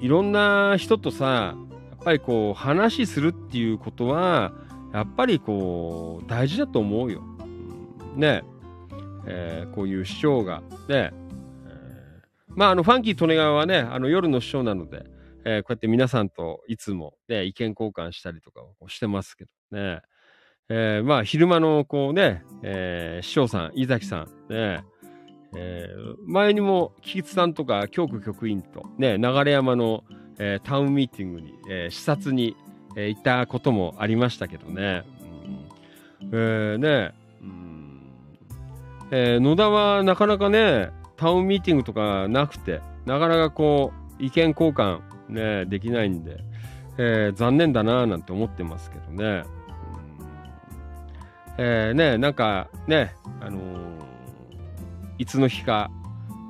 [0.00, 4.52] いろんな人とさ、やっぱりこう、話するっていうことは、
[4.92, 7.22] やっぱりこう、大事だと思うよ。
[8.14, 8.42] ね、
[9.26, 11.12] えーこういう市長が、ね、えー
[12.48, 15.06] まあ、あの、ファンキー利根川はね、あの、夜の市長なので、
[15.44, 20.00] えーこうやって皆さんといつも、ね、意見交換したりとかをしてますけどね。
[20.70, 24.82] えーまあ、昼間の、こうね、えー市長さん、井崎さん、ね、
[25.54, 30.04] えー前にも、菊池さんとか、京区局員と、ね、流山の、
[30.38, 32.56] えータウンミーティングに、えー視察に、
[32.96, 35.04] えー行ったこともありましたけどね。
[36.22, 38.00] うんえーね、うん
[39.10, 46.38] えー野田はなかなかね、タウンミーティングとかなくて、なかなかこう、意見交換、ね、できないんで、
[46.98, 49.44] えー残念だなぁなんて思ってますけどね。
[51.56, 54.04] えーね、なんかね、あのー
[55.18, 55.90] いつの日か、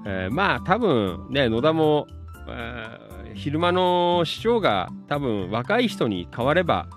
[0.07, 2.07] えーまあ多分ね、野田も、
[2.49, 6.89] えー昼間の市長が多分若い人に変われば、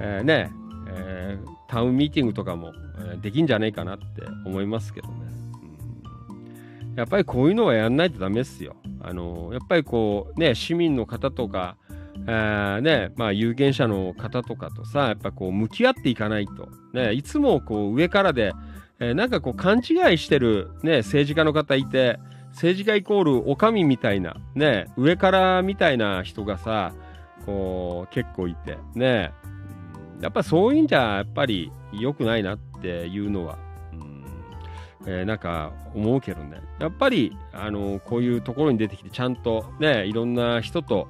[0.00, 0.50] えーね、
[0.88, 4.04] えータウンミーティングとかも、えーできんじゃないかなって
[4.44, 5.25] 思いますけどね。
[6.96, 8.76] やっぱりこういうのはやんないとダメですよ。
[9.00, 11.76] あのやっぱりこうね、市民の方とか、
[12.26, 16.68] えーね、まあ有権者の方とかとさ、やっぱこう向き合っていかないと。
[16.92, 18.52] ね、いつもこう上からで、
[18.98, 22.18] えーなんかこう勘違いしてるね、政治家の方いて、
[22.52, 26.94] 政治家イコールお上みたいな、ね、上からみたいな人がさ、
[27.44, 29.32] こう結構いて、ね、
[30.22, 33.58] やっぱそういうんじゃやっぱり良くないなっていうのは、
[35.06, 36.60] えーなんか思うけどね。
[36.78, 41.08] やっぱり、あのこういうところに出てきてちゃんとね、いろんな人と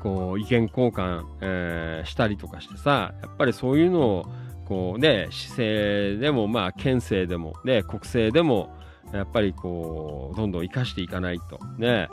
[0.00, 4.26] こう意見交換、えーしたりとかしてさ、やっぱりそういうのを
[4.64, 8.76] こうね、市政でもまあ県政でもね、国政でも
[9.12, 12.08] やっぱりこうどんどん生かしていかないとね、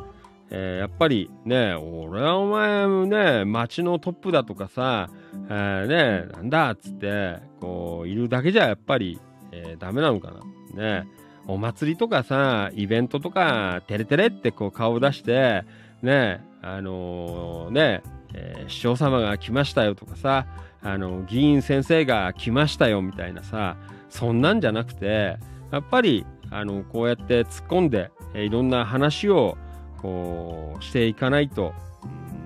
[0.52, 5.10] えーやっぱりね、俺はお前ね、町のトップだとかさ、
[5.48, 9.20] えーね、なんだっつって、こう、いるだけじゃやっぱり、
[9.52, 10.32] えーダメなのか
[10.76, 11.02] な？
[11.04, 11.08] ね、
[11.48, 15.64] お祭りとかさ、イベントとか、テレテレってこう顔を出して、
[16.02, 18.04] ね、あのーね、
[18.34, 20.46] えー市長様が来ましたよとかさ、
[20.82, 23.78] あの、議員先生が来ましたよみたいなさ、
[24.10, 25.38] そんなんじゃなくて、
[25.72, 29.58] やっぱり、あの、こうやって突っ込んで、えーいろんな話を、
[29.98, 31.74] こう、していかないと、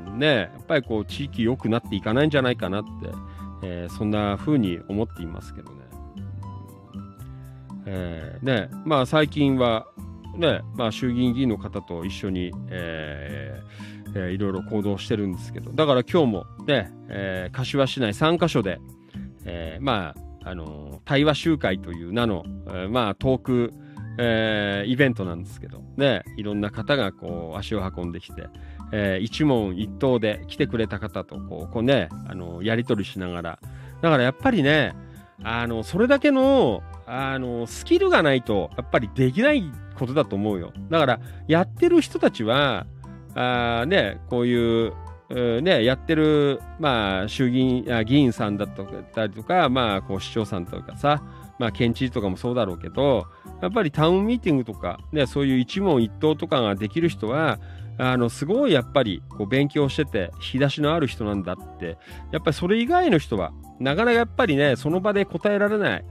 [0.07, 2.89] うんね、やっぱりこう、地域良くなっていかないんじゃないかなって、
[3.63, 5.82] えーそんな風に思っていますけどね。
[7.85, 9.87] えーね、まあ最近は、
[10.37, 13.63] ね、まあ衆議院議員の方と一緒に、えー
[14.15, 18.79] えーいろいろ行動してるんですけど、だから今日もね、えー柏市内3カ所で、
[19.45, 23.73] えーまあ、あのー対話集会という名の、えーまあトーク、
[24.19, 28.47] えーイベントなんですけど、ね、いろんな方がこう足を運んできて、
[28.91, 33.59] えー一問一答で来てくれた方とこうこうね、あのやり取りしながら、
[34.01, 34.93] だからやっぱりね、
[35.43, 36.83] あのそれだけの
[37.15, 39.63] あのスキルがないとやっぱりできない
[39.95, 40.73] ことだと思うよ。
[40.89, 42.87] だからやってる人たちは、
[43.35, 44.93] あね、こういう、
[45.61, 48.69] ね、やってる、まあ、衆議院議員さんだっ
[49.13, 51.21] たりとか、まあ、こう市長さんとかさ、
[51.59, 53.27] まあ、県知事とかもそうだろうけど、
[53.61, 57.59] やっぱりタウンミーティングとか、ね、そういう一問一答とかができる人は、
[57.99, 61.97] あのすごいやっぱりこう勉強してて引き出しのある人なんだって
[62.31, 66.05] やっぱりそれ以外の人はなかなかやっぱりねその場で答えられない、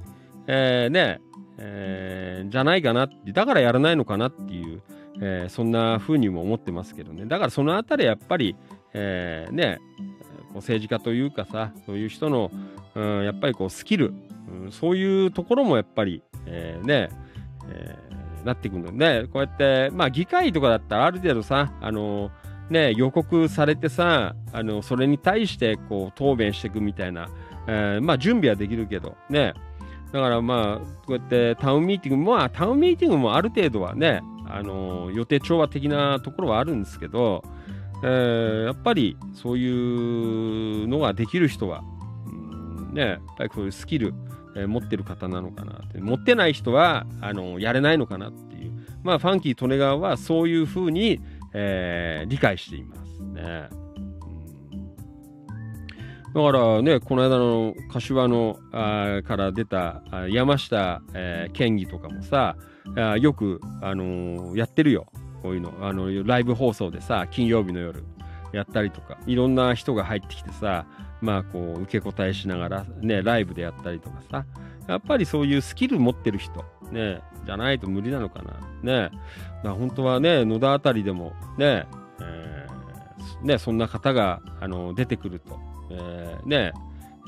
[0.47, 1.21] えーね
[1.59, 4.83] えーじゃないかなってだからやらないのかなっていう、
[5.21, 7.27] えーそんな風にも思ってますけどね。
[7.27, 8.57] だからそのあたりやっぱり、
[8.95, 9.79] えーね、
[10.55, 12.51] 政治家というかさ、そういう人の、
[12.95, 14.15] うん、やっぱりこうスキル、
[14.65, 17.09] うん、そういうところもやっぱり、えーね、
[17.69, 18.13] えー
[18.45, 18.99] なってくるの。
[18.99, 22.33] で、こうやって、まあ議会とかだったらある程度さ、あの
[22.71, 27.29] ね、予告されてさ、あの、それに対してこう答弁していくみたいな、
[27.69, 29.55] えーまあ準備はできるけど、ね、
[30.13, 37.43] だからまあ、こうやってタウンミーティングも、まあタウンミーティングもある程度はね、あの予定調和的なところはあるんですけど、
[38.05, 41.83] えーやっぱりそういうのができる人は、
[42.27, 42.31] う
[42.93, 44.13] んね、やっぱりこういうスキル、
[44.55, 45.99] えー持ってる方なのかなって。
[45.99, 48.73] 持ってない人は、あのやれないのかなっていう。
[49.03, 51.21] まあ、ファンキー・利根川はそういうふうに、
[51.55, 53.69] えー理解していますね。
[56.35, 62.57] だからね、この間の柏のあから出た山下、えー県議とかもさ、
[62.97, 65.07] あよく、あのーやってるよ。
[65.43, 65.75] こういうの。
[65.83, 68.05] あの、ライブ放送でさ、金曜日の夜
[68.53, 70.87] やったりとか、いろんな人が入ってきてさ、
[71.21, 74.47] まあこう、受け答えしながら、ね、ライブでやったりとかさ、
[74.89, 78.55] やっぱりそういうスキル持ってる人、ね、じゃないと無理なのかな。
[78.83, 79.11] ね。
[79.63, 81.87] まあ本当はね、野田あたりでも、ね、
[82.21, 85.59] えーね、そんな方が、あの、出てくると、
[85.93, 86.73] えーね、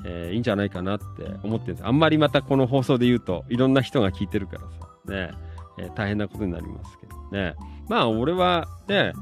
[0.06, 1.04] えーいいんじゃないかなって
[1.42, 1.86] 思ってるんです。
[1.86, 4.66] あんまりまたこの放送で言うと、いろんな人が聞いてるからさ、
[5.12, 5.30] ね、
[5.78, 7.54] えー大変なことになりますけどね。
[7.88, 9.12] まあ、俺はね、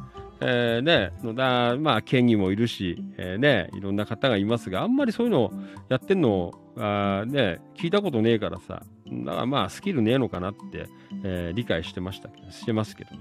[0.40, 5.52] えーね、野田、まあ、県議もいるし、えーね、いろんな方がいますが、あんまりそういうのを
[5.89, 10.86] やってんのあね、聞いたことねえからさ、だからまあ、スキルねえのかなって、
[11.23, 13.19] えー理解してましたけど、してますけどね。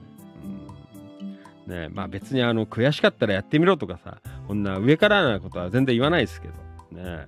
[1.68, 4.18] うんねまあ別にあの悔しかったらやってみろとかさ、
[4.48, 6.54] こんな上からなことは全然言わないですけど、
[7.02, 7.28] ね。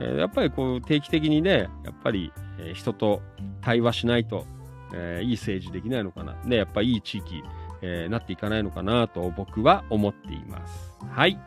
[0.00, 3.22] えーやっぱりこう定期的にね、やっぱり、えー人と
[3.60, 4.46] 対話しないと、
[4.94, 6.34] えーいい政治できないのかな。
[6.44, 7.42] ね、やっぱいい地域、
[7.82, 10.96] えーなっていかないのかなと僕は思っています。
[11.10, 11.38] はい。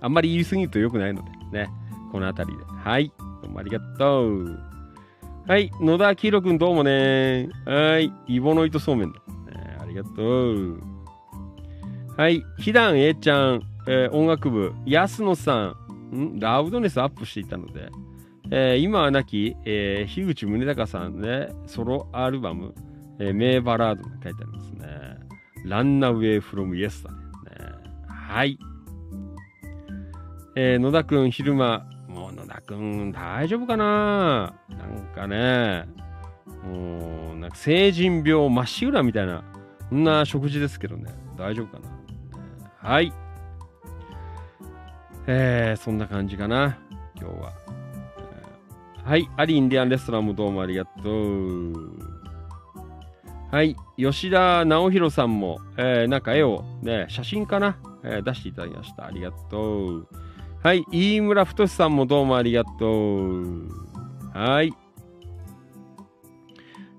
[0.00, 1.70] あんまり言い過ぎると良くないので、ね。
[2.12, 2.64] この辺りで。
[2.64, 3.12] はい。
[3.42, 4.60] どうもありがとう。
[5.46, 5.70] はい。
[5.80, 7.48] 野田明宏くんどうもね。
[7.64, 8.12] はい。
[8.26, 9.18] イボノイトそうめんだ。
[9.50, 10.82] ねありがとう。
[12.18, 12.44] はい。
[12.58, 15.76] ひだん A ちゃん、えー音楽部、安野さ
[16.12, 16.40] ん、ん？
[16.40, 17.90] ラウドネスアップしていたので、
[18.50, 22.74] えー今はなき、えー樋口宗隆さんね、ソロアルバム、
[23.20, 24.88] えー名バラードが書いてありますね。
[25.64, 27.16] ランナウェイフロムイエスタね。
[28.08, 28.58] はい。
[30.56, 34.54] えー野田くん、昼間、もう野田くん、大丈夫かな？
[34.70, 35.84] なんかね、
[36.64, 39.44] もう、なんか成人病まっしぐらみたいな、
[39.88, 41.88] そんな食事ですけどね、大丈夫かな、
[42.88, 43.12] はい。
[45.26, 46.78] えー、そんな感じかな、
[47.20, 47.52] 今日は。
[49.04, 51.98] はい、アリインディアンレストランもどうもありがとう。
[53.50, 59.04] はい、吉田直弘さんも、えーなんか絵を、ね、写真かな、えー出していただきました。
[59.04, 60.08] ありがとう。
[60.62, 63.68] はい、飯村太さんもどうもありがとう。
[64.32, 64.72] はい。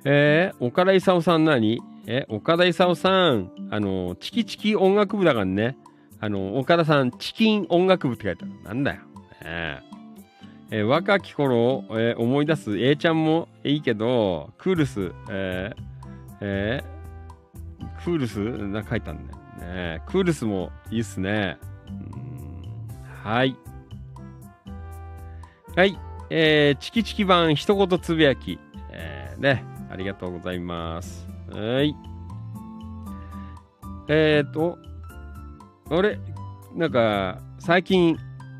[0.05, 1.81] えー、岡田勲さん何？
[2.05, 5.77] え、岡田勲さん、あの、チキチキ音楽部だからね。
[6.19, 8.53] あの、岡田さん、チキン音楽部って書いてある。
[8.63, 8.97] なんだよ。
[8.97, 9.03] ね
[9.43, 9.79] え
[10.71, 15.83] えー若き頃を、えー思い出す A ちゃんもいいけど、クールス、えー
[16.41, 16.99] えー
[18.03, 19.39] クールスなんか書いたんだよ
[19.97, 20.01] ね。
[20.07, 21.57] クールスもいいっすね。
[23.23, 23.55] はい。
[25.75, 25.97] はい。
[26.29, 28.59] えー、チキチキ版一言つぶやき。
[28.91, 29.63] えー、ね。
[29.91, 31.27] ありがとうございます。
[31.51, 31.95] はい。
[34.09, 34.77] えーと、
[35.89, 36.19] あれ
[36.75, 38.17] なんか、最近、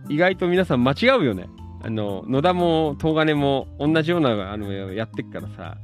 [0.08, 1.50] 意外と皆さん間違うよね。
[1.82, 5.78] あの、野田も東金も同じような、あの、やってっからさ、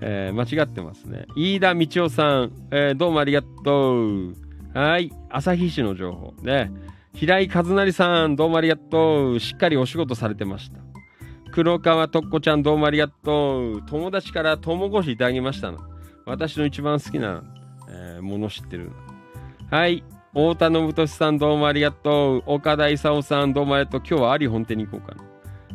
[0.00, 1.26] えー間違ってますね。
[1.36, 4.34] 飯田道夫さん、えーどうもありがとう。
[4.74, 5.12] はい。
[5.28, 6.32] 朝日市の情報。
[6.42, 6.70] ね。
[7.14, 9.40] 平井和成さん、どうもありがとう。
[9.40, 10.78] しっかりお仕事されてました。
[11.50, 13.82] 黒川とっこちゃん、どうもありがとう。
[13.86, 15.78] 友達から友越いただきましたの。
[16.24, 17.42] 私の一番好きな、
[17.90, 18.92] えーもの知ってる。
[19.70, 20.04] はい。
[20.32, 22.42] 太田信俊さん、どうもありがとう。
[22.46, 24.02] 岡田勲さん、どうもありがとう。
[24.08, 25.24] 今日はあり本店に行こうかな。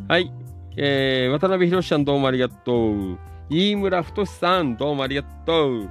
[0.08, 0.32] はい。
[0.78, 3.18] えー、渡辺博さん、どうもありがとう。
[3.50, 5.90] 飯村太さん、どうもありがとう。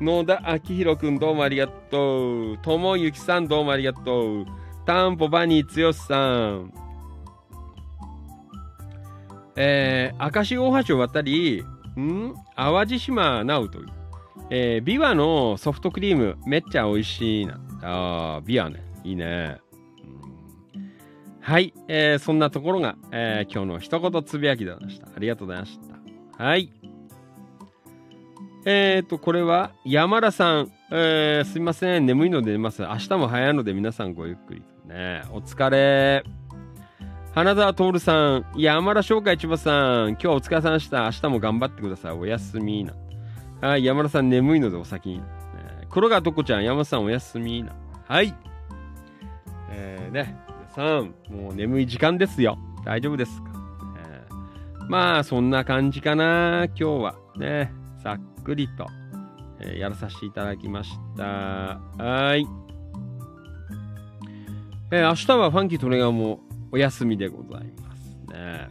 [0.00, 2.58] 野田明宏くん、どうもありがとう。
[2.62, 4.46] 友幸さん、どうもありがとう。
[4.86, 6.16] タンポバニー剛さ
[6.48, 6.72] ん。
[9.56, 11.64] えー、明石大橋を渡り、
[11.96, 12.34] ん？
[12.56, 13.86] 淡路島直という。
[14.50, 17.60] えー、ビワのソフトクリーム、めっちゃ美味しいな。
[17.82, 18.82] あー、ビワね。
[19.04, 19.58] いいね。
[19.58, 19.64] うん
[21.44, 25.08] はい、えー、そんなところが、えー今日の一言つぶやきでした。
[25.14, 25.78] ありがとうございまし
[26.38, 26.42] た。
[26.42, 26.72] はい。
[28.64, 30.72] えっ、と、これは山田さん。
[30.90, 32.06] えー、すいません。
[32.06, 32.80] 眠いので寝ます。
[32.80, 34.62] 明日も早いので皆さんごゆっくり。
[34.86, 36.24] ねお疲れ。
[37.34, 38.46] 花澤徹さん。
[38.56, 40.10] 山田商会千葉さん。
[40.12, 41.04] 今日はお疲れさんでした。
[41.04, 42.12] 明日も頑張ってください。
[42.12, 42.94] おやすみな。
[43.60, 43.84] はい。
[43.84, 45.22] 山田さん眠いのでお先に。
[45.90, 46.64] 黒川とこちゃん。
[46.64, 47.72] 山田さんおやすみな。
[48.08, 48.34] はい。
[49.70, 50.36] えー、ね。
[50.48, 52.58] 皆さん、もう眠い時間ですよ。
[52.84, 53.50] 大丈夫ですか、
[54.04, 56.64] えー、まあ、そんな感じかな。
[56.66, 57.14] 今日は。
[57.36, 57.72] ね。
[58.02, 58.86] さっくりと、
[59.60, 61.24] えー、やらさせていただきました。
[61.24, 62.46] はい。
[64.90, 66.40] えー、明日はファンキートレガーも
[66.70, 68.68] お休みでございますね。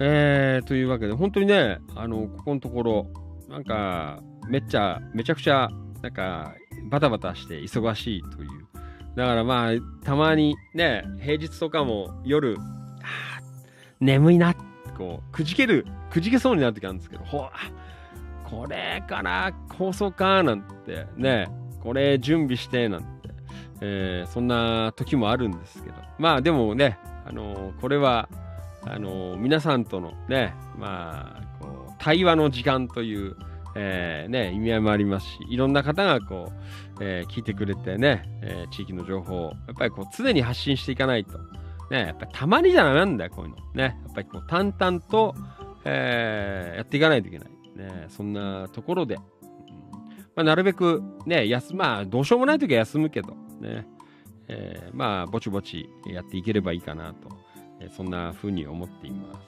[0.00, 3.06] えー、というわけで、本当にね、あの、ここのところ、
[3.48, 5.68] なんか、めっちゃ、めちゃくちゃ、
[6.02, 6.54] なんか、
[6.90, 8.68] バタバタして忙しいという。
[9.16, 13.40] だからまあ、たまにね、平日とかも夜、あ
[14.00, 14.54] 眠いな、
[14.96, 17.48] こう、くじける、くじけそうになる時あるんですけど、ほ
[18.44, 21.48] これから放送かなんてね、
[21.80, 23.30] これ準備してなんて、
[23.80, 28.28] えー、そんな時もあるんですけど、まあでもね、あのー、これは、
[28.82, 31.47] あのー、皆さんとのね、まあ、
[31.98, 33.36] 対話の時間という、
[33.74, 36.52] えー、ね、意味合いもありますし、いろんな方がこ
[36.98, 41.38] う、えー、聞いてくれてね、えー、地域の情報を、やっぱりこう、常に発信していかないと。
[41.90, 43.56] ね、やっぱりたまにじゃダメなんだよ、こういうの。
[43.74, 45.34] ね、やっぱりこう、淡々と、
[45.84, 47.48] えー、やっていかないといけない。
[47.76, 49.16] ね、そんなところで、
[50.34, 53.86] まあ、なるべくね、休まあ、どうしようもない時は休むけど、ね、
[54.48, 57.28] えー、まあ、ぼちぼちやっていければいいかなと、
[57.80, 59.40] えー、そんな風に思っています。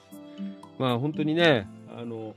[0.79, 2.35] まあ、本当にね、あの、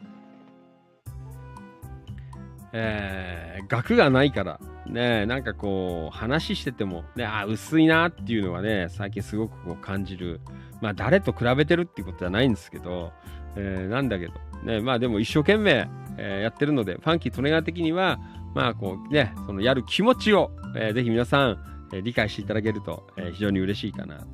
[2.72, 10.40] えー、額がないから、ね、なんかこう、話してても、ね、あ、薄いなっていうのはね、最近すごくこう感じる。
[10.80, 13.12] まあ、誰と比べてるっていうことじゃないんですけど、
[13.56, 18.18] えー、なんだけど、ね、まあでも一生懸命、えー、やってるので、ファンキー・トネガー的には、
[18.54, 21.58] まあこうね、そのやる気持ちを、えー、ぜひ皆さん、
[21.92, 24.26] えー、理解していただけると、えー、非常に嬉しいかなと、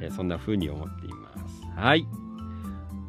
[0.00, 1.66] えー、そんな風に思っています。
[1.76, 2.06] はい。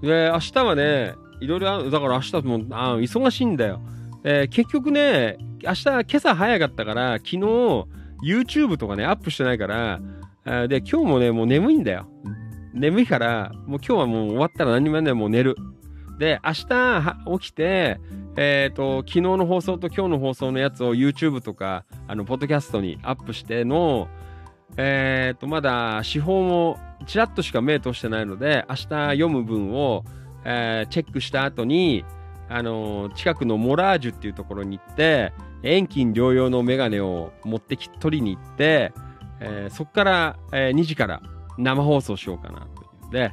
[0.01, 3.81] で、明日はね、いろいろあ、だから明日もあ忙しいんだよ。
[4.23, 7.37] えー、結局ね、明日、今朝早かったから、昨日、
[8.23, 9.99] YouTube とかね、アップしてないから、
[10.67, 12.07] で、今日もね、もう眠いんだよ。
[12.73, 15.55] 眠いから、もう今日はもう終わったら何もやんないもう寝る。
[16.17, 17.99] で、明日起きて、
[18.35, 24.07] えっ、ー、と、昨日の放送と今日の放送のやつを YouTube とか、あの、ポッドキャストにアップしての、
[24.77, 30.03] えっ、ー、と、まだ手法もちらっとしか目通してないので、明日読む分を、
[30.45, 32.05] えー、チェックした後に、
[32.51, 38.93] あの近くのモラージュっていうところに行って、遠近療養のメガネを持ってき、取りに行って、
[39.39, 41.21] えー、そこから、えー、2時から
[41.57, 43.31] 生放送しようかなというので、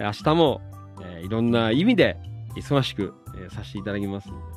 [0.00, 0.60] 明日も、
[1.02, 2.16] えー、いろんな意味で
[2.56, 4.56] 忙しく、えー、させていただきますので、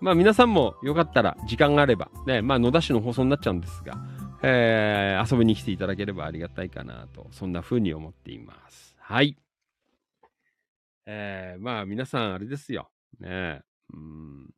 [0.00, 3.94] まあ皆さんもよかったら時間があれば、ね、まあ野田市の放送になっちゃうんですが、
[4.42, 8.96] えー、遊びに来ていただければありがたいかなと、そんな風に思っています。
[8.98, 9.36] はい。
[11.10, 12.90] えー、まあ皆さんあれですよ。
[13.18, 13.62] ね、
[13.94, 14.54] うん、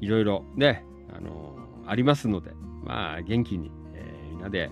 [0.00, 0.84] いろいろね、
[1.16, 2.50] あのー、ありますので、
[2.82, 4.68] まあ元気に、えー、みんなで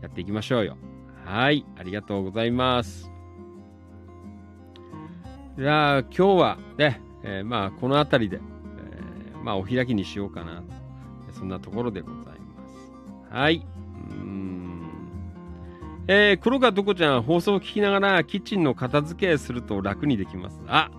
[0.00, 0.78] やっていきましょうよ。
[1.26, 3.10] はい、ありがとうございます。
[5.58, 10.74] じゃあ、今日はね、えー、まあ、この辺りで、えー、まあ、お開きにしようかなと。
[11.32, 12.92] そんなところでございます。
[13.30, 13.66] はい。
[14.10, 14.63] うん。
[16.06, 20.60] えー、黒川とこちゃん、放送を聞きながら、キッチンの片付けすると楽にできます。
[20.66, 20.90] あ、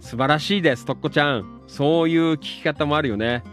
[0.00, 1.60] 素晴らしいです、とっこちゃん。
[1.66, 3.44] そういう聞き方もあるよね。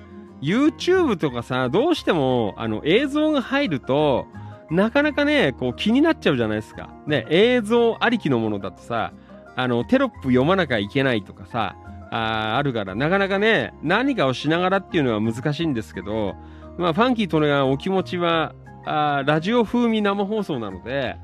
[0.42, 4.28] YouTube とかさ、どうしても、あの、映像が入ると、
[4.72, 6.90] なかなかね、こう気になっちゃうじゃないですか。
[7.08, 9.12] ね、映像ありきのものだとさ、
[9.58, 11.76] あの、テロップ読まなきゃいけないとかさ、
[12.12, 16.36] ああるから、なかなかね、何かをしながらっていうのは難しいんですけど、
[16.78, 18.54] まあ、ファンキーとねがお気持ちは、
[18.86, 21.18] あラジオ風味生放送なので、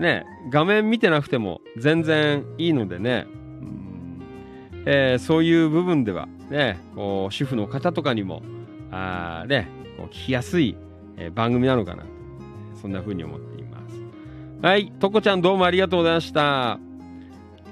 [0.00, 3.26] ね、画面見てなくても全然いいのでね、
[4.86, 8.42] えー、そういう部分では、ね、こう主婦の方とかにも、
[8.90, 10.76] あね、こう聞きやすい、
[11.16, 12.04] えー、番組なのかな
[12.80, 13.94] そんな風に思っています。
[14.62, 16.78] はい、とこちゃんどうもありがとうございました。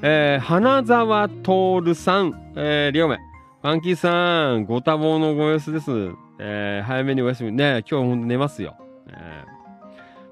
[0.02, 3.16] えー、花沢徹さん、えー、両目。
[3.62, 5.90] ファンキーさん、ご多忙のご様子です。
[6.40, 7.52] えー、早めにお休み。
[7.52, 8.81] ね、今日ほんと寝ますよ。
[9.08, 9.46] えー、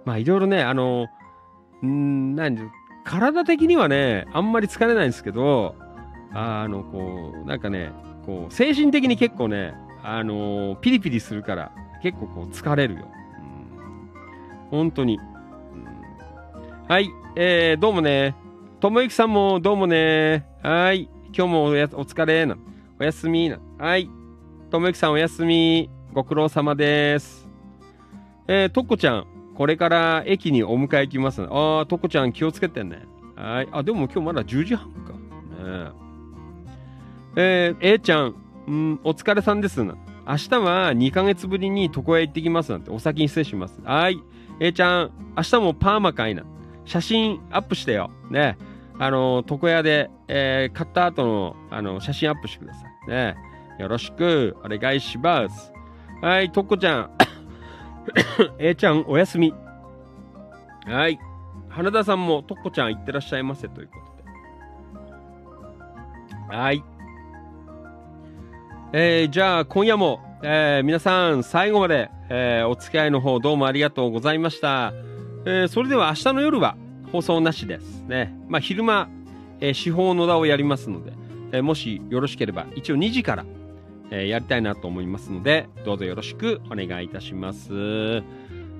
[0.05, 1.06] まあ、いろいろね、あの、
[1.84, 2.59] ん何、
[3.05, 5.74] 体的にはね、あんまり疲れないんですけど、
[6.32, 7.92] あの、こう、なんかね、
[8.26, 11.72] こう、精神的に結構ね、あのピリピリするから、
[12.02, 13.01] 結構こう、疲れるよ。
[13.05, 15.18] うん本当に。
[16.88, 17.10] はい。
[17.36, 18.34] えー、どうもね。
[18.80, 20.47] ともゆきさんもどうもね。
[20.62, 21.09] はい。
[21.36, 22.56] 今日もおやお疲れな。
[22.98, 23.59] おやすみな。
[23.78, 24.09] はい。
[24.70, 25.90] ともゆきさんおやすみ。
[26.12, 27.39] ご苦労様です。
[28.52, 31.40] えー、とっこちゃん、これから駅にお迎え行きます。
[31.43, 33.06] あー、とっこちゃん気をつけてね。
[33.36, 33.68] はい。
[33.70, 35.12] あ、でも今日まだ10時半か。
[35.12, 35.90] ね
[37.36, 38.35] えー、えーちゃん、
[38.66, 39.85] うん、お疲れさんです。
[39.85, 39.94] 明
[40.27, 43.81] 日は2ヶ月ぶりに床屋行ってきますなんて、お先に失礼します。
[43.85, 44.20] はい。
[44.59, 46.43] えーちゃん、明日もパーマかいな。
[46.86, 48.10] 写真アップしてよ。
[48.32, 48.59] ね。
[48.98, 53.10] あの、床屋で、えー買った後の、あの、写真アップしてください。
[53.10, 53.36] ね。
[53.78, 55.72] よろしくお願いします。
[56.20, 57.10] はい、とっこちゃん。
[58.59, 59.55] えーちゃん、おやすみ。
[60.86, 61.18] はい。
[61.68, 63.94] 花田さんも、とっこちゃん、いってらっしゃいませというこ
[66.48, 66.56] とで。
[66.56, 66.82] はい。
[68.93, 74.93] えーじゃあ、今夜も、えー皆さん、最後まで、えーお付き合いの方、どうもありがとうございました。
[75.44, 76.77] えーそれでは、明日の夜は、
[77.12, 78.35] 放送なしですね。
[78.48, 79.09] まあ、昼間、
[79.60, 81.12] えー司法野田をやりますので、
[81.52, 83.44] えーもしよろしければ、一応2時から、
[84.11, 88.23] えーやりたいなと思いますので、どうぞよろしくお願いいたします。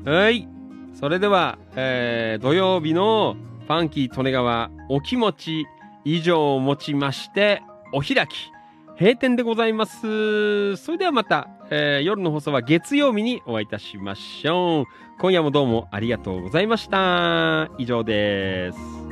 [0.05, 0.49] はい。
[0.95, 3.37] それでは、えー土曜日の
[3.67, 5.67] ファンキー利根川お気持ち
[6.05, 7.63] 以上をもちまして、
[7.93, 8.51] お開き、
[8.99, 10.77] 閉店でございます。
[10.77, 14.85] それではまた、えー夜の放送は月曜日にお会いいたしましょう。
[15.21, 17.71] 今夜もどうもありがとうございました。
[17.79, 19.10] 以上です。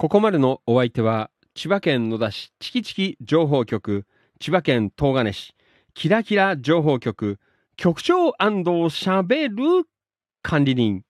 [0.00, 4.06] ここまでのお相手は、千葉県野田市チキチキ情報局、
[4.38, 5.54] 千葉県東金市、
[5.92, 7.38] キラキラ情報局、
[7.76, 8.32] 局長
[8.88, 9.54] しゃべる
[10.40, 11.02] 管理人。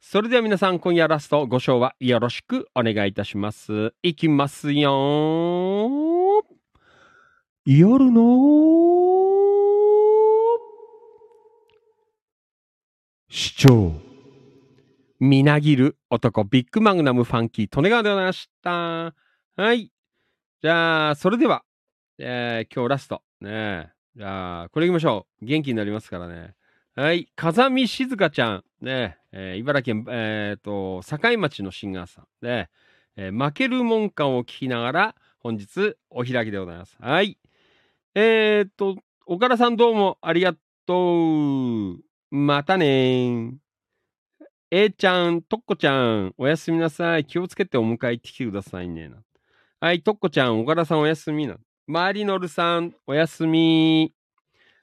[0.00, 3.92] それでは皆さん、今夜ラストご賞はよろしくお願いいたします。
[4.02, 6.42] いきますよ
[7.66, 8.22] 夜の
[13.28, 14.07] 市長。
[15.20, 18.70] みなぎる男、ビッグマグナムファンキー、利根川でございました。
[19.56, 19.90] はい。
[20.62, 21.64] じゃあ、それでは、
[22.18, 23.22] えー今日ラスト。
[23.40, 25.44] ねじゃあ、これ行きましょう。
[25.44, 26.54] 元気になりますからね。
[26.94, 27.28] はい。
[27.34, 28.64] 風見静香ちゃん。
[28.80, 32.46] ねえー茨城県、えっ、と、境町のシンガーさん。
[32.46, 32.68] ね
[33.16, 36.96] えー負けるもんかを聞きながら、本日、お開きでございます。
[37.00, 37.38] はい。
[38.14, 38.96] えっ、と、
[39.26, 40.54] 岡田さんどうもありが
[40.86, 41.98] とう。
[42.30, 43.58] またね
[44.70, 47.24] えちゃん、とっこちゃん、おやすみなさい。
[47.24, 49.10] 気をつけてお迎え行ってきてくださいね。
[49.80, 51.56] はい、とっこちゃん、岡田さんおやすみな。
[51.86, 54.12] マリノルさん、おやすみ。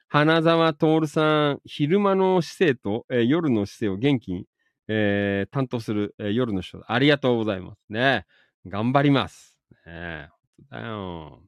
[0.08, 4.46] 花沢徹さん、昼間の姿勢と、えー夜の姿勢を元気に、
[4.88, 7.78] えー担当する、えー夜の人、ありがとうございます。
[7.88, 8.26] ね。
[8.66, 9.56] 頑張ります。
[9.86, 10.30] ね、
[10.68, 11.42] だよ。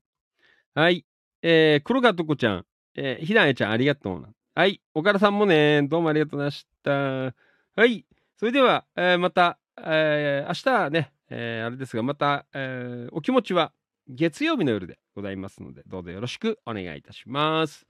[0.75, 1.05] はい。
[1.43, 4.29] えー、黒川とこちゃん、えー、ひなえちゃん、ありがとうな。
[4.55, 4.81] はい。
[4.95, 7.35] 岡田さんもね、どうもありがとうございました。
[7.81, 8.05] はい。
[8.39, 13.73] それでは、えーまた、えー明日はね、えーあれですが、また、えーお気持ちは
[14.09, 17.85] 月曜日の夜でございますので、どうぞよろしくお願いいたします。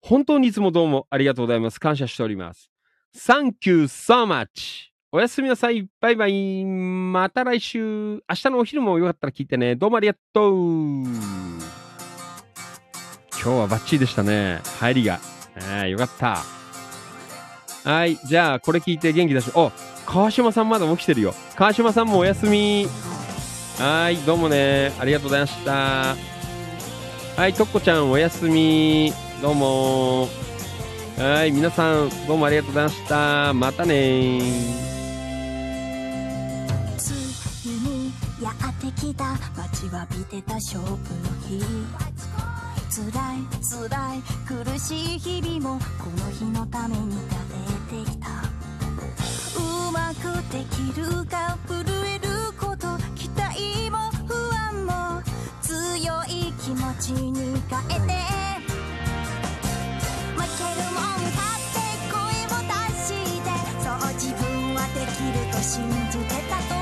[0.00, 1.78] 本当にいつもどうもありがとうございます。
[1.78, 2.70] 感謝しております。
[3.14, 4.90] Thank you so much!
[5.12, 5.86] おやすみなさい。
[6.00, 6.64] バイバイ。
[6.64, 8.14] また来週。
[8.14, 9.76] 明日のお昼もよかったら聞いてね。
[9.76, 10.56] どうもありがとう。
[11.04, 11.10] 今
[13.42, 14.60] 日はバッチリでしたね。
[14.80, 15.20] 入りが。
[15.56, 16.61] えーよかった。
[17.84, 18.16] はい。
[18.24, 19.72] じゃあ、これ聞いて元気出し、お、
[20.06, 21.34] 川島さんまだ起きてるよ。
[21.56, 22.86] 川島さんもおやすみ。
[23.78, 24.16] はい。
[24.18, 24.92] どうもね。
[25.00, 26.16] ありがとうございました。
[27.36, 27.54] はい。
[27.54, 29.12] とっこちゃんおやすみ。
[29.40, 30.28] どうも。
[31.18, 31.50] はい。
[31.50, 33.52] 皆さん、どうもありがとうございました。
[33.52, 34.40] またね
[36.96, 37.10] つ
[37.66, 40.96] いにやってきた待ちわびてた勝負の
[41.48, 41.62] 日
[42.90, 43.10] 辛い
[43.88, 47.51] 辛い苦しい日々もこの日のために食べ
[47.92, 48.28] てきた。
[48.28, 49.60] う
[49.92, 52.26] まくできるか震える
[52.58, 52.96] こと。
[53.14, 55.22] 期待も不安も。
[55.60, 58.12] 強い気持ちに変えて。
[60.36, 61.76] 負けるもん勝って
[62.08, 62.16] 声
[62.46, 63.12] を出し
[63.42, 63.46] て。
[63.84, 64.42] そう自分
[64.74, 66.81] はできると信じてたと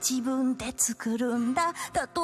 [0.00, 1.74] 自分で作るんだ。
[1.92, 2.19] だと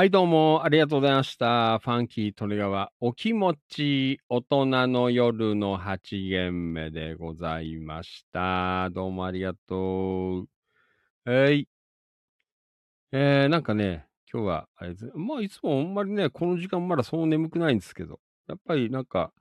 [0.00, 1.78] はい、どうもありがとうございました。
[1.78, 8.88] ファンキー・トレガワ、お気持ち、大人の夜の8限目でございました。
[8.94, 10.46] どうもありがと
[11.26, 11.30] う。
[11.30, 11.68] はい。
[13.12, 19.34] えー、なんかね、今日は、あれまあ、いつもあんまりね、この時間まだそう眠くないんですけど、やっぱりなんか、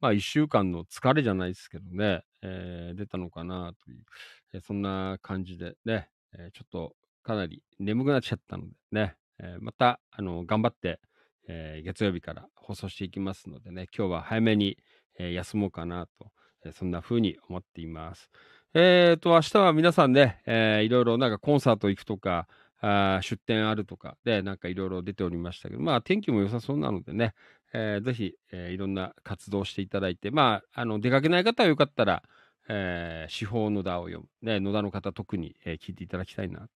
[0.00, 4.04] まあ、一週間の疲れじゃないですけどね、えー出たのかなという、
[4.52, 6.08] えーそんな感じでね、
[6.38, 11.00] えーちょっとかなり眠くなっちゃったのでね、えーまた、あの、頑張って、
[11.48, 14.78] えー月曜日から放送していきますのでね、今日は早めに、
[15.18, 16.30] えー休もうかなと、
[16.64, 18.30] えーそんな風に思っています。
[18.74, 22.48] えーと、明日は皆さんね、えーいろいろなんかコンサート行くとか、
[22.80, 27.34] あ出店あるとかで、なんかいろいろ出ておりましたけど、まあ天気も良さそうなのでね、
[27.72, 32.22] えーぜひ、えーいろんな活動していただいて、まあ、あの、出かけない方はよかったら、
[32.68, 34.48] えー、司法野田を読む。
[34.50, 36.68] ね、野田の方特に、えー聞いていただきたいなと、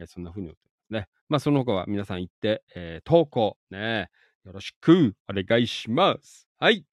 [0.00, 1.08] えーそんな風に思ってますね。
[1.28, 4.08] まあ、その他は皆さん行って、えー投稿、ね、
[4.44, 6.48] よろしくお願いします。
[6.58, 6.84] はい。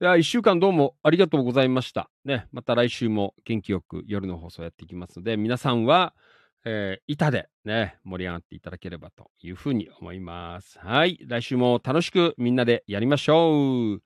[0.00, 2.10] では、一週間どうもありがとうございました。
[2.24, 6.14] ね、また来週も元気よく夜の放送やっていきますので、皆さんは、
[6.64, 10.80] えー板でね、盛り上がっていただければというふうに思います。
[10.80, 11.18] はい。
[11.28, 14.02] 来週も楽しくみんなでやりましょう。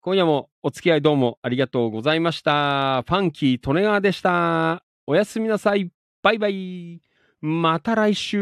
[0.00, 3.02] 今夜もお付き合いどうもありがとうございました。
[3.02, 4.82] ファンキー・利根川でした。
[5.06, 5.92] おやすみなさい。
[6.22, 7.00] バイバイ。
[7.40, 8.38] また来週。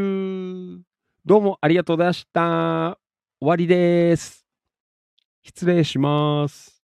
[1.24, 2.98] どうもありがとうございました。
[3.40, 4.44] 終わりです。
[5.42, 6.79] 失礼します。